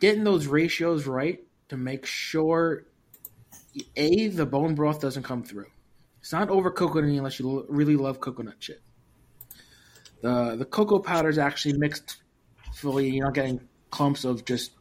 getting 0.00 0.24
those 0.24 0.46
ratios 0.46 1.06
right 1.06 1.40
to 1.68 1.76
make 1.76 2.06
sure 2.06 2.84
a 3.96 4.28
the 4.28 4.46
bone 4.46 4.74
broth 4.74 5.00
doesn't 5.00 5.22
come 5.22 5.42
through. 5.44 5.66
It's 6.20 6.32
not 6.32 6.50
over 6.50 6.70
coconut 6.70 7.10
unless 7.10 7.38
you 7.38 7.66
really 7.68 7.96
love 7.96 8.20
coconut 8.20 8.56
shit. 8.58 8.80
The 10.20 10.56
the 10.56 10.64
cocoa 10.64 10.98
powder 10.98 11.28
is 11.28 11.38
actually 11.38 11.78
mixed 11.78 12.22
fully. 12.74 13.10
You're 13.10 13.26
not 13.26 13.34
getting 13.34 13.68
clumps 13.92 14.24
of 14.24 14.44
just 14.44 14.72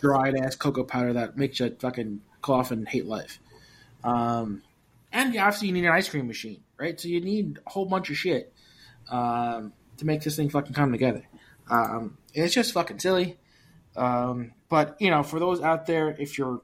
dried 0.00 0.34
ass 0.34 0.56
cocoa 0.56 0.82
powder 0.82 1.12
that 1.12 1.36
makes 1.36 1.60
you 1.60 1.76
fucking 1.78 2.22
cough 2.42 2.72
and 2.72 2.88
hate 2.88 3.06
life. 3.06 3.38
Um, 4.02 4.62
and 5.12 5.36
obviously 5.36 5.68
you 5.68 5.74
need 5.74 5.84
an 5.84 5.92
ice 5.92 6.08
cream 6.08 6.26
machine, 6.26 6.62
right? 6.76 6.98
So 6.98 7.06
you 7.06 7.20
need 7.20 7.60
a 7.64 7.70
whole 7.70 7.84
bunch 7.84 8.10
of 8.10 8.16
shit 8.16 8.52
um, 9.10 9.72
to 9.98 10.06
make 10.06 10.22
this 10.22 10.34
thing 10.34 10.48
fucking 10.48 10.72
come 10.72 10.90
together. 10.90 11.24
Um, 11.70 12.18
it's 12.34 12.54
just 12.54 12.72
fucking 12.72 12.98
silly. 12.98 13.38
Um, 13.94 14.52
but 14.68 14.96
you 15.00 15.10
know, 15.10 15.22
for 15.22 15.38
those 15.38 15.60
out 15.60 15.86
there, 15.86 16.10
if 16.18 16.38
you're 16.38 16.62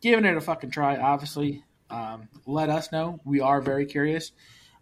giving 0.00 0.24
it 0.24 0.36
a 0.36 0.40
fucking 0.40 0.70
try, 0.70 0.96
obviously, 0.96 1.64
um, 1.90 2.28
let 2.46 2.70
us 2.70 2.92
know. 2.92 3.20
We 3.24 3.40
are 3.40 3.60
very 3.60 3.86
curious. 3.86 4.32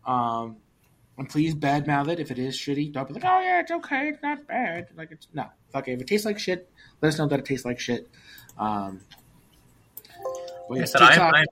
Um, 0.07 0.59
and 1.19 1.29
please 1.29 1.55
badmouth 1.55 2.09
it 2.09 2.21
if 2.21 2.31
it 2.31 2.39
is 2.39 2.57
shitty. 2.57 2.93
Don't 2.93 3.09
be 3.09 3.15
like, 3.15 3.25
oh 3.25 3.41
yeah, 3.41 3.61
it's 3.61 3.71
okay, 3.71 4.09
it's 4.09 4.23
not 4.23 4.47
bad. 4.47 4.89
Like 4.97 5.11
it's 5.11 5.29
no, 5.35 5.47
fuck 5.73 5.89
it. 5.89 5.93
If 5.93 6.01
it 6.03 6.07
tastes 6.07 6.25
like 6.25 6.39
shit, 6.39 6.71
let 7.03 7.09
us 7.09 7.19
know 7.19 7.27
that 7.27 7.41
it 7.41 7.45
tastes 7.45 7.67
like 7.67 7.81
shit. 7.81 8.09
Um, 8.57 9.01
Like 10.71 10.83
I 10.83 10.85
said, 10.85 11.03
I'm, 11.03 11.35
I'm, 11.35 11.47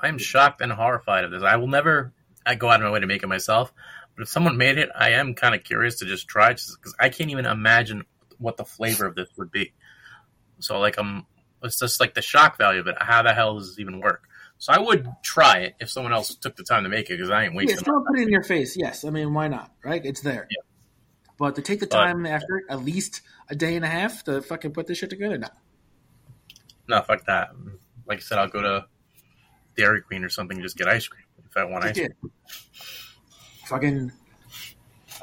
I'm 0.00 0.18
shocked 0.18 0.60
and 0.60 0.72
horrified 0.72 1.24
of 1.24 1.30
this. 1.30 1.42
I 1.42 1.56
will 1.56 1.68
never 1.68 2.12
I 2.44 2.56
go 2.56 2.68
out 2.68 2.80
of 2.80 2.84
my 2.84 2.90
way 2.90 3.00
to 3.00 3.06
make 3.06 3.22
it 3.22 3.28
myself, 3.28 3.72
but 4.16 4.22
if 4.22 4.28
someone 4.28 4.56
made 4.56 4.78
it, 4.78 4.90
I 4.94 5.10
am 5.10 5.34
kind 5.34 5.54
of 5.54 5.62
curious 5.62 6.00
to 6.00 6.04
just 6.04 6.26
try 6.26 6.52
just 6.52 6.76
because 6.78 6.94
I 6.98 7.08
can't 7.08 7.30
even 7.30 7.46
imagine 7.46 8.04
what 8.38 8.56
the 8.56 8.64
flavor 8.64 9.06
of 9.06 9.14
this 9.14 9.28
would 9.36 9.52
be. 9.52 9.72
So 10.58 10.80
like 10.80 10.98
I'm, 10.98 11.26
it's 11.62 11.78
just 11.78 12.00
like 12.00 12.14
the 12.14 12.22
shock 12.22 12.58
value 12.58 12.80
of 12.80 12.88
it. 12.88 12.96
How 12.98 13.22
the 13.22 13.32
hell 13.32 13.56
does 13.58 13.68
this 13.68 13.78
even 13.78 14.00
work? 14.00 14.28
So 14.62 14.72
I 14.72 14.78
would 14.78 15.08
try 15.24 15.58
it 15.62 15.74
if 15.80 15.90
someone 15.90 16.12
else 16.12 16.36
took 16.36 16.54
the 16.54 16.62
time 16.62 16.84
to 16.84 16.88
make 16.88 17.10
it 17.10 17.14
because 17.14 17.30
I 17.30 17.42
ain't 17.42 17.52
Yeah, 17.54 17.56
wasting. 17.58 17.78
someone 17.84 18.04
put 18.06 18.20
it 18.20 18.22
in 18.22 18.28
your 18.28 18.44
face. 18.44 18.76
Yes, 18.76 19.04
I 19.04 19.10
mean, 19.10 19.34
why 19.34 19.48
not? 19.48 19.72
Right? 19.84 20.00
It's 20.06 20.20
there. 20.20 20.46
Yeah. 20.48 20.62
But 21.36 21.56
to 21.56 21.62
take 21.62 21.80
the 21.80 21.88
But- 21.88 21.96
time 21.96 22.24
after 22.26 22.62
at 22.70 22.84
least 22.84 23.22
a 23.48 23.56
day 23.56 23.74
and 23.74 23.84
a 23.84 23.88
half 23.88 24.22
to 24.22 24.40
fucking 24.40 24.70
put 24.72 24.86
this 24.86 24.98
shit 24.98 25.10
together, 25.10 25.36
no. 25.36 25.48
No, 26.86 27.02
fuck 27.02 27.24
that. 27.26 27.50
Like 28.06 28.18
I 28.18 28.20
said, 28.20 28.38
I'll 28.38 28.46
go 28.46 28.62
to 28.62 28.86
Dairy 29.76 30.00
Queen 30.00 30.22
or 30.22 30.28
something 30.28 30.56
and 30.58 30.62
just 30.64 30.76
get 30.76 30.86
ice 30.86 31.08
cream 31.08 31.24
if 31.44 31.56
I 31.56 31.64
want 31.64 31.84
ice 31.84 31.96
Yeah. 31.96 32.06
cream. 32.20 32.32
Fucking. 33.66 34.12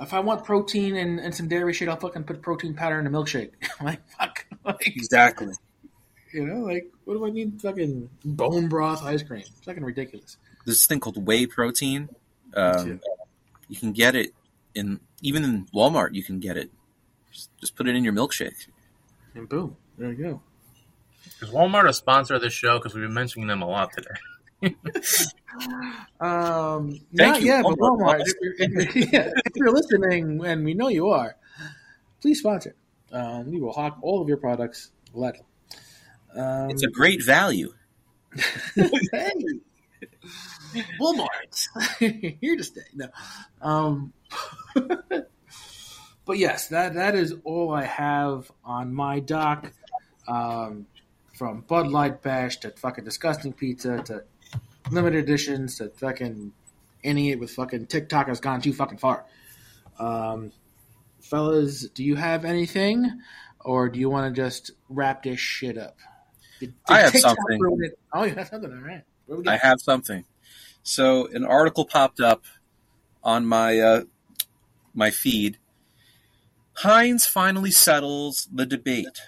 If 0.02 0.14
I 0.14 0.20
want 0.20 0.44
protein 0.44 0.98
and, 0.98 1.18
and 1.18 1.34
some 1.34 1.48
dairy 1.48 1.72
shit, 1.72 1.88
I'll 1.88 1.96
fucking 1.96 2.26
put 2.26 2.42
protein 2.42 2.74
powder 2.74 3.00
in 3.00 3.08
a 3.08 3.10
milkshake. 3.10 3.52
like 3.82 4.02
fuck, 4.20 4.46
like 4.66 4.86
Exactly. 4.86 5.54
You 6.32 6.46
know, 6.46 6.60
like 6.62 6.92
what 7.06 7.16
do 7.16 7.26
I 7.26 7.30
need? 7.30 7.62
Fucking 7.62 8.10
bone 8.24 8.68
broth 8.68 9.04
ice 9.04 9.24
cream. 9.24 9.42
It's 9.42 9.66
fucking 9.66 9.84
ridiculous. 9.84 10.38
There's 10.66 10.78
this 10.78 10.88
thing 10.88 11.00
called 11.00 11.26
whey 11.26 11.46
protein. 11.46 12.10
Um, 12.54 13.02
you 13.68 13.78
can 13.78 13.92
get 13.94 14.16
it 14.16 14.34
in 14.76 15.00
even 15.22 15.44
in 15.44 15.66
Walmart. 15.74 16.14
You 16.14 16.24
can 16.24 16.40
get 16.40 16.58
it. 16.58 16.70
Just, 17.32 17.50
just 17.60 17.76
put 17.76 17.88
it 17.88 17.96
in 17.96 18.04
your 18.04 18.14
milkshake. 18.14 18.68
And 19.36 19.48
boom, 19.48 19.76
there 19.98 20.12
you 20.12 20.24
go. 20.24 20.42
Is 21.42 21.50
Walmart 21.50 21.88
a 21.88 21.94
sponsor 21.94 22.36
of 22.36 22.42
this 22.42 22.54
show? 22.54 22.78
Because 22.78 22.94
we've 22.94 23.04
been 23.04 23.14
mentioning 23.14 23.48
them 23.48 23.62
a 23.62 23.68
lot 23.68 23.92
today. 23.94 24.76
Um, 26.22 26.92
Thank 27.16 27.32
not 27.32 27.42
you, 27.42 27.48
yet, 27.48 27.64
but 27.64 27.78
Walmart. 27.78 28.20
Walmart. 28.20 28.22
If 28.22 28.34
you're, 28.42 28.54
if, 28.60 28.96
you're, 28.96 29.06
yeah, 29.14 29.32
if 29.46 29.56
you're 29.56 29.72
listening, 29.72 30.46
and 30.46 30.66
we 30.66 30.74
know 30.74 30.90
you 30.90 31.10
are, 31.10 31.36
please 32.22 32.40
sponsor. 32.40 32.76
Um, 33.12 33.52
we 33.52 33.60
will 33.60 33.72
hawk 33.72 33.98
all 34.02 34.22
of 34.22 34.28
your 34.28 34.38
products. 34.38 34.92
Let. 35.14 35.42
Um, 36.36 36.70
It's 36.70 36.84
a 36.84 36.90
great 36.90 37.24
value. 37.24 37.74
hey, 38.76 39.34
Walmart 41.00 41.68
here 42.40 42.56
to 42.56 42.64
stay. 42.64 42.82
No, 42.94 43.08
um, 43.62 44.14
but 44.76 46.38
yes, 46.38 46.68
that 46.68 46.94
that 46.94 47.16
is 47.16 47.34
all 47.44 47.74
I 47.74 47.86
have 47.86 48.52
on 48.64 48.94
my 48.94 49.20
dock. 49.20 49.72
Um, 50.28 50.86
from 51.40 51.62
Bud 51.62 51.88
Light 51.88 52.22
Bash 52.22 52.58
to 52.58 52.72
fucking 52.72 53.06
disgusting 53.06 53.54
pizza 53.54 54.04
to 54.04 54.24
limited 54.92 55.24
editions 55.24 55.78
to 55.78 55.88
fucking 55.88 56.52
any 57.02 57.32
it 57.32 57.40
with 57.40 57.52
fucking 57.52 57.86
TikTok 57.88 58.28
has 58.28 58.42
gone 58.42 58.60
too 58.60 58.74
fucking 58.74 58.98
far. 58.98 59.24
Um, 59.98 60.52
fellas, 61.22 61.88
do 61.94 62.04
you 62.04 62.16
have 62.18 62.44
anything, 62.44 63.22
or 63.62 63.88
do 63.88 64.00
you 64.02 64.10
want 64.10 64.36
to 64.36 64.42
just 64.42 64.72
wrap 64.90 65.24
this 65.24 65.40
shit 65.40 65.78
up? 65.78 65.98
Did- 66.60 66.74
I 66.88 67.00
have 67.00 67.12
TikTok 67.12 67.38
something. 67.38 67.92
Oh, 68.14 68.24
you 68.24 68.36
have 68.36 68.48
something. 68.48 68.72
All 68.72 68.80
right. 68.80 69.04
I 69.48 69.58
have 69.58 69.80
something. 69.80 70.26
So 70.84 71.28
an 71.28 71.46
article 71.46 71.86
popped 71.86 72.20
up 72.20 72.44
on 73.24 73.46
my 73.46 73.80
uh, 73.80 74.02
my 74.94 75.12
feed. 75.12 75.58
Heinz 76.78 77.26
finally 77.26 77.72
settles 77.72 78.48
the 78.52 78.66
debate: 78.66 79.22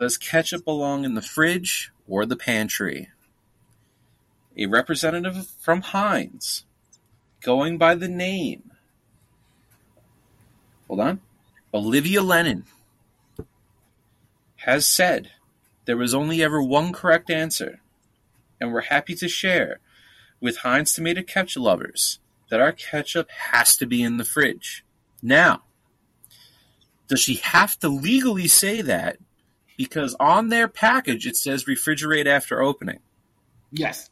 Does 0.00 0.16
ketchup 0.16 0.64
belong 0.64 1.04
in 1.04 1.14
the 1.14 1.22
fridge 1.22 1.92
or 2.06 2.24
the 2.24 2.36
pantry? 2.36 3.08
A 4.56 4.66
representative 4.66 5.48
from 5.58 5.80
Heinz, 5.82 6.64
going 7.42 7.76
by 7.76 7.96
the 7.96 8.06
name, 8.08 8.70
hold 10.86 11.00
on, 11.00 11.20
Olivia 11.72 12.22
Lennon, 12.22 12.64
has 14.58 14.86
said 14.86 15.32
there 15.84 15.96
was 15.96 16.14
only 16.14 16.42
ever 16.42 16.62
one 16.62 16.92
correct 16.92 17.30
answer 17.30 17.80
and 18.60 18.72
we're 18.72 18.82
happy 18.82 19.14
to 19.14 19.28
share 19.28 19.80
with 20.40 20.58
Heinz 20.58 20.94
tomato 20.94 21.22
ketchup 21.22 21.62
lovers 21.62 22.18
that 22.50 22.60
our 22.60 22.72
ketchup 22.72 23.30
has 23.30 23.76
to 23.76 23.86
be 23.86 24.02
in 24.02 24.16
the 24.16 24.24
fridge. 24.24 24.84
Now, 25.22 25.62
does 27.08 27.20
she 27.20 27.36
have 27.36 27.78
to 27.80 27.88
legally 27.88 28.48
say 28.48 28.82
that? 28.82 29.18
Because 29.76 30.14
on 30.20 30.48
their 30.48 30.68
package 30.68 31.26
it 31.26 31.36
says 31.36 31.64
refrigerate 31.64 32.26
after 32.26 32.62
opening. 32.62 33.00
yes. 33.72 34.10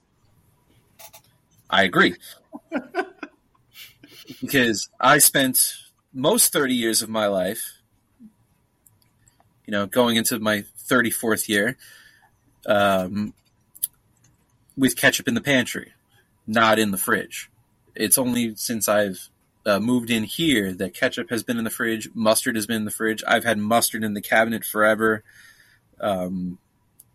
I 1.71 1.85
agree. 1.85 2.17
because 4.43 4.91
I 5.01 5.19
spent 5.19 5.75
most 6.13 6.53
30 6.53 6.75
years 6.75 7.01
of 7.01 7.09
my 7.09 7.27
life, 7.29 7.79
you 9.67 9.71
know, 9.71 9.87
going 9.87 10.17
into 10.17 10.39
my 10.39 10.65
34th 10.89 11.49
year, 11.49 11.77
um, 12.67 13.35
with 14.77 14.97
ketchup 14.97 15.29
in 15.29 15.35
the 15.35 15.41
pantry, 15.41 15.93
not 16.47 16.79
in 16.79 16.91
the 16.91 16.99
fridge. 16.99 17.51
It's 17.95 18.19
only 18.19 18.55
since 18.57 18.89
I've 18.89 19.29
uh, 19.67 19.81
moved 19.81 20.11
in 20.11 20.25
here 20.25 20.73
that 20.75 20.95
ketchup 20.95 21.31
has 21.31 21.43
been 21.43 21.59
in 21.59 21.65
the 21.65 21.71
fridge, 21.71 22.09
mustard 22.15 22.57
has 22.57 22.67
been 22.67 22.77
in 22.77 22.85
the 22.85 22.91
fridge. 22.91 23.23
I've 23.27 23.45
had 23.45 23.59
mustard 23.59 24.03
in 24.03 24.15
the 24.15 24.23
cabinet 24.23 24.65
forever 24.65 25.23
um, 26.01 26.59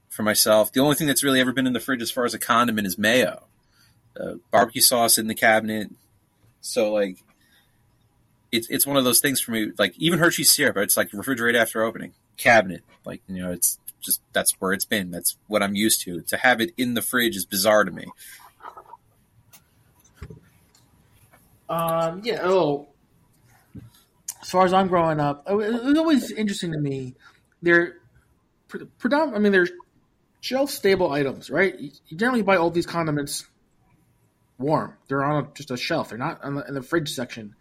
for 0.10 0.24
myself. 0.24 0.72
The 0.72 0.80
only 0.80 0.96
thing 0.96 1.08
that's 1.08 1.24
really 1.24 1.40
ever 1.40 1.52
been 1.52 1.68
in 1.68 1.74
the 1.74 1.80
fridge 1.80 2.02
as 2.02 2.12
far 2.12 2.26
as 2.26 2.34
a 2.34 2.40
condiment 2.40 2.88
is 2.88 2.98
mayo 2.98 3.44
uh, 4.20 4.36
barbecue 4.52 4.82
sauce 4.82 5.18
in 5.18 5.28
the 5.28 5.36
cabinet. 5.36 5.92
So 6.62 6.92
like, 6.94 7.24
it's 8.52 8.70
it's 8.70 8.88
one 8.88 8.98
of 8.98 9.04
those 9.04 9.20
things 9.20 9.42
for 9.42 9.52
me. 9.52 9.72
Like 9.78 9.94
even 9.98 10.20
Hershey's 10.20 10.50
syrup, 10.50 10.78
it's 10.78 10.96
like 10.96 11.12
refrigerate 11.12 11.56
after 11.56 11.84
opening 11.84 12.14
cabinet. 12.38 12.84
Like 13.06 13.22
you 13.28 13.44
know, 13.44 13.52
it's 13.52 13.80
just 14.02 14.22
that's 14.34 14.54
where 14.60 14.74
it's 14.74 14.86
been. 14.86 15.12
That's 15.12 15.38
what 15.48 15.64
I'm 15.64 15.76
used 15.76 16.02
to. 16.04 16.22
To 16.22 16.38
have 16.38 16.62
it 16.62 16.74
in 16.78 16.94
the 16.94 17.02
fridge 17.02 17.36
is 17.36 17.46
bizarre 17.46 17.84
to 17.84 17.92
me. 17.92 18.06
Um, 21.70 22.22
yeah. 22.24 22.40
Oh, 22.44 22.88
as 24.42 24.50
far 24.50 24.66
as 24.66 24.74
I'm 24.74 24.88
growing 24.88 25.20
up, 25.20 25.46
it 25.50 25.56
was 25.56 25.98
always 25.98 26.32
interesting 26.32 26.72
to 26.72 26.80
me. 26.80 27.16
They're 27.62 27.98
predominant. 28.98 29.36
I 29.36 29.40
mean, 29.40 29.52
they're 29.52 29.68
shelf 30.42 30.70
stable 30.70 31.12
items, 31.12 31.50
right? 31.50 31.78
You 31.78 31.92
generally 32.16 32.44
buy 32.44 32.58
all 32.58 32.72
these 32.72 32.86
condiments 32.86 33.46
warm. 34.58 34.94
They're 35.08 35.24
on 35.24 35.44
a, 35.44 35.48
just 35.54 35.72
a 35.72 35.78
shelf. 35.78 36.10
They're 36.10 36.18
not 36.18 36.42
the, 36.42 36.66
in 36.68 36.74
the 36.74 36.82
fridge 36.82 37.14
section. 37.14 37.56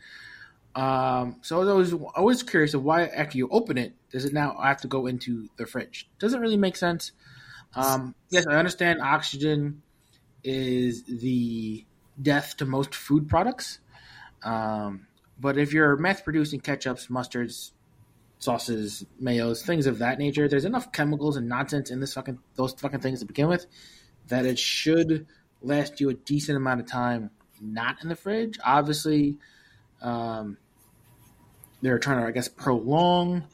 Um, 0.77 1.37
so 1.41 1.57
I 1.57 1.61
was 1.61 1.69
always 1.69 1.93
always 2.15 2.43
curious 2.43 2.75
of 2.75 2.85
why 2.85 3.07
after 3.07 3.39
you 3.39 3.49
open 3.51 3.79
it, 3.79 3.95
does 4.11 4.27
it 4.27 4.35
now 4.35 4.59
have 4.63 4.83
to 4.83 4.89
go 4.89 5.07
into 5.07 5.49
the 5.57 5.65
fridge? 5.67 6.07
Doesn't 6.19 6.39
really 6.39 6.59
make 6.59 6.77
sense. 6.77 7.13
Um, 7.75 8.15
yes, 8.29 8.47
I 8.47 8.57
understand 8.57 9.01
oxygen 9.01 9.83
is 10.45 11.03
the 11.05 11.85
death 12.21 12.59
to 12.59 12.67
most 12.67 12.95
food 12.95 13.27
products. 13.27 13.81
Um, 14.43 15.07
but 15.41 15.57
if 15.57 15.73
you're 15.73 15.97
mass 15.97 16.21
producing 16.21 16.61
ketchups, 16.61 17.09
mustards, 17.09 17.73
sauces, 18.39 19.05
mayos, 19.21 19.65
things 19.65 19.87
of 19.87 19.99
that 20.01 20.19
nature, 20.19 20.47
there's 20.47 20.67
enough 20.67 20.93
chemicals 20.93 21.39
and 21.39 21.49
nonsense 21.49 21.91
in 21.91 22.01
this 22.01 22.13
fucking 22.13 22.39
those 22.55 22.75
fucking 22.75 23.01
things 23.01 23.21
to 23.21 23.27
begin 23.27 23.49
with 23.49 23.67
that 24.29 24.45
it 24.45 24.59
should 24.59 25.27
last 25.63 26.01
you 26.01 26.11
a 26.11 26.15
decent 26.15 26.57
amount 26.57 26.81
of 26.81 26.87
time 26.87 27.31
not 27.63 27.97
in 28.03 28.11
the 28.11 28.17
fridge. 28.17 28.59
Obviously, 28.63 29.39
um, 30.03 30.59
they're 31.83 31.99
trying 31.99 32.21
to, 32.21 32.27
I 32.27 32.31
guess, 32.31 32.49
prolong 32.49 33.45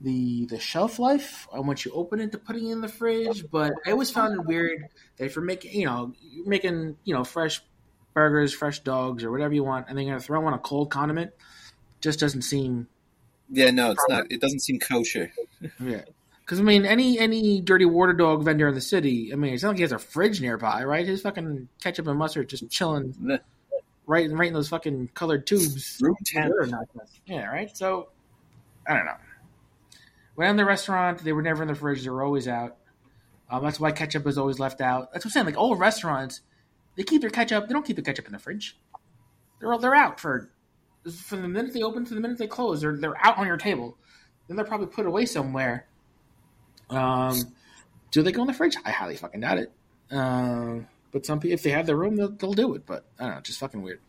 the 0.00 0.46
the 0.46 0.58
shelf 0.58 0.98
life 0.98 1.46
on 1.52 1.66
once 1.66 1.84
you 1.84 1.92
open 1.92 2.20
it 2.20 2.32
to 2.32 2.38
putting 2.38 2.68
it 2.68 2.72
in 2.72 2.80
the 2.80 2.88
fridge. 2.88 3.44
But 3.50 3.72
I 3.86 3.92
always 3.92 4.10
found 4.10 4.34
it 4.34 4.44
weird 4.44 4.84
that 5.16 5.24
if 5.24 5.36
you're 5.36 5.44
making, 5.44 5.78
you 5.78 5.86
know, 5.86 6.12
you're 6.20 6.46
making, 6.46 6.96
you 7.04 7.14
know, 7.14 7.24
fresh 7.24 7.62
burgers, 8.14 8.52
fresh 8.52 8.80
dogs, 8.80 9.24
or 9.24 9.30
whatever 9.30 9.54
you 9.54 9.64
want, 9.64 9.86
and 9.88 9.96
then 9.96 10.06
you're 10.06 10.14
gonna 10.14 10.24
throw 10.24 10.44
on 10.44 10.52
a 10.52 10.58
cold 10.58 10.90
condiment, 10.90 11.32
just 12.00 12.18
doesn't 12.18 12.42
seem 12.42 12.88
Yeah, 13.50 13.70
no, 13.70 13.92
it's 13.92 14.04
not. 14.08 14.30
It 14.30 14.40
doesn't 14.40 14.60
seem 14.60 14.78
kosher. 14.78 15.32
yeah. 15.80 16.02
Because 16.40 16.58
I 16.58 16.62
mean, 16.64 16.84
any 16.84 17.18
any 17.18 17.60
dirty 17.60 17.84
water 17.84 18.12
dog 18.12 18.44
vendor 18.44 18.68
in 18.68 18.74
the 18.74 18.80
city, 18.80 19.32
I 19.32 19.36
mean, 19.36 19.54
it's 19.54 19.62
not 19.62 19.70
like 19.70 19.78
he 19.78 19.82
has 19.82 19.92
a 19.92 19.98
fridge 19.98 20.40
nearby, 20.40 20.84
right? 20.84 21.06
His 21.06 21.22
fucking 21.22 21.68
ketchup 21.80 22.08
and 22.08 22.18
mustard 22.18 22.48
just 22.48 22.68
chilling 22.68 23.40
right, 24.06 24.28
and 24.28 24.38
right 24.38 24.48
in 24.48 24.54
those 24.54 24.68
fucking 24.68 25.10
colored 25.14 25.46
tubes. 25.46 25.98
Room 26.00 26.16
temp. 26.24 26.52
Yeah, 27.26 27.46
right. 27.46 27.74
So 27.76 28.08
I 28.86 28.94
don't 28.94 29.06
know. 29.06 29.16
When 30.34 30.48
in 30.48 30.56
the 30.56 30.64
restaurant, 30.64 31.18
they 31.18 31.32
were 31.32 31.42
never 31.42 31.62
in 31.62 31.68
the 31.68 31.74
fridge; 31.74 32.02
they 32.02 32.10
were 32.10 32.22
always 32.22 32.48
out. 32.48 32.76
Um, 33.50 33.62
that's 33.62 33.78
why 33.78 33.92
ketchup 33.92 34.26
is 34.26 34.38
always 34.38 34.58
left 34.58 34.80
out. 34.80 35.12
That's 35.12 35.24
what 35.24 35.30
I'm 35.30 35.32
saying. 35.32 35.46
Like 35.46 35.58
old 35.58 35.78
restaurants, 35.78 36.40
they 36.96 37.02
keep 37.02 37.20
their 37.20 37.30
ketchup. 37.30 37.68
They 37.68 37.74
don't 37.74 37.84
keep 37.84 37.96
the 37.96 38.02
ketchup 38.02 38.26
in 38.26 38.32
the 38.32 38.38
fridge. 38.38 38.78
They're 39.60 39.76
they're 39.78 39.94
out 39.94 40.18
for 40.18 40.50
from 41.10 41.42
the 41.42 41.48
minute 41.48 41.74
they 41.74 41.82
open 41.82 42.04
to 42.04 42.14
the 42.14 42.20
minute 42.20 42.38
they 42.38 42.46
close. 42.46 42.80
They're 42.80 42.96
they're 42.96 43.16
out 43.24 43.38
on 43.38 43.46
your 43.46 43.58
table. 43.58 43.98
Then 44.48 44.56
they're 44.56 44.66
probably 44.66 44.86
put 44.88 45.06
away 45.06 45.26
somewhere. 45.26 45.86
Um, 46.90 47.54
do 48.10 48.22
they 48.22 48.32
go 48.32 48.42
in 48.42 48.46
the 48.46 48.54
fridge? 48.54 48.76
I 48.84 48.90
highly 48.90 49.16
fucking 49.16 49.40
doubt 49.40 49.58
it. 49.58 49.72
Um, 50.10 50.86
but 51.12 51.26
some 51.26 51.40
people, 51.40 51.54
if 51.54 51.62
they 51.62 51.70
have 51.70 51.86
the 51.86 51.96
room, 51.96 52.16
they'll, 52.16 52.30
they'll 52.32 52.54
do 52.54 52.74
it. 52.74 52.86
But 52.86 53.04
I 53.18 53.24
don't 53.24 53.34
know, 53.34 53.40
just 53.40 53.58
fucking 53.60 53.82
weird. 53.82 54.00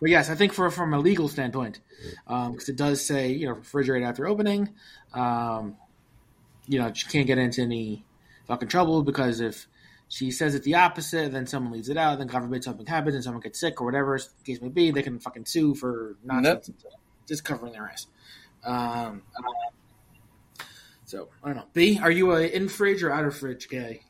But 0.00 0.10
yes, 0.10 0.30
I 0.30 0.34
think 0.34 0.52
for 0.52 0.70
from 0.70 0.94
a 0.94 0.98
legal 0.98 1.28
standpoint, 1.28 1.80
because 2.24 2.68
it 2.68 2.76
does 2.76 3.04
say 3.04 3.28
you 3.28 3.46
know 3.46 3.54
refrigerate 3.54 4.06
after 4.06 4.26
opening, 4.26 4.70
um, 5.12 5.76
you 6.66 6.78
know 6.78 6.92
she 6.92 7.06
can't 7.08 7.26
get 7.26 7.38
into 7.38 7.62
any 7.62 8.04
fucking 8.46 8.68
trouble 8.68 9.02
because 9.02 9.40
if 9.40 9.68
she 10.08 10.32
says 10.32 10.56
it 10.56 10.64
the 10.64 10.74
opposite, 10.74 11.30
then 11.30 11.46
someone 11.46 11.72
leaves 11.72 11.88
it 11.88 11.96
out, 11.96 12.18
then 12.18 12.26
God 12.26 12.42
forbid 12.42 12.64
something 12.64 12.84
happens 12.84 13.14
and 13.14 13.22
someone 13.22 13.40
gets 13.40 13.60
sick 13.60 13.80
or 13.80 13.84
whatever 13.84 14.18
the 14.18 14.44
case 14.44 14.60
may 14.60 14.68
be, 14.68 14.90
they 14.90 15.02
can 15.02 15.20
fucking 15.20 15.46
sue 15.46 15.74
for 15.74 16.16
nonsense, 16.24 16.70
just 17.28 17.44
covering 17.44 17.72
their 17.72 17.88
ass. 17.88 18.08
Um, 18.64 19.22
so 21.04 21.28
I 21.44 21.48
don't 21.48 21.56
know. 21.56 21.66
B, 21.74 22.00
are 22.02 22.10
you 22.10 22.32
a 22.32 22.42
in 22.42 22.68
fridge 22.68 23.04
or 23.04 23.12
out 23.12 23.24
of 23.24 23.36
fridge 23.36 23.68
guy? 23.68 24.00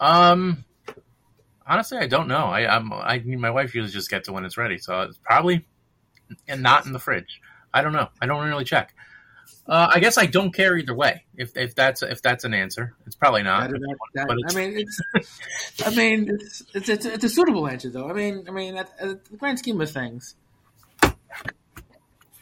Um, 0.00 0.64
honestly, 1.66 1.98
I 1.98 2.06
don't 2.06 2.28
know. 2.28 2.46
I, 2.46 2.66
I'm, 2.74 2.92
I, 2.92 3.18
mean, 3.18 3.40
my 3.40 3.50
wife 3.50 3.74
usually 3.74 3.92
just 3.92 4.10
gets 4.10 4.28
it 4.28 4.32
when 4.32 4.44
it's 4.44 4.56
ready, 4.56 4.78
so 4.78 5.02
it's 5.02 5.18
probably 5.18 5.66
and 6.48 6.62
not 6.62 6.86
in 6.86 6.92
the 6.92 6.98
fridge. 6.98 7.40
I 7.72 7.82
don't 7.82 7.92
know. 7.92 8.08
I 8.20 8.26
don't 8.26 8.46
really 8.48 8.64
check. 8.64 8.94
Uh, 9.68 9.90
I 9.92 9.98
guess 9.98 10.16
I 10.16 10.26
don't 10.26 10.54
care 10.54 10.76
either 10.76 10.94
way. 10.94 11.24
If 11.36 11.56
if 11.56 11.74
that's 11.74 12.02
if 12.02 12.22
that's 12.22 12.44
an 12.44 12.54
answer, 12.54 12.94
it's 13.04 13.16
probably 13.16 13.42
not. 13.42 13.70
That- 13.70 13.80
that- 14.14 14.44
I 14.50 14.54
mean, 14.54 14.78
it's, 14.78 15.82
I 15.84 15.90
mean, 15.90 16.28
it's, 16.30 16.62
it's 16.72 16.88
it's 16.88 17.04
it's 17.06 17.24
a 17.24 17.28
suitable 17.28 17.66
answer 17.68 17.90
though. 17.90 18.08
I 18.08 18.12
mean, 18.12 18.44
I 18.48 18.52
mean, 18.52 18.76
at, 18.76 18.90
at 19.00 19.24
the 19.24 19.36
grand 19.36 19.58
scheme 19.58 19.80
of 19.80 19.90
things, 19.90 20.36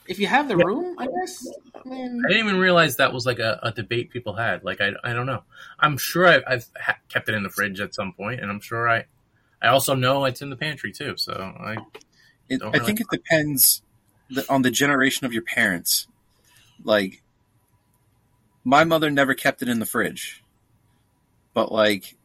if 0.07 0.19
you 0.19 0.27
have 0.27 0.49
the 0.49 0.57
room, 0.57 0.97
I 0.99 1.07
guess. 1.07 1.47
I 1.75 1.89
mean, 1.89 2.23
I 2.25 2.29
didn't 2.33 2.47
even 2.49 2.61
realize 2.61 2.97
that 2.97 3.13
was 3.13 3.27
like 3.27 3.39
a, 3.39 3.59
a 3.63 3.73
debate 3.73 4.11
people 4.11 4.35
had. 4.35 4.65
Like 4.65 4.81
I, 4.81 4.93
I 5.03 5.13
don't 5.13 5.27
know. 5.27 5.43
I'm 5.79 5.97
sure 5.99 6.27
I, 6.27 6.41
I've 6.47 6.67
ha- 6.79 6.99
kept 7.09 7.29
it 7.29 7.35
in 7.35 7.43
the 7.43 7.51
fridge 7.51 7.81
at 7.81 7.95
some 7.95 8.13
point, 8.13 8.41
and 8.41 8.51
I'm 8.51 8.61
sure 8.61 8.89
I, 8.89 9.05
I 9.63 9.69
also 9.69 9.95
know 9.95 10.25
it's 10.25 10.43
in 10.43 10.51
the 10.51 10.57
pantry 10.57 10.93
too. 10.93 11.15
So 11.17 11.33
I, 11.33 11.77
It, 12.49 12.61
Don't 12.61 12.75
I 12.75 12.79
really- 12.79 12.87
think 12.87 13.01
it 13.01 13.07
depends 13.11 13.83
on 14.49 14.63
the 14.63 14.71
generation 14.71 15.27
of 15.27 15.33
your 15.33 15.43
parents. 15.43 16.07
Like, 16.83 17.23
my 18.65 18.85
mother 18.85 19.11
never 19.11 19.35
kept 19.35 19.63
it 19.63 19.69
in 19.69 19.79
the 19.79 19.87
fridge, 19.87 20.43
but 21.55 21.71
like, 21.73 22.17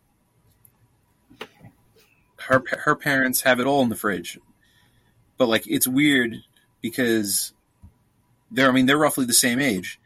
her 2.47 2.63
her 2.83 2.95
parents 2.95 3.41
have 3.41 3.59
it 3.59 3.65
all 3.67 3.81
in 3.83 3.89
the 3.89 3.95
fridge. 3.95 4.39
But 5.37 5.47
like, 5.47 5.67
it's 5.67 5.87
weird 5.87 6.35
because 6.81 7.53
they're 8.51 8.69
I 8.69 8.71
mean 8.71 8.85
they're 8.85 8.97
roughly 8.97 9.25
the 9.25 9.33
same 9.33 9.59
age. 9.59 9.99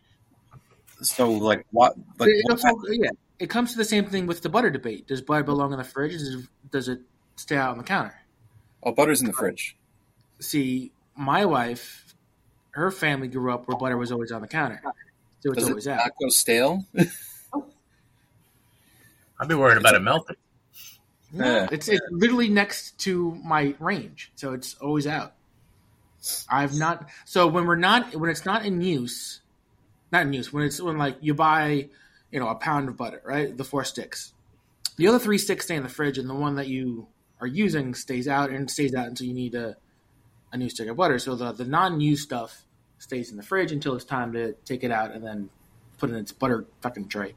So 1.02 1.32
like 1.32 1.66
what 1.72 1.96
like 2.20 2.30
it, 2.30 2.44
what- 2.48 2.64
also- 2.66 2.92
yeah, 2.92 3.10
it 3.40 3.50
comes 3.50 3.72
to 3.72 3.78
the 3.78 3.86
same 3.86 4.06
thing 4.06 4.26
with 4.28 4.42
the 4.42 4.50
butter 4.50 4.70
debate. 4.70 5.08
Does 5.08 5.22
butter 5.22 5.44
belong 5.44 5.72
in 5.74 5.78
the 5.78 5.84
fridge? 5.84 6.14
Does, 6.14 6.48
does 6.72 6.88
it 6.90 7.02
stay 7.36 7.56
out 7.58 7.72
on 7.72 7.78
the 7.78 7.84
counter? 7.84 8.14
oh 8.84 8.92
butter's 8.92 9.22
in 9.22 9.28
the 9.28 9.34
fridge. 9.34 9.76
See, 10.40 10.92
my 11.16 11.46
wife, 11.46 12.14
her 12.72 12.92
family 12.92 13.28
grew 13.30 13.54
up 13.54 13.68
where 13.68 13.78
butter 13.78 13.98
was 13.98 14.12
always 14.12 14.32
on 14.32 14.42
the 14.42 14.48
counter, 14.48 14.82
so 15.42 15.52
it's 15.52 15.60
Does 15.60 15.70
always 15.70 15.88
it 15.88 15.92
out. 15.92 15.98
not 15.98 16.12
go 16.22 16.28
stale? 16.30 16.86
I'd 19.40 19.48
be 19.48 19.56
worried 19.56 19.78
about 19.78 19.96
it 19.96 20.00
melting. 20.02 20.36
No, 21.32 21.46
Yeah. 21.46 21.68
it's 21.72 21.88
it's 21.88 22.02
literally 22.12 22.50
next 22.50 22.98
to 23.00 23.36
my 23.44 23.74
range, 23.80 24.32
so 24.36 24.54
it's 24.54 24.76
always 24.76 25.08
out. 25.08 25.34
I've 26.50 26.74
not 26.74 27.10
so 27.26 27.48
when 27.48 27.66
we're 27.66 27.76
not 27.76 28.16
when 28.16 28.30
it's 28.30 28.46
not 28.46 28.66
in 28.66 28.82
use, 28.82 29.42
not 30.12 30.24
in 30.24 30.34
use 30.34 30.52
when 30.54 30.64
it's 30.64 30.80
when 30.82 30.98
like 30.98 31.18
you 31.22 31.34
buy, 31.34 31.90
you 32.32 32.40
know, 32.40 32.48
a 32.50 32.56
pound 32.56 32.88
of 32.90 32.98
butter, 32.98 33.22
right? 33.26 33.56
The 33.56 33.64
four 33.64 33.84
sticks, 33.84 34.34
the 34.98 35.08
other 35.08 35.20
three 35.20 35.38
sticks 35.38 35.66
stay 35.66 35.76
in 35.76 35.84
the 35.84 35.90
fridge, 35.90 36.18
and 36.18 36.30
the 36.30 36.34
one 36.36 36.56
that 36.56 36.68
you 36.68 37.08
are 37.42 37.48
using 37.48 37.94
stays 37.94 38.28
out 38.28 38.50
and 38.52 38.70
stays 38.72 38.96
out 38.96 39.08
until 39.08 39.28
you 39.28 39.34
need 39.34 39.56
a 39.56 39.76
a 40.52 40.58
new 40.58 40.70
stick 40.70 40.88
of 40.88 40.96
butter. 40.98 41.20
So 41.20 41.36
the 41.36 41.52
the 41.52 41.66
non 41.66 42.00
used 42.00 42.24
stuff 42.24 42.64
stays 43.00 43.30
in 43.32 43.38
the 43.38 43.44
fridge 43.44 43.72
until 43.72 43.96
it's 43.96 44.06
time 44.06 44.32
to 44.34 44.54
take 44.66 44.84
it 44.84 44.92
out 44.92 45.12
and 45.12 45.26
then 45.26 45.50
put 45.98 46.10
it 46.10 46.14
in 46.14 46.20
its 46.20 46.32
butter 46.32 46.66
fucking 46.82 47.10
tray. 47.10 47.34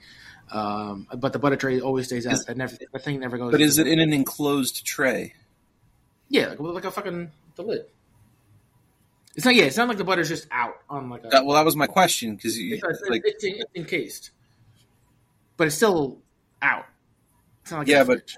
Um, 0.52 1.08
but 1.16 1.32
the 1.32 1.40
butter 1.40 1.56
tray 1.56 1.80
always 1.80 2.06
stays 2.06 2.24
out. 2.24 2.34
Is- 2.34 2.46
It 2.48 2.56
never, 2.56 2.76
the 2.92 2.98
thing 3.00 3.18
never 3.18 3.36
goes. 3.36 3.50
But 3.50 3.60
is 3.60 3.78
it 3.78 3.88
in 3.88 3.98
an 3.98 4.12
enclosed 4.12 4.86
tray? 4.86 5.34
yeah, 6.28 6.48
like, 6.50 6.60
like 6.60 6.84
a 6.84 6.90
fucking 6.92 7.32
the 7.56 7.62
lid. 7.62 7.86
It's 9.36 9.44
not. 9.44 9.54
Yeah, 9.54 9.64
it's 9.64 9.76
not 9.76 9.86
like 9.88 9.98
the 9.98 10.04
butter's 10.04 10.28
just 10.28 10.48
out 10.50 10.74
on 10.90 11.08
like 11.10 11.24
a. 11.24 11.28
That, 11.28 11.44
well, 11.46 11.54
that 11.56 11.64
was 11.64 11.76
my 11.76 11.86
question 11.86 12.34
because 12.36 12.56
it's, 12.58 12.82
like 13.08 13.22
it's, 13.24 13.44
it's 13.44 13.64
encased, 13.74 14.30
but 15.56 15.66
it's 15.68 15.76
still 15.76 16.18
out. 16.62 16.86
It's 17.62 17.70
like 17.72 17.86
Yeah, 17.86 18.02
but- 18.04 18.32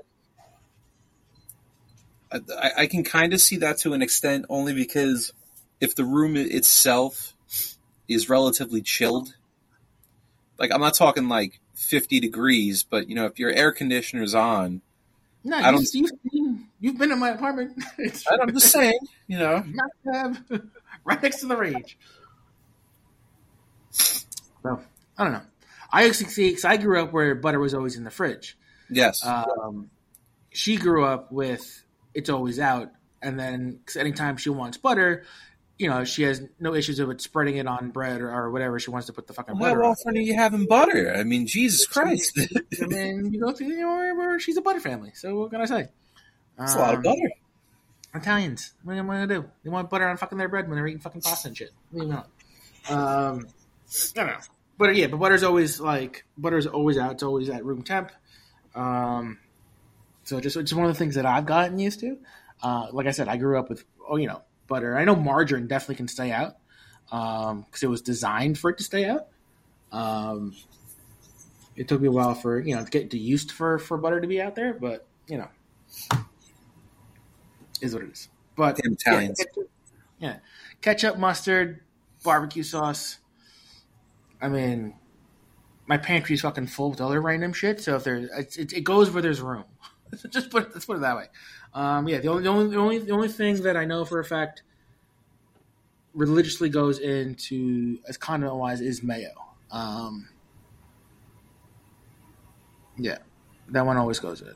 I, 2.31 2.71
I 2.79 2.87
can 2.87 3.05
kind 3.05 3.33
of 3.33 3.41
see 3.41 3.57
that 3.59 3.79
to 3.79 3.95
an 3.95 4.03
extent, 4.03 4.45
only 4.51 4.75
because 4.75 5.33
if 5.81 5.95
the 5.95 6.05
room 6.05 6.37
itself 6.37 7.35
is 8.07 8.29
relatively 8.29 8.83
chilled, 8.83 9.35
like 10.59 10.71
I'm 10.73 10.81
not 10.81 10.93
talking 10.95 11.29
like 11.29 11.59
50 11.75 12.21
degrees, 12.21 12.83
but 12.83 13.09
you 13.09 13.15
know, 13.15 13.25
if 13.27 13.39
your 13.39 13.51
air 13.51 13.73
conditioner's 13.73 14.35
on, 14.35 14.83
no, 15.45 15.57
I 15.57 15.71
you've, 15.71 15.91
don't- 16.11 16.21
you've, 16.33 16.59
you've 16.81 16.99
been 16.99 17.13
in 17.13 17.19
my 17.19 17.31
apartment. 17.31 17.83
I'm 18.31 18.53
just 18.53 18.73
saying, 18.73 18.99
you 19.27 19.39
know, 19.39 19.65
right 21.09 21.23
next 21.23 21.41
to 21.41 21.47
the 21.47 21.57
range. 21.57 21.99
So 23.91 24.81
I 25.17 25.25
don't 25.25 25.33
know. 25.33 25.43
I 25.91 26.07
actually 26.07 26.29
see 26.31 26.51
because 26.51 26.65
I 26.65 26.77
grew 26.77 27.01
up 27.03 27.13
where 27.13 27.35
butter 27.35 27.59
was 27.59 27.75
always 27.75 27.97
in 27.97 28.05
the 28.05 28.11
fridge. 28.11 28.57
yes, 28.91 29.25
Um, 29.25 29.91
she 30.51 30.77
grew 30.77 31.05
up 31.05 31.33
with 31.33 31.83
it's 32.15 32.29
always 32.29 32.59
out, 32.61 32.91
and 33.23 33.39
then 33.39 33.81
'cause 33.87 33.97
anytime 33.97 34.37
she 34.37 34.51
wants 34.51 34.77
butter, 34.77 35.25
you 35.79 35.89
know, 35.89 36.05
she 36.05 36.23
has 36.25 36.43
no 36.61 36.75
issues 36.75 37.01
with 37.01 37.21
spreading 37.21 37.57
it 37.57 37.67
on 37.67 37.91
bread 37.91 38.21
or, 38.21 38.31
or 38.31 38.51
whatever 38.51 38.79
she 38.79 38.91
wants 38.91 39.07
to 39.07 39.13
put 39.13 39.27
the 39.27 39.33
fucking 39.33 39.55
how 39.55 39.61
butter 39.61 39.85
on. 39.85 39.91
often 39.93 40.17
are 40.17 40.21
you 40.21 40.35
having 40.35 40.67
butter? 40.67 41.15
I 41.17 41.23
mean, 41.25 41.47
Jesus 41.47 41.87
Christ, 41.87 42.39
I 42.83 42.87
mean, 42.87 43.33
you 43.33 43.41
go 43.41 43.53
through, 43.53 43.69
you 43.69 43.81
know, 43.81 44.39
she's 44.39 44.57
a 44.57 44.63
butter 44.63 44.81
family. 44.81 45.13
So 45.15 45.39
what 45.39 45.51
can 45.51 45.61
I 45.61 45.67
say? 45.67 45.89
that's 46.59 46.75
a 46.75 46.79
lot 46.79 46.91
of 46.95 46.97
Um, 46.99 47.03
butter. 47.05 47.31
Italians, 48.15 48.73
what 48.83 48.97
am 48.97 49.11
I 49.11 49.15
gonna 49.21 49.43
do? 49.43 49.51
They 49.63 49.71
want 49.71 49.91
butter 49.91 50.09
on 50.09 50.17
fucking 50.17 50.39
their 50.39 50.49
bread 50.49 50.69
when 50.69 50.77
they're 50.77 50.87
eating 50.87 51.01
fucking 51.01 51.21
pasta 51.21 51.49
and 51.49 51.57
shit. 51.57 51.71
Leave 51.93 52.09
them 52.09 52.23
alone. 52.89 53.35
Um, 53.37 53.47
I 54.17 54.21
don't 54.21 54.27
know, 54.27 54.39
but 54.79 54.97
yeah, 54.97 55.09
but 55.09 55.19
butter's 55.19 55.43
always 55.43 55.81
like 55.81 56.25
butter's 56.37 56.67
always 56.67 56.97
out. 56.97 57.13
It's 57.13 57.23
always 57.23 57.51
at 57.51 57.65
room 57.65 57.83
temp. 57.83 58.13
Um, 58.75 59.39
so 60.25 60.41
just 60.41 60.57
it's 60.57 60.73
one 60.73 60.87
of 60.87 60.93
the 60.93 60.99
things 60.99 61.17
that 61.17 61.27
I've 61.27 61.47
gotten 61.47 61.79
used 61.79 62.01
to. 62.01 62.19
Uh, 62.63 62.89
like 62.93 63.07
I 63.07 63.11
said, 63.11 63.29
I 63.29 63.37
grew 63.37 63.59
up 63.59 63.69
with 63.69 63.85
oh, 64.09 64.17
you 64.17 64.27
know, 64.27 64.43
butter. 64.67 64.97
I 64.97 65.05
know 65.05 65.17
margarine 65.17 65.67
definitely 65.67 65.97
can 65.97 66.09
stay 66.09 66.31
out 66.31 66.57
because 67.11 67.83
it 67.83 67.89
was 67.89 68.03
designed 68.03 68.59
for 68.59 68.71
it 68.71 68.79
to 68.79 68.85
stay 68.85 69.07
out. 69.07 69.29
Um, 69.93 70.55
it 71.77 71.89
took 71.89 72.01
me 72.01 72.09
a 72.09 72.13
while 72.13 72.35
for 72.35 72.59
you 72.61 72.75
know 72.75 72.85
to 72.85 72.91
get 72.91 73.13
used 73.15 73.53
for 73.53 73.79
for 73.79 73.97
butter 73.99 74.21
to 74.21 74.27
be 74.27 74.41
out 74.41 74.55
there, 74.55 74.75
but 74.75 75.07
you 75.29 75.39
know, 75.39 75.49
is 77.81 77.95
what 77.95 78.05
it 78.05 78.11
is. 78.11 78.29
But 78.57 78.77
Damn 78.77 78.93
Italians. 78.95 79.39
yeah, 79.39 79.45
ketchup, 79.45 79.71
yeah, 80.19 80.37
ketchup, 80.81 81.19
mustard, 81.19 81.81
barbecue 82.25 82.63
sauce. 82.63 83.19
I 84.41 84.49
mean, 84.49 84.95
my 85.87 85.97
pantry's 85.97 86.43
fucking 86.43 86.67
full 86.67 86.91
with 86.91 87.01
other 87.01 87.21
random 87.21 87.53
shit. 87.53 87.81
So 87.81 87.97
if 87.97 88.05
there's, 88.05 88.29
it, 88.31 88.59
it, 88.59 88.73
it 88.73 88.81
goes 88.85 89.11
where 89.11 89.23
there's 89.23 89.41
room. 89.41 89.65
Just 90.31 90.51
put 90.51 90.65
it, 90.65 90.71
let's 90.75 90.87
put 90.87 90.97
it 90.97 91.01
that 91.01 91.17
way. 91.17 91.27
Um, 91.75 92.09
yeah, 92.09 92.19
the 92.19 92.29
only, 92.29 92.43
the 92.43 92.49
only, 92.49 92.69
the 92.69 92.77
only, 92.77 92.99
the 92.99 93.13
only 93.13 93.29
thing 93.29 93.63
that 93.63 93.77
I 93.77 93.85
know 93.85 94.05
for 94.05 94.21
a 94.21 94.25
fact 94.25 94.63
religiously 96.15 96.69
goes 96.69 96.99
into 96.99 97.99
as 98.09 98.17
condiment 98.17 98.57
wise 98.57 98.81
is 98.81 99.03
mayo. 99.03 99.31
Um, 99.71 100.29
yeah, 102.97 103.19
that 103.69 103.87
one 103.87 103.97
always 103.97 104.19
goes 104.19 104.41
in. 104.41 104.55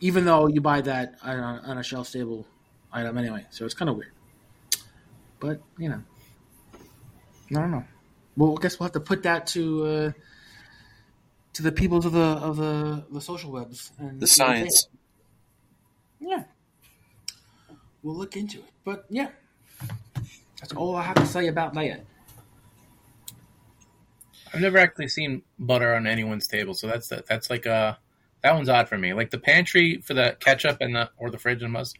Even 0.00 0.24
though 0.24 0.46
you 0.46 0.60
buy 0.60 0.80
that 0.82 1.14
on 1.22 1.38
a, 1.38 1.62
on 1.64 1.78
a 1.78 1.82
shelf 1.82 2.08
stable 2.08 2.46
item 2.92 3.16
anyway, 3.18 3.46
so 3.50 3.64
it's 3.64 3.74
kind 3.74 3.88
of 3.88 3.96
weird. 3.96 4.12
But 5.40 5.60
you 5.78 5.88
know, 5.88 6.02
I 6.74 7.54
don't 7.54 7.70
know. 7.70 7.84
Well, 8.36 8.56
I 8.58 8.62
guess 8.62 8.78
we'll 8.78 8.84
have 8.86 8.92
to 8.92 9.00
put 9.00 9.22
that 9.22 9.46
to 9.48 9.86
uh, 9.86 10.12
to 11.54 11.62
the 11.62 11.72
peoples 11.72 12.04
of 12.04 12.12
the 12.12 12.20
of 12.20 12.56
the 12.56 13.04
the 13.10 13.20
social 13.20 13.50
webs 13.50 13.92
and 13.98 14.20
The 14.20 14.26
see 14.26 14.44
what 14.44 14.58
they 14.60 14.68
science. 14.68 14.88
think. 16.20 16.30
Yeah, 16.30 16.44
we'll 18.02 18.16
look 18.16 18.36
into 18.36 18.58
it. 18.58 18.70
But 18.84 19.06
yeah, 19.10 19.30
that's 20.60 20.72
all 20.74 20.96
I 20.96 21.02
have 21.02 21.16
to 21.16 21.26
say 21.26 21.48
about 21.48 21.74
that. 21.74 22.04
I've 24.52 24.60
never 24.60 24.78
actually 24.78 25.08
seen 25.08 25.42
butter 25.58 25.94
on 25.94 26.06
anyone's 26.06 26.46
table, 26.46 26.74
so 26.74 26.86
that's 26.86 27.08
that's 27.08 27.50
like 27.50 27.66
uh 27.66 27.96
that 28.46 28.54
one's 28.54 28.68
odd 28.68 28.88
for 28.88 28.96
me. 28.96 29.12
Like 29.12 29.30
the 29.30 29.38
pantry 29.38 30.00
for 30.00 30.14
the 30.14 30.36
ketchup 30.38 30.78
and 30.80 30.94
the 30.94 31.10
or 31.16 31.30
the 31.30 31.38
fridge 31.38 31.64
and 31.64 31.72
must. 31.72 31.98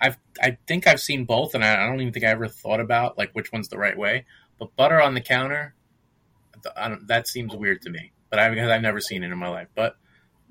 I've 0.00 0.16
I 0.40 0.56
think 0.68 0.86
I've 0.86 1.00
seen 1.00 1.24
both, 1.24 1.54
and 1.54 1.64
I, 1.64 1.82
I 1.82 1.86
don't 1.88 2.00
even 2.00 2.12
think 2.12 2.24
I 2.24 2.28
ever 2.28 2.46
thought 2.46 2.78
about 2.78 3.18
like 3.18 3.32
which 3.32 3.50
one's 3.52 3.68
the 3.68 3.76
right 3.76 3.98
way. 3.98 4.24
But 4.60 4.76
butter 4.76 5.02
on 5.02 5.14
the 5.14 5.20
counter, 5.20 5.74
that 7.06 7.26
seems 7.26 7.56
weird 7.56 7.82
to 7.82 7.90
me. 7.90 8.12
But 8.30 8.38
I 8.38 8.48
because 8.50 8.70
I've 8.70 8.82
never 8.82 9.00
seen 9.00 9.24
it 9.24 9.32
in 9.32 9.38
my 9.38 9.48
life. 9.48 9.66
But 9.74 9.96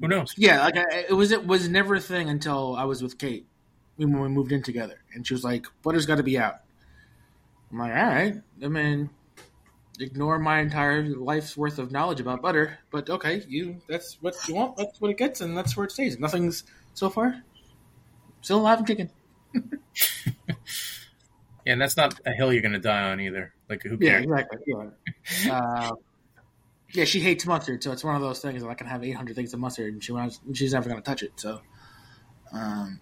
who 0.01 0.09
knows? 0.09 0.33
Yeah, 0.35 0.61
like 0.61 0.77
I, 0.77 1.05
it 1.07 1.13
was 1.13 1.31
it 1.31 1.47
was 1.47 1.69
never 1.69 1.95
a 1.95 2.01
thing 2.01 2.29
until 2.29 2.75
I 2.75 2.83
was 2.83 3.01
with 3.01 3.17
Kate 3.17 3.47
when 3.95 4.19
we 4.19 4.27
moved 4.27 4.51
in 4.51 4.61
together, 4.61 4.99
and 5.13 5.25
she 5.25 5.33
was 5.33 5.45
like, 5.45 5.67
"Butter's 5.83 6.05
got 6.05 6.15
to 6.15 6.23
be 6.23 6.37
out." 6.37 6.55
I'm 7.71 7.79
like, 7.79 7.93
"All 7.93 8.03
right." 8.03 8.35
I 8.61 8.67
mean, 8.67 9.09
ignore 9.99 10.39
my 10.39 10.59
entire 10.59 11.03
life's 11.03 11.55
worth 11.57 11.79
of 11.79 11.91
knowledge 11.91 12.19
about 12.19 12.41
butter, 12.41 12.79
but 12.91 13.09
okay, 13.09 13.43
you 13.47 13.81
that's 13.87 14.17
what 14.21 14.35
you 14.47 14.55
want. 14.55 14.77
That's 14.77 14.99
what 15.01 15.11
it 15.11 15.17
gets, 15.17 15.41
and 15.41 15.57
that's 15.57 15.75
where 15.77 15.85
it 15.85 15.91
stays. 15.91 16.19
Nothing's 16.19 16.63
so 16.93 17.09
far 17.09 17.43
still 18.41 18.59
alive 18.59 18.79
and 18.79 18.87
kicking. 18.87 19.09
Yeah, 21.65 21.73
and 21.73 21.81
that's 21.81 21.97
not 21.97 22.19
a 22.25 22.31
hill 22.31 22.51
you're 22.53 22.61
going 22.61 22.71
to 22.73 22.79
die 22.79 23.11
on 23.11 23.19
either. 23.19 23.53
Like 23.69 23.83
who 23.83 23.97
Yeah, 23.99 24.21
cares? 24.21 24.23
exactly. 24.23 24.57
Yeah. 24.65 25.51
uh, 25.53 25.95
yeah, 26.93 27.03
she 27.03 27.19
hates 27.19 27.45
mustard, 27.45 27.83
so 27.83 27.91
it's 27.91 28.03
one 28.03 28.15
of 28.15 28.21
those 28.21 28.41
things 28.41 28.63
that 28.63 28.69
I 28.69 28.73
can 28.73 28.87
have 28.87 29.03
800 29.03 29.35
things 29.35 29.53
of 29.53 29.59
mustard, 29.59 29.93
and 29.93 30.03
she 30.03 30.11
wants, 30.11 30.39
she's 30.53 30.73
never 30.73 30.89
going 30.89 30.99
to 30.99 31.05
touch 31.05 31.21
it. 31.21 31.33
So, 31.35 31.61
um, 32.51 33.01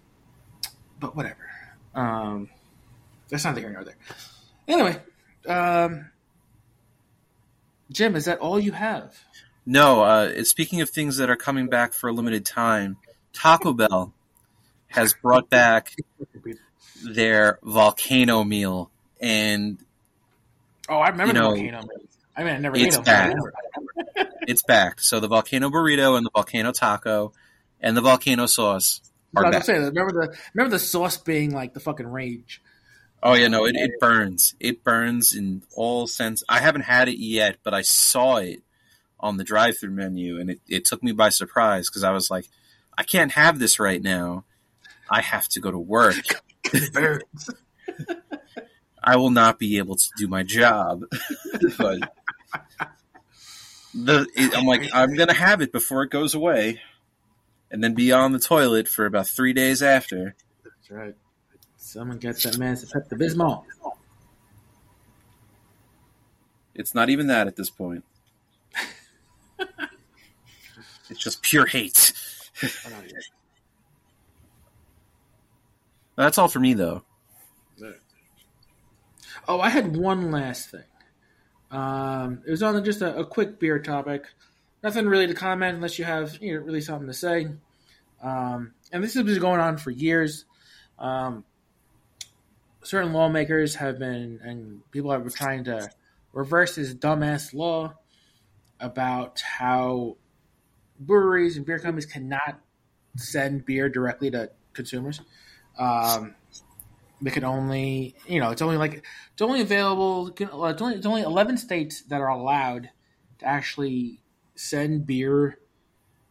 but 1.00 1.16
whatever. 1.16 1.48
Um, 1.94 2.50
that's 3.30 3.44
not 3.44 3.54
the 3.54 3.60
here 3.60 3.70
nor 3.70 3.84
there. 3.84 3.96
Anyway, 4.66 5.00
um, 5.46 6.10
Jim, 7.90 8.16
is 8.16 8.26
that 8.26 8.38
all 8.38 8.58
you 8.58 8.72
have? 8.72 9.16
No, 9.64 10.02
uh, 10.02 10.44
speaking 10.44 10.80
of 10.80 10.90
things 10.90 11.18
that 11.18 11.28
are 11.30 11.36
coming 11.36 11.68
back 11.68 11.92
for 11.92 12.08
a 12.08 12.12
limited 12.12 12.44
time, 12.46 12.96
Taco 13.32 13.72
Bell 13.72 14.12
has 14.88 15.14
brought 15.14 15.50
back 15.50 15.94
their 17.04 17.58
volcano 17.62 18.44
meal, 18.44 18.90
and 19.20 19.78
Oh, 20.88 20.98
I 20.98 21.10
remember 21.10 21.34
You 21.34 21.34
the 21.34 21.40
know, 21.40 21.54
volcano. 21.54 21.88
I 22.36 22.44
mean, 22.44 22.54
I 22.54 22.58
never 22.58 22.76
it's 22.76 22.96
ate 22.96 23.04
them. 23.04 23.34
I 24.16 24.24
it's 24.42 24.62
back. 24.62 25.00
So 25.00 25.20
the 25.20 25.28
volcano 25.28 25.68
burrito 25.70 26.16
and 26.16 26.24
the 26.24 26.30
volcano 26.34 26.72
taco 26.72 27.32
and 27.80 27.96
the 27.96 28.00
volcano 28.00 28.46
sauce 28.46 29.02
I 29.36 29.40
are 29.40 29.46
was 29.46 29.52
back. 29.56 29.64
say, 29.64 29.78
remember 29.78 30.12
the 30.12 30.36
remember 30.54 30.70
the 30.70 30.78
sauce 30.78 31.18
being 31.18 31.52
like 31.52 31.74
the 31.74 31.80
fucking 31.80 32.06
rage. 32.06 32.62
Oh 33.22 33.34
yeah, 33.34 33.48
no, 33.48 33.66
it, 33.66 33.74
it 33.76 33.98
burns. 33.98 34.54
It 34.60 34.84
burns 34.84 35.34
in 35.34 35.62
all 35.74 36.06
sense. 36.06 36.44
I 36.48 36.60
haven't 36.60 36.82
had 36.82 37.08
it 37.08 37.18
yet, 37.18 37.58
but 37.64 37.74
I 37.74 37.82
saw 37.82 38.36
it 38.36 38.62
on 39.20 39.36
the 39.36 39.44
drive-through 39.44 39.90
menu, 39.90 40.38
and 40.38 40.50
it, 40.50 40.60
it 40.68 40.84
took 40.84 41.02
me 41.02 41.12
by 41.12 41.28
surprise 41.28 41.88
because 41.88 42.04
I 42.04 42.12
was 42.12 42.30
like, 42.30 42.46
I 42.96 43.02
can't 43.02 43.32
have 43.32 43.58
this 43.58 43.80
right 43.80 44.00
now. 44.00 44.44
I 45.10 45.20
have 45.20 45.48
to 45.48 45.60
go 45.60 45.70
to 45.70 45.78
work. 45.78 46.16
It 46.70 46.92
burns. 46.92 47.48
I 49.02 49.16
will 49.16 49.30
not 49.30 49.58
be 49.58 49.78
able 49.78 49.96
to 49.96 50.10
do 50.18 50.28
my 50.28 50.42
job. 50.42 51.04
but 51.78 52.12
the 53.94 54.26
it, 54.34 54.54
I'm 54.54 54.66
like, 54.66 54.90
I'm 54.92 55.14
gonna 55.14 55.32
have 55.32 55.62
it 55.62 55.72
before 55.72 56.02
it 56.02 56.10
goes 56.10 56.34
away, 56.34 56.82
and 57.70 57.82
then 57.82 57.94
be 57.94 58.12
on 58.12 58.32
the 58.32 58.38
toilet 58.38 58.86
for 58.86 59.06
about 59.06 59.26
three 59.26 59.54
days 59.54 59.82
after. 59.82 60.34
That's 60.62 60.90
right. 60.90 61.14
Someone 61.88 62.18
gets 62.18 62.42
that 62.42 62.58
man 62.58 62.76
some 62.76 62.90
Pepto 62.90 63.18
Bismol. 63.18 63.64
It's 66.74 66.94
not 66.94 67.08
even 67.08 67.28
that 67.28 67.46
at 67.46 67.56
this 67.56 67.70
point. 67.70 68.04
it's 71.08 71.18
just 71.18 71.40
pure 71.40 71.64
hate. 71.64 72.12
That's 76.14 76.36
all 76.36 76.48
for 76.48 76.60
me, 76.60 76.74
though. 76.74 77.04
Oh, 79.48 79.60
I 79.62 79.70
had 79.70 79.96
one 79.96 80.30
last 80.30 80.70
thing. 80.70 80.84
Um, 81.70 82.42
it 82.46 82.50
was 82.50 82.62
on 82.62 82.84
just 82.84 83.00
a, 83.00 83.16
a 83.16 83.24
quick 83.24 83.58
beer 83.58 83.78
topic. 83.78 84.26
Nothing 84.82 85.06
really 85.06 85.26
to 85.26 85.32
comment 85.32 85.76
unless 85.76 85.98
you 85.98 86.04
have 86.04 86.36
you 86.42 86.52
know, 86.52 86.60
really 86.60 86.82
something 86.82 87.06
to 87.06 87.14
say. 87.14 87.48
Um, 88.22 88.74
and 88.92 89.02
this 89.02 89.14
has 89.14 89.24
been 89.24 89.40
going 89.40 89.60
on 89.60 89.78
for 89.78 89.90
years. 89.90 90.44
Um, 90.98 91.44
certain 92.88 93.12
lawmakers 93.12 93.74
have 93.74 93.98
been, 93.98 94.40
and 94.42 94.80
people 94.90 95.10
been 95.10 95.28
trying 95.28 95.64
to 95.64 95.90
reverse 96.32 96.76
this 96.76 96.94
dumbass 96.94 97.52
law 97.52 97.92
about 98.80 99.40
how 99.40 100.16
breweries 100.98 101.58
and 101.58 101.66
beer 101.66 101.78
companies 101.78 102.06
cannot 102.06 102.58
send 103.16 103.66
beer 103.66 103.90
directly 103.90 104.30
to 104.30 104.50
consumers. 104.72 105.20
Um, 105.78 106.34
they 107.20 107.30
can 107.30 107.44
only, 107.44 108.14
you 108.26 108.40
know, 108.40 108.52
it's 108.52 108.62
only 108.62 108.78
like 108.78 109.04
it's 109.32 109.42
only 109.42 109.60
available. 109.60 110.28
It's 110.28 110.80
only, 110.80 110.94
it's 110.94 111.06
only 111.06 111.22
eleven 111.22 111.58
states 111.58 112.02
that 112.04 112.22
are 112.22 112.28
allowed 112.28 112.88
to 113.40 113.44
actually 113.44 114.22
send 114.54 115.06
beer, 115.06 115.58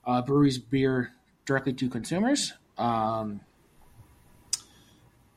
uh, 0.06 0.24
breweries 0.24 0.58
beer 0.58 1.12
directly 1.46 1.74
to 1.74 1.88
consumers. 1.88 2.54
Um, 2.80 3.42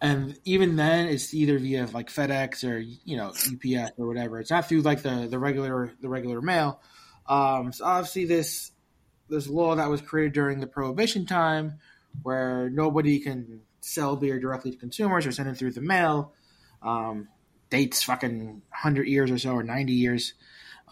and 0.01 0.38
even 0.44 0.76
then, 0.76 1.09
it's 1.09 1.34
either 1.34 1.59
via 1.59 1.86
like 1.92 2.09
FedEx 2.09 2.68
or 2.68 2.78
you 2.78 3.16
know 3.16 3.28
UPS 3.28 3.92
or 3.98 4.07
whatever. 4.07 4.40
It's 4.40 4.51
not 4.51 4.68
through 4.68 4.80
like 4.80 5.03
the 5.03 5.26
the 5.30 5.38
regular 5.38 5.92
the 6.01 6.09
regular 6.09 6.40
mail. 6.40 6.80
Um, 7.26 7.72
so 7.72 7.84
obviously, 7.84 8.24
this 8.24 8.72
this 9.28 9.46
law 9.46 9.76
that 9.76 9.90
was 9.90 10.01
created 10.01 10.32
during 10.32 10.61
the 10.61 10.66
Prohibition 10.66 11.26
time, 11.26 11.78
where 12.22 12.70
nobody 12.70 13.20
can 13.20 13.61
sell 13.80 14.16
beer 14.16 14.40
directly 14.40 14.70
to 14.70 14.76
consumers 14.76 15.26
or 15.26 15.32
send 15.32 15.48
it 15.48 15.57
through 15.57 15.72
the 15.72 15.82
mail. 15.82 16.32
Um, 16.82 17.28
dates 17.68 18.03
fucking 18.03 18.62
hundred 18.70 19.07
years 19.07 19.30
or 19.30 19.38
so, 19.38 19.53
or 19.53 19.62
ninety 19.62 19.92
years 19.92 20.32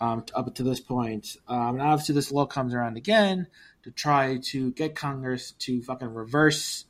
um, 0.01 0.25
up 0.35 0.55
to 0.55 0.63
this 0.63 0.81
point. 0.81 1.35
Um, 1.49 1.81
and 1.81 1.83
obviously, 1.83 2.15
this 2.15 2.31
law 2.31 2.45
comes 2.45 2.75
around 2.75 2.99
again 2.99 3.47
to 3.85 3.91
try 3.91 4.39
to 4.51 4.71
get 4.73 4.95
Congress 4.95 5.53
to 5.61 5.83
fucking 5.83 6.13
reverse 6.13 6.85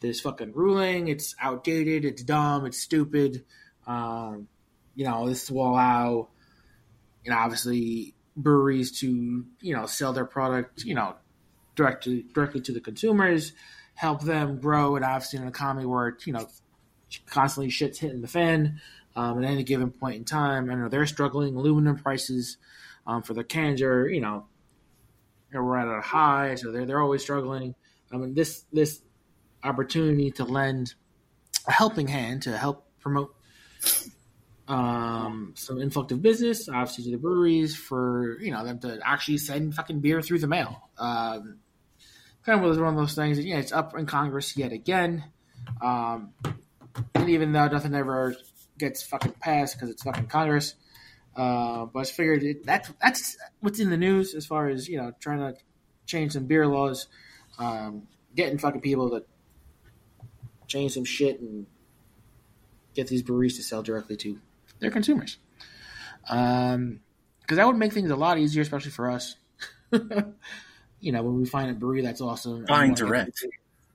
this 0.00 0.20
fucking 0.20 0.52
ruling. 0.52 1.08
It's 1.08 1.34
outdated. 1.40 2.04
It's 2.04 2.22
dumb. 2.22 2.66
It's 2.66 2.78
stupid. 2.78 3.44
Um, 3.86 4.48
you 4.94 5.04
know, 5.04 5.28
this 5.28 5.50
will 5.50 5.68
allow, 5.68 6.28
you 7.24 7.30
know, 7.30 7.38
obviously 7.38 8.14
breweries 8.36 9.00
to 9.00 9.44
you 9.60 9.74
know 9.74 9.86
sell 9.86 10.12
their 10.12 10.24
product, 10.24 10.84
you 10.84 10.94
know, 10.94 11.16
directly 11.74 12.24
directly 12.34 12.60
to 12.62 12.72
the 12.72 12.80
consumers, 12.80 13.52
help 13.94 14.22
them 14.22 14.58
grow. 14.58 14.96
And 14.96 15.04
obviously, 15.04 15.38
in 15.38 15.42
an 15.44 15.48
economy 15.48 15.86
where 15.86 16.16
you 16.24 16.32
know 16.32 16.48
constantly 17.26 17.70
shit's 17.70 17.98
hitting 17.98 18.20
the 18.20 18.28
fan 18.28 18.80
um, 19.16 19.42
at 19.42 19.50
any 19.50 19.64
given 19.64 19.90
point 19.90 20.16
in 20.16 20.24
time. 20.24 20.70
I 20.70 20.74
know 20.74 20.88
they're 20.88 21.06
struggling. 21.06 21.56
Aluminum 21.56 21.96
prices 21.96 22.56
um, 23.06 23.22
for 23.22 23.34
their 23.34 23.44
cans 23.44 23.82
are 23.82 24.08
you 24.08 24.20
know 24.20 24.46
we're 25.52 25.76
at 25.76 25.88
a 25.88 26.00
high, 26.00 26.54
so 26.54 26.70
they're 26.70 26.86
they're 26.86 27.00
always 27.00 27.22
struggling. 27.22 27.74
I 28.12 28.16
mean, 28.16 28.34
this 28.34 28.64
this 28.72 29.02
opportunity 29.62 30.30
to 30.32 30.44
lend 30.44 30.94
a 31.66 31.72
helping 31.72 32.08
hand 32.08 32.42
to 32.42 32.56
help 32.56 32.86
promote 33.00 33.34
um, 34.70 35.54
some 35.56 35.76
of 35.76 36.22
business, 36.22 36.68
obviously 36.68 37.04
to 37.04 37.10
the 37.10 37.16
breweries 37.16 37.76
for 37.76 38.38
you 38.40 38.52
know 38.52 38.64
them 38.64 38.78
to 38.80 39.00
actually 39.04 39.38
send 39.38 39.74
fucking 39.74 40.00
beer 40.00 40.22
through 40.22 40.38
the 40.38 40.46
mail. 40.46 40.88
Um, 40.96 41.58
kind 42.44 42.58
of 42.58 42.64
was 42.64 42.78
one 42.78 42.94
of 42.94 42.96
those 42.96 43.14
things 43.14 43.36
that 43.36 43.44
yeah, 43.44 43.58
it's 43.58 43.72
up 43.72 43.96
in 43.96 44.06
Congress 44.06 44.56
yet 44.56 44.72
again. 44.72 45.24
Um, 45.82 46.34
and 47.14 47.28
even 47.28 47.52
though 47.52 47.66
nothing 47.66 47.94
ever 47.94 48.36
gets 48.78 49.02
fucking 49.02 49.34
passed 49.40 49.74
because 49.74 49.90
it's 49.90 50.02
fucking 50.02 50.26
Congress, 50.26 50.74
uh, 51.36 51.86
but 51.86 52.00
I 52.00 52.04
figured 52.04 52.42
it, 52.44 52.64
that's 52.64 52.92
that's 53.02 53.36
what's 53.58 53.80
in 53.80 53.90
the 53.90 53.96
news 53.96 54.34
as 54.34 54.46
far 54.46 54.68
as 54.68 54.88
you 54.88 54.98
know 54.98 55.12
trying 55.20 55.38
to 55.38 55.54
change 56.06 56.32
some 56.32 56.46
beer 56.46 56.66
laws, 56.66 57.08
um, 57.58 58.06
getting 58.36 58.58
fucking 58.58 58.80
people 58.82 59.10
to 59.10 59.24
change 60.70 60.92
some 60.94 61.04
shit 61.04 61.40
and 61.40 61.66
get 62.94 63.08
these 63.08 63.22
breweries 63.22 63.56
to 63.56 63.62
sell 63.62 63.82
directly 63.82 64.16
to 64.16 64.38
their 64.78 64.90
consumers. 64.90 65.38
Um, 66.28 67.00
because 67.42 67.56
that 67.56 67.66
would 67.66 67.76
make 67.76 67.92
things 67.92 68.10
a 68.10 68.16
lot 68.16 68.38
easier, 68.38 68.62
especially 68.62 68.92
for 68.92 69.10
us. 69.10 69.34
you 69.92 71.12
know, 71.12 71.22
when 71.22 71.36
we 71.36 71.46
find 71.46 71.70
a 71.70 71.74
brewery 71.74 72.02
that's 72.02 72.20
awesome, 72.20 72.64
Buying 72.64 72.90
wanna 72.92 72.94
get- 72.94 73.06
direct. 73.06 73.46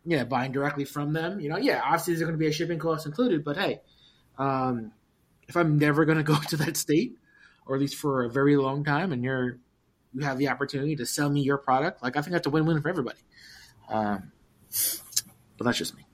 yeah, 0.05 0.23
buying 0.25 0.51
directly 0.51 0.83
from 0.85 1.13
them. 1.13 1.39
You 1.39 1.49
know, 1.49 1.57
yeah, 1.57 1.81
obviously 1.83 2.13
there's 2.15 2.23
going 2.23 2.33
to 2.33 2.37
be 2.37 2.47
a 2.47 2.51
shipping 2.51 2.79
cost 2.79 3.05
included, 3.05 3.43
but 3.45 3.55
hey, 3.57 3.79
um, 4.37 4.91
if 5.47 5.55
I'm 5.55 5.77
never 5.79 6.03
going 6.03 6.17
to 6.23 6.23
go 6.23 6.37
to 6.49 6.57
that 6.57 6.75
state, 6.75 7.15
or 7.65 7.75
at 7.75 7.81
least 7.81 7.95
for 7.95 8.25
a 8.25 8.29
very 8.29 8.57
long 8.57 8.83
time, 8.83 9.11
and 9.13 9.23
you're 9.23 9.57
you 10.13 10.21
have 10.21 10.37
the 10.37 10.47
opportunity 10.49 10.95
to 10.97 11.05
sell 11.05 11.29
me 11.29 11.41
your 11.41 11.57
product, 11.57 12.01
like 12.03 12.15
I 12.17 12.21
think 12.21 12.31
that's 12.33 12.47
a 12.47 12.49
win-win 12.49 12.81
for 12.81 12.89
everybody. 12.89 13.19
Um, 13.89 14.31
but 15.57 15.63
that's 15.65 15.77
just 15.77 15.95
me. 15.95 16.04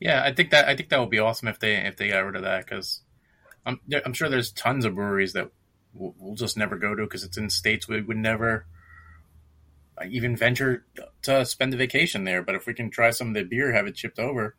Yeah, 0.00 0.22
I 0.24 0.32
think 0.32 0.50
that 0.50 0.66
I 0.66 0.74
think 0.74 0.88
that 0.88 0.98
would 0.98 1.10
be 1.10 1.18
awesome 1.18 1.48
if 1.48 1.58
they 1.58 1.76
if 1.76 1.96
they 1.96 2.08
got 2.08 2.20
rid 2.20 2.36
of 2.36 2.42
that 2.42 2.64
because 2.64 3.02
I'm 3.66 3.80
I'm 4.04 4.14
sure 4.14 4.28
there's 4.28 4.50
tons 4.50 4.86
of 4.86 4.94
breweries 4.94 5.34
that 5.34 5.50
we'll, 5.92 6.14
we'll 6.18 6.34
just 6.34 6.56
never 6.56 6.76
go 6.76 6.94
to 6.94 7.02
because 7.04 7.22
it's 7.22 7.36
in 7.36 7.50
states 7.50 7.86
we 7.86 8.00
would 8.00 8.16
never 8.16 8.66
uh, 10.00 10.06
even 10.08 10.36
venture 10.36 10.86
to 11.22 11.44
spend 11.44 11.74
a 11.74 11.76
vacation 11.76 12.24
there. 12.24 12.42
But 12.42 12.54
if 12.54 12.66
we 12.66 12.72
can 12.72 12.90
try 12.90 13.10
some 13.10 13.28
of 13.28 13.34
the 13.34 13.42
beer, 13.42 13.72
have 13.72 13.86
it 13.86 13.98
shipped 13.98 14.18
over, 14.18 14.56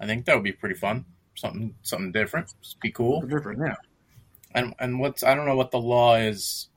I 0.00 0.06
think 0.06 0.24
that 0.24 0.34
would 0.34 0.44
be 0.44 0.52
pretty 0.52 0.74
fun. 0.74 1.04
Something 1.36 1.76
something 1.82 2.10
different, 2.10 2.52
Just 2.60 2.80
be 2.80 2.90
cool. 2.90 3.22
Different, 3.22 3.60
yeah. 3.60 3.76
And 4.52 4.74
and 4.80 4.98
what's 4.98 5.22
I 5.22 5.36
don't 5.36 5.46
know 5.46 5.56
what 5.56 5.70
the 5.70 5.78
law 5.78 6.16
is 6.16 6.68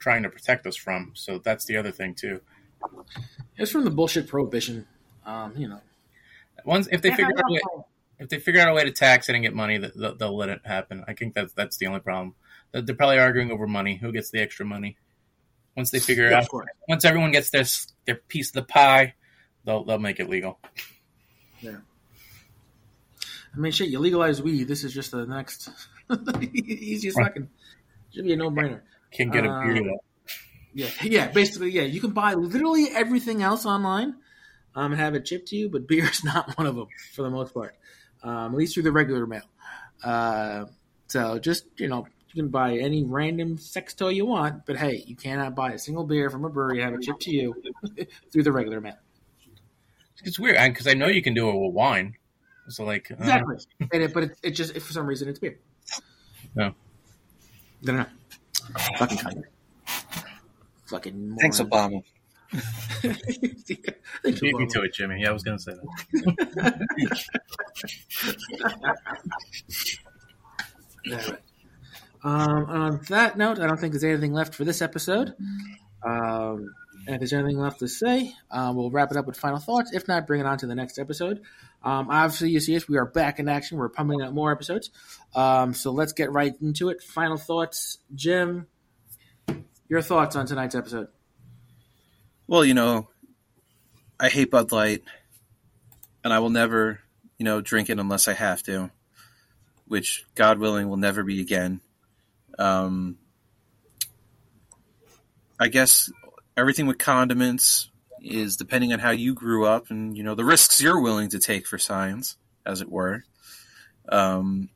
trying 0.00 0.24
to 0.24 0.28
protect 0.28 0.66
us 0.66 0.74
from. 0.74 1.12
So 1.14 1.38
that's 1.38 1.64
the 1.66 1.76
other 1.76 1.92
thing 1.92 2.14
too. 2.14 2.40
It's 3.56 3.70
from 3.70 3.84
the 3.84 3.90
bullshit 3.90 4.26
prohibition. 4.26 4.86
Um, 5.24 5.52
you 5.56 5.68
know, 5.68 5.80
Once 6.64 6.88
if 6.90 7.02
they 7.02 7.10
figure 7.10 7.26
out 7.36 7.44
a 7.48 7.52
way, 7.52 7.60
if 8.18 8.28
they 8.28 8.38
figure 8.38 8.60
out 8.60 8.68
a 8.68 8.74
way 8.74 8.84
to 8.84 8.90
tax 8.92 9.28
it 9.28 9.34
and 9.34 9.42
get 9.42 9.54
money, 9.54 9.78
that 9.78 9.96
they'll, 9.96 10.14
they'll 10.16 10.36
let 10.36 10.48
it 10.48 10.60
happen. 10.64 11.04
I 11.08 11.14
think 11.14 11.34
that's 11.34 11.52
that's 11.54 11.76
the 11.78 11.86
only 11.86 12.00
problem. 12.00 12.34
They're 12.72 12.82
they're 12.82 12.94
probably 12.96 13.18
arguing 13.18 13.50
over 13.50 13.66
money. 13.66 13.96
Who 13.96 14.12
gets 14.12 14.30
the 14.30 14.40
extra 14.40 14.64
money? 14.66 14.96
Once 15.76 15.90
they 15.90 16.00
figure 16.00 16.28
Yeah, 16.28 16.38
out, 16.38 16.48
of 16.52 16.62
once 16.88 17.04
everyone 17.04 17.30
gets 17.32 17.50
their 17.50 17.64
their 18.06 18.16
piece 18.16 18.48
of 18.48 18.54
the 18.54 18.62
pie, 18.62 19.14
they'll 19.64 19.84
they'll 19.84 19.98
make 19.98 20.20
it 20.20 20.28
legal. 20.28 20.58
Yeah. 21.60 21.76
I 23.54 23.58
mean, 23.58 23.72
shit, 23.72 23.88
you 23.88 23.98
legalize 23.98 24.40
weed. 24.42 24.68
This 24.68 24.84
is 24.84 24.92
just 24.94 25.10
the 25.10 25.26
next 25.26 25.68
easiest 26.42 27.18
fucking. 27.18 27.48
Should 28.14 28.24
be 28.24 28.32
a 28.32 28.36
no-brainer. 28.36 28.80
Can 29.12 29.30
get 29.30 29.44
a 29.44 29.50
Uh, 29.50 29.62
beer 29.64 29.74
though. 29.84 30.02
Yeah, 30.72 30.88
yeah. 31.02 31.28
Basically, 31.28 31.70
yeah. 31.70 31.82
You 31.82 32.00
can 32.00 32.10
buy 32.10 32.34
literally 32.34 32.88
everything 32.94 33.42
else 33.42 33.66
online, 33.66 34.14
um, 34.74 34.92
and 34.92 35.00
have 35.00 35.14
it 35.14 35.26
shipped 35.26 35.48
to 35.48 35.56
you, 35.56 35.68
but 35.68 35.86
beer 35.88 36.04
is 36.08 36.24
not 36.24 36.56
one 36.56 36.66
of 36.66 36.76
them 36.76 36.88
for 37.12 37.22
the 37.22 37.30
most 37.30 37.54
part. 37.54 37.74
Um, 38.22 38.52
at 38.52 38.54
least 38.54 38.74
through 38.74 38.82
the 38.82 38.92
regular 38.92 39.26
mail. 39.26 39.42
Uh, 40.04 40.66
so 41.08 41.38
just 41.38 41.64
you 41.78 41.88
know, 41.88 42.06
you 42.32 42.42
can 42.42 42.50
buy 42.50 42.76
any 42.76 43.02
random 43.04 43.56
sex 43.58 43.94
toy 43.94 44.08
you 44.10 44.26
want, 44.26 44.66
but 44.66 44.76
hey, 44.76 45.02
you 45.06 45.16
cannot 45.16 45.54
buy 45.54 45.72
a 45.72 45.78
single 45.78 46.04
beer 46.04 46.30
from 46.30 46.44
a 46.44 46.48
brewery 46.50 46.80
and 46.82 46.90
have 46.90 47.00
it 47.00 47.04
shipped 47.04 47.22
to 47.22 47.30
you 47.30 47.54
through 48.32 48.42
the 48.42 48.52
regular 48.52 48.80
mail. 48.80 48.96
it's 50.24 50.38
weird 50.38 50.56
because 50.72 50.86
I 50.86 50.94
know 50.94 51.06
you 51.06 51.22
can 51.22 51.34
do 51.34 51.48
it 51.48 51.56
with 51.58 51.72
wine. 51.72 52.14
So 52.68 52.84
like 52.84 53.10
uh, 53.10 53.14
Exactly. 53.18 53.56
and 53.92 54.02
it, 54.02 54.14
but 54.14 54.22
it, 54.24 54.38
it 54.42 54.50
just 54.50 54.76
if 54.76 54.84
for 54.84 54.92
some 54.92 55.06
reason 55.06 55.28
it's 55.28 55.38
beer. 55.38 55.58
No. 56.54 56.66
I 56.66 57.86
don't 57.86 57.96
know. 57.96 58.06
Fucking 58.98 59.18
Kanye. 59.18 59.42
Fucking. 60.86 61.28
Moron. 61.30 61.38
Thanks, 61.40 61.60
Obama. 61.60 62.02
Beat 62.52 64.56
me 64.56 64.66
to 64.66 64.82
it, 64.82 64.94
Jimmy. 64.94 65.20
Yeah, 65.20 65.30
I 65.30 65.32
was 65.32 65.42
gonna 65.42 65.58
say 65.58 65.72
that. 71.04 71.40
Um, 72.22 72.66
on 72.66 73.00
that 73.08 73.38
note, 73.38 73.58
I 73.58 73.66
don't 73.66 73.80
think 73.80 73.92
there's 73.92 74.04
anything 74.04 74.32
left 74.32 74.54
for 74.54 74.64
this 74.64 74.82
episode. 74.82 75.34
Um, 76.02 76.74
and 77.06 77.14
if 77.14 77.20
there's 77.20 77.32
anything 77.32 77.58
left 77.58 77.80
to 77.80 77.88
say, 77.88 78.34
uh, 78.50 78.72
we'll 78.74 78.90
wrap 78.90 79.10
it 79.10 79.16
up 79.16 79.26
with 79.26 79.38
final 79.38 79.58
thoughts. 79.58 79.92
If 79.92 80.06
not, 80.06 80.26
bring 80.26 80.40
it 80.40 80.46
on 80.46 80.58
to 80.58 80.66
the 80.66 80.74
next 80.74 80.98
episode. 80.98 81.40
Um, 81.82 82.10
obviously, 82.10 82.50
you 82.50 82.60
see 82.60 82.76
us. 82.76 82.88
We 82.88 82.98
are 82.98 83.06
back 83.06 83.38
in 83.38 83.48
action. 83.48 83.78
We're 83.78 83.88
pumping 83.88 84.20
out 84.20 84.34
more 84.34 84.52
episodes. 84.52 84.90
Um, 85.34 85.72
so 85.72 85.92
let's 85.92 86.12
get 86.12 86.30
right 86.30 86.54
into 86.60 86.90
it. 86.90 87.02
Final 87.02 87.38
thoughts, 87.38 87.98
Jim. 88.14 88.66
Your 89.88 90.02
thoughts 90.02 90.36
on 90.36 90.46
tonight's 90.46 90.74
episode? 90.74 91.08
Well, 92.50 92.64
you 92.64 92.74
know, 92.74 93.06
I 94.18 94.28
hate 94.28 94.50
Bud 94.50 94.72
Light, 94.72 95.04
and 96.24 96.32
I 96.32 96.40
will 96.40 96.50
never, 96.50 96.98
you 97.38 97.44
know, 97.44 97.60
drink 97.60 97.90
it 97.90 98.00
unless 98.00 98.26
I 98.26 98.32
have 98.32 98.60
to, 98.64 98.90
which, 99.86 100.24
God 100.34 100.58
willing, 100.58 100.88
will 100.88 100.96
never 100.96 101.22
be 101.22 101.40
again. 101.40 101.80
Um, 102.58 103.18
I 105.60 105.68
guess 105.68 106.10
everything 106.56 106.88
with 106.88 106.98
condiments 106.98 107.88
is 108.20 108.56
depending 108.56 108.92
on 108.92 108.98
how 108.98 109.12
you 109.12 109.32
grew 109.32 109.64
up 109.64 109.88
and, 109.88 110.16
you 110.16 110.24
know, 110.24 110.34
the 110.34 110.44
risks 110.44 110.82
you're 110.82 111.00
willing 111.00 111.28
to 111.28 111.38
take 111.38 111.68
for 111.68 111.78
science, 111.78 112.36
as 112.66 112.80
it 112.80 112.90
were. 112.90 113.22
Um, 114.08 114.70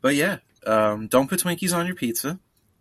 but 0.00 0.14
yeah, 0.14 0.36
um, 0.68 1.08
don't 1.08 1.28
put 1.28 1.40
Twinkies 1.40 1.76
on 1.76 1.86
your 1.86 1.96
pizza. 1.96 2.38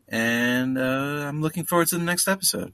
And 0.07 0.77
uh, 0.77 1.25
I'm 1.27 1.41
looking 1.41 1.65
forward 1.65 1.87
to 1.87 1.97
the 1.97 2.03
next 2.03 2.27
episode. 2.27 2.73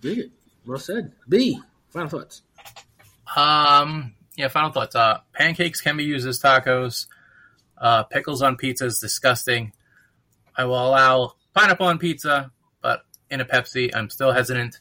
Dig 0.00 0.18
it. 0.18 0.30
Well 0.66 0.78
said. 0.78 1.12
B. 1.28 1.60
Final 1.90 2.08
thoughts. 2.08 2.42
Um, 3.36 4.14
yeah, 4.36 4.48
final 4.48 4.70
thoughts. 4.70 4.94
Uh, 4.94 5.20
pancakes 5.32 5.80
can 5.80 5.96
be 5.96 6.04
used 6.04 6.26
as 6.26 6.40
tacos. 6.40 7.06
Uh, 7.78 8.04
pickles 8.04 8.42
on 8.42 8.56
pizza 8.56 8.86
is 8.86 8.98
disgusting. 8.98 9.72
I 10.56 10.64
will 10.64 10.74
allow 10.74 11.34
pineapple 11.54 11.86
on 11.86 11.98
pizza, 11.98 12.50
but 12.80 13.02
in 13.30 13.40
a 13.40 13.44
Pepsi, 13.44 13.94
I'm 13.94 14.10
still 14.10 14.32
hesitant. 14.32 14.78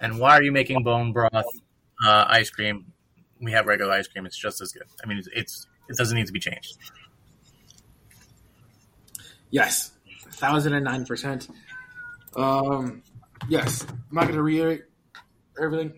And 0.00 0.18
why 0.18 0.36
are 0.36 0.42
you 0.42 0.52
making 0.52 0.82
bone 0.82 1.12
broth 1.12 1.46
uh, 2.04 2.24
ice 2.28 2.50
cream? 2.50 2.92
We 3.40 3.52
have 3.52 3.66
regular 3.66 3.92
ice 3.92 4.06
cream; 4.08 4.26
it's 4.26 4.36
just 4.36 4.60
as 4.60 4.72
good. 4.72 4.84
I 5.02 5.06
mean, 5.06 5.18
it's, 5.18 5.28
it's 5.34 5.66
it 5.88 5.96
doesn't 5.96 6.16
need 6.16 6.26
to 6.26 6.32
be 6.32 6.40
changed. 6.40 6.78
Yes, 9.50 9.92
thousand 10.30 10.74
and 10.74 10.84
nine 10.84 11.04
percent. 11.06 11.48
Um, 12.36 13.02
yes, 13.48 13.86
I'm 13.88 14.14
not 14.14 14.22
going 14.24 14.36
to 14.36 14.42
reiterate 14.42 14.82
everything. 15.60 15.92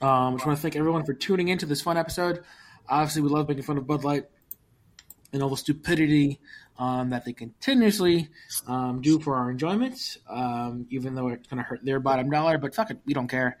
Um, 0.00 0.34
I 0.34 0.36
just 0.36 0.46
want 0.46 0.58
to 0.58 0.62
thank 0.62 0.76
everyone 0.76 1.04
for 1.04 1.14
tuning 1.14 1.48
into 1.48 1.66
this 1.66 1.80
fun 1.80 1.96
episode. 1.96 2.44
Obviously, 2.88 3.22
we 3.22 3.28
love 3.28 3.48
making 3.48 3.64
fun 3.64 3.78
of 3.78 3.86
Bud 3.86 4.04
Light 4.04 4.26
and 5.32 5.42
all 5.42 5.50
the 5.50 5.56
stupidity 5.56 6.40
um, 6.78 7.10
that 7.10 7.24
they 7.24 7.32
continuously 7.32 8.28
um, 8.66 9.00
do 9.02 9.18
for 9.18 9.36
our 9.36 9.50
enjoyment, 9.50 10.18
um, 10.28 10.86
even 10.90 11.14
though 11.14 11.28
it's 11.28 11.48
going 11.48 11.58
to 11.58 11.64
hurt 11.64 11.84
their 11.84 12.00
bottom 12.00 12.30
dollar. 12.30 12.58
But 12.58 12.74
fuck 12.74 12.90
it, 12.90 12.98
we 13.04 13.14
don't 13.14 13.28
care. 13.28 13.58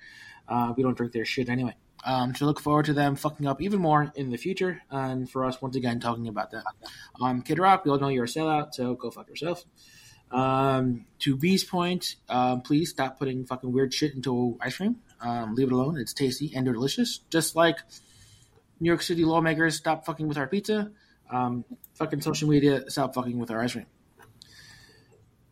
Uh, 0.48 0.72
we 0.76 0.82
don't 0.82 0.96
drink 0.96 1.12
their 1.12 1.24
shit 1.24 1.48
anyway. 1.48 1.74
Um, 2.04 2.32
to 2.34 2.46
look 2.46 2.60
forward 2.60 2.86
to 2.86 2.94
them 2.94 3.16
fucking 3.16 3.44
up 3.46 3.60
even 3.60 3.80
more 3.80 4.12
in 4.14 4.30
the 4.30 4.36
future, 4.36 4.80
and 4.88 5.28
for 5.28 5.44
us 5.44 5.60
once 5.60 5.74
again 5.74 5.98
talking 5.98 6.28
about 6.28 6.52
that. 6.52 6.62
Um, 7.20 7.42
Kid 7.42 7.58
Rock, 7.58 7.84
we 7.84 7.90
all 7.90 7.98
know 7.98 8.08
you're 8.08 8.24
a 8.24 8.28
sellout, 8.28 8.72
so 8.72 8.94
go 8.94 9.10
fuck 9.10 9.28
yourself. 9.28 9.64
Um, 10.30 11.06
to 11.20 11.36
B's 11.36 11.64
point, 11.64 12.16
um, 12.28 12.60
please 12.60 12.90
stop 12.90 13.18
putting 13.18 13.46
fucking 13.46 13.72
weird 13.72 13.94
shit 13.94 14.14
into 14.14 14.58
ice 14.60 14.76
cream. 14.76 14.96
Um, 15.20 15.54
leave 15.54 15.68
it 15.68 15.72
alone. 15.72 15.98
It's 15.98 16.12
tasty 16.12 16.52
and 16.54 16.64
delicious. 16.64 17.18
Just 17.30 17.56
like 17.56 17.78
New 18.80 18.88
York 18.88 19.02
City 19.02 19.24
lawmakers 19.24 19.76
stop 19.76 20.06
fucking 20.06 20.28
with 20.28 20.38
our 20.38 20.46
pizza. 20.46 20.90
Um, 21.30 21.64
fucking 21.94 22.20
social 22.20 22.48
media 22.48 22.88
stop 22.90 23.14
fucking 23.14 23.38
with 23.38 23.50
our 23.50 23.60
ice 23.60 23.72
cream. 23.72 23.86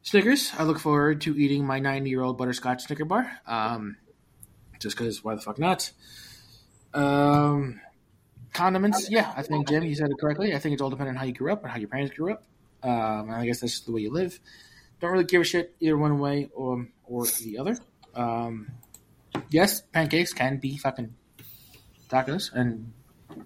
Snickers. 0.02 0.52
I 0.56 0.62
look 0.62 0.78
forward 0.78 1.22
to 1.22 1.36
eating 1.36 1.64
my 1.66 1.80
90 1.80 2.08
year 2.08 2.22
old 2.22 2.38
butterscotch 2.38 2.84
Snicker 2.84 3.04
bar. 3.04 3.30
Um, 3.46 3.96
just 4.78 4.96
because 4.96 5.24
why 5.24 5.34
the 5.34 5.40
fuck 5.40 5.58
not? 5.58 5.90
Um, 6.94 7.80
condiments. 8.52 9.10
Yeah, 9.10 9.32
I 9.36 9.42
think 9.42 9.68
Jim, 9.68 9.82
you 9.82 9.94
said 9.94 10.10
it 10.10 10.18
correctly. 10.20 10.54
I 10.54 10.58
think 10.58 10.74
it's 10.74 10.82
all 10.82 10.90
dependent 10.90 11.16
on 11.16 11.20
how 11.20 11.26
you 11.26 11.32
grew 11.32 11.52
up 11.52 11.62
and 11.62 11.72
how 11.72 11.78
your 11.78 11.88
parents 11.88 12.14
grew 12.14 12.32
up. 12.32 12.44
Um, 12.82 13.30
I 13.30 13.46
guess 13.46 13.60
that's 13.60 13.72
just 13.72 13.86
the 13.86 13.92
way 13.92 14.02
you 14.02 14.12
live. 14.12 14.38
Don't 15.00 15.12
really 15.12 15.24
give 15.24 15.42
a 15.42 15.44
shit 15.44 15.74
either 15.80 15.96
one 15.96 16.18
way 16.18 16.48
or 16.54 16.86
or 17.04 17.26
the 17.26 17.58
other. 17.58 17.76
Um, 18.14 18.72
yes, 19.50 19.82
pancakes 19.82 20.32
can 20.32 20.58
be 20.58 20.76
fucking 20.78 21.14
tacos, 22.08 22.52
and 22.52 22.92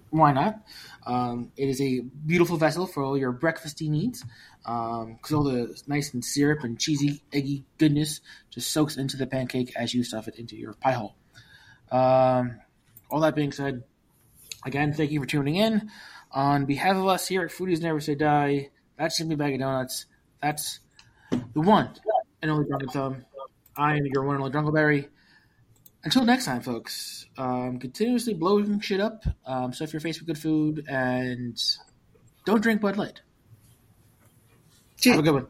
why 0.09 0.31
not? 0.31 0.61
Um, 1.05 1.51
it 1.57 1.67
is 1.67 1.81
a 1.81 1.99
beautiful 1.99 2.57
vessel 2.57 2.87
for 2.87 3.03
all 3.03 3.17
your 3.17 3.33
breakfasty 3.33 3.89
needs 3.89 4.23
because 4.63 5.33
all 5.33 5.43
the 5.43 5.75
nice 5.87 6.13
and 6.13 6.23
syrup 6.23 6.63
and 6.63 6.79
cheesy, 6.79 7.21
eggy 7.33 7.65
goodness 7.77 8.21
just 8.49 8.71
soaks 8.71 8.97
into 8.97 9.17
the 9.17 9.27
pancake 9.27 9.73
as 9.75 9.93
you 9.93 10.03
stuff 10.03 10.27
it 10.27 10.35
into 10.35 10.55
your 10.55 10.73
pie 10.73 10.91
hole. 10.91 11.15
Um, 11.91 12.59
all 13.09 13.21
that 13.21 13.35
being 13.35 13.51
said, 13.51 13.83
again, 14.65 14.93
thank 14.93 15.11
you 15.11 15.19
for 15.19 15.25
tuning 15.25 15.55
in. 15.55 15.89
On 16.31 16.65
behalf 16.65 16.95
of 16.95 17.07
us 17.07 17.27
here 17.27 17.41
at 17.41 17.51
Foodies 17.51 17.81
Never 17.81 17.99
Say 17.99 18.15
Die, 18.15 18.69
that's 18.97 19.17
Jimmy 19.17 19.35
Bag 19.35 19.53
of 19.55 19.59
Donuts. 19.59 20.05
That's 20.41 20.79
the 21.31 21.61
one 21.61 21.89
and 22.41 22.51
only 22.51 22.65
Drunken 22.67 22.89
Thumb. 22.89 23.25
I 23.75 23.97
am 23.97 24.05
your 24.05 24.23
one 24.23 24.35
and 24.35 24.43
only 24.43 24.53
Drunkleberry. 24.53 25.07
Until 26.03 26.25
next 26.25 26.45
time, 26.45 26.61
folks, 26.61 27.27
um, 27.37 27.79
continuously 27.79 28.33
blowing 28.33 28.79
shit 28.79 28.99
up. 28.99 29.23
Um, 29.45 29.71
stuff 29.71 29.93
your 29.93 29.99
face 29.99 30.19
with 30.19 30.27
good 30.27 30.37
food 30.37 30.85
and 30.87 31.61
don't 32.45 32.61
drink 32.61 32.81
Bud 32.81 32.97
Light. 32.97 33.21
Cheers. 34.99 35.15
Have 35.15 35.23
a 35.23 35.25
good 35.25 35.33
one. 35.33 35.47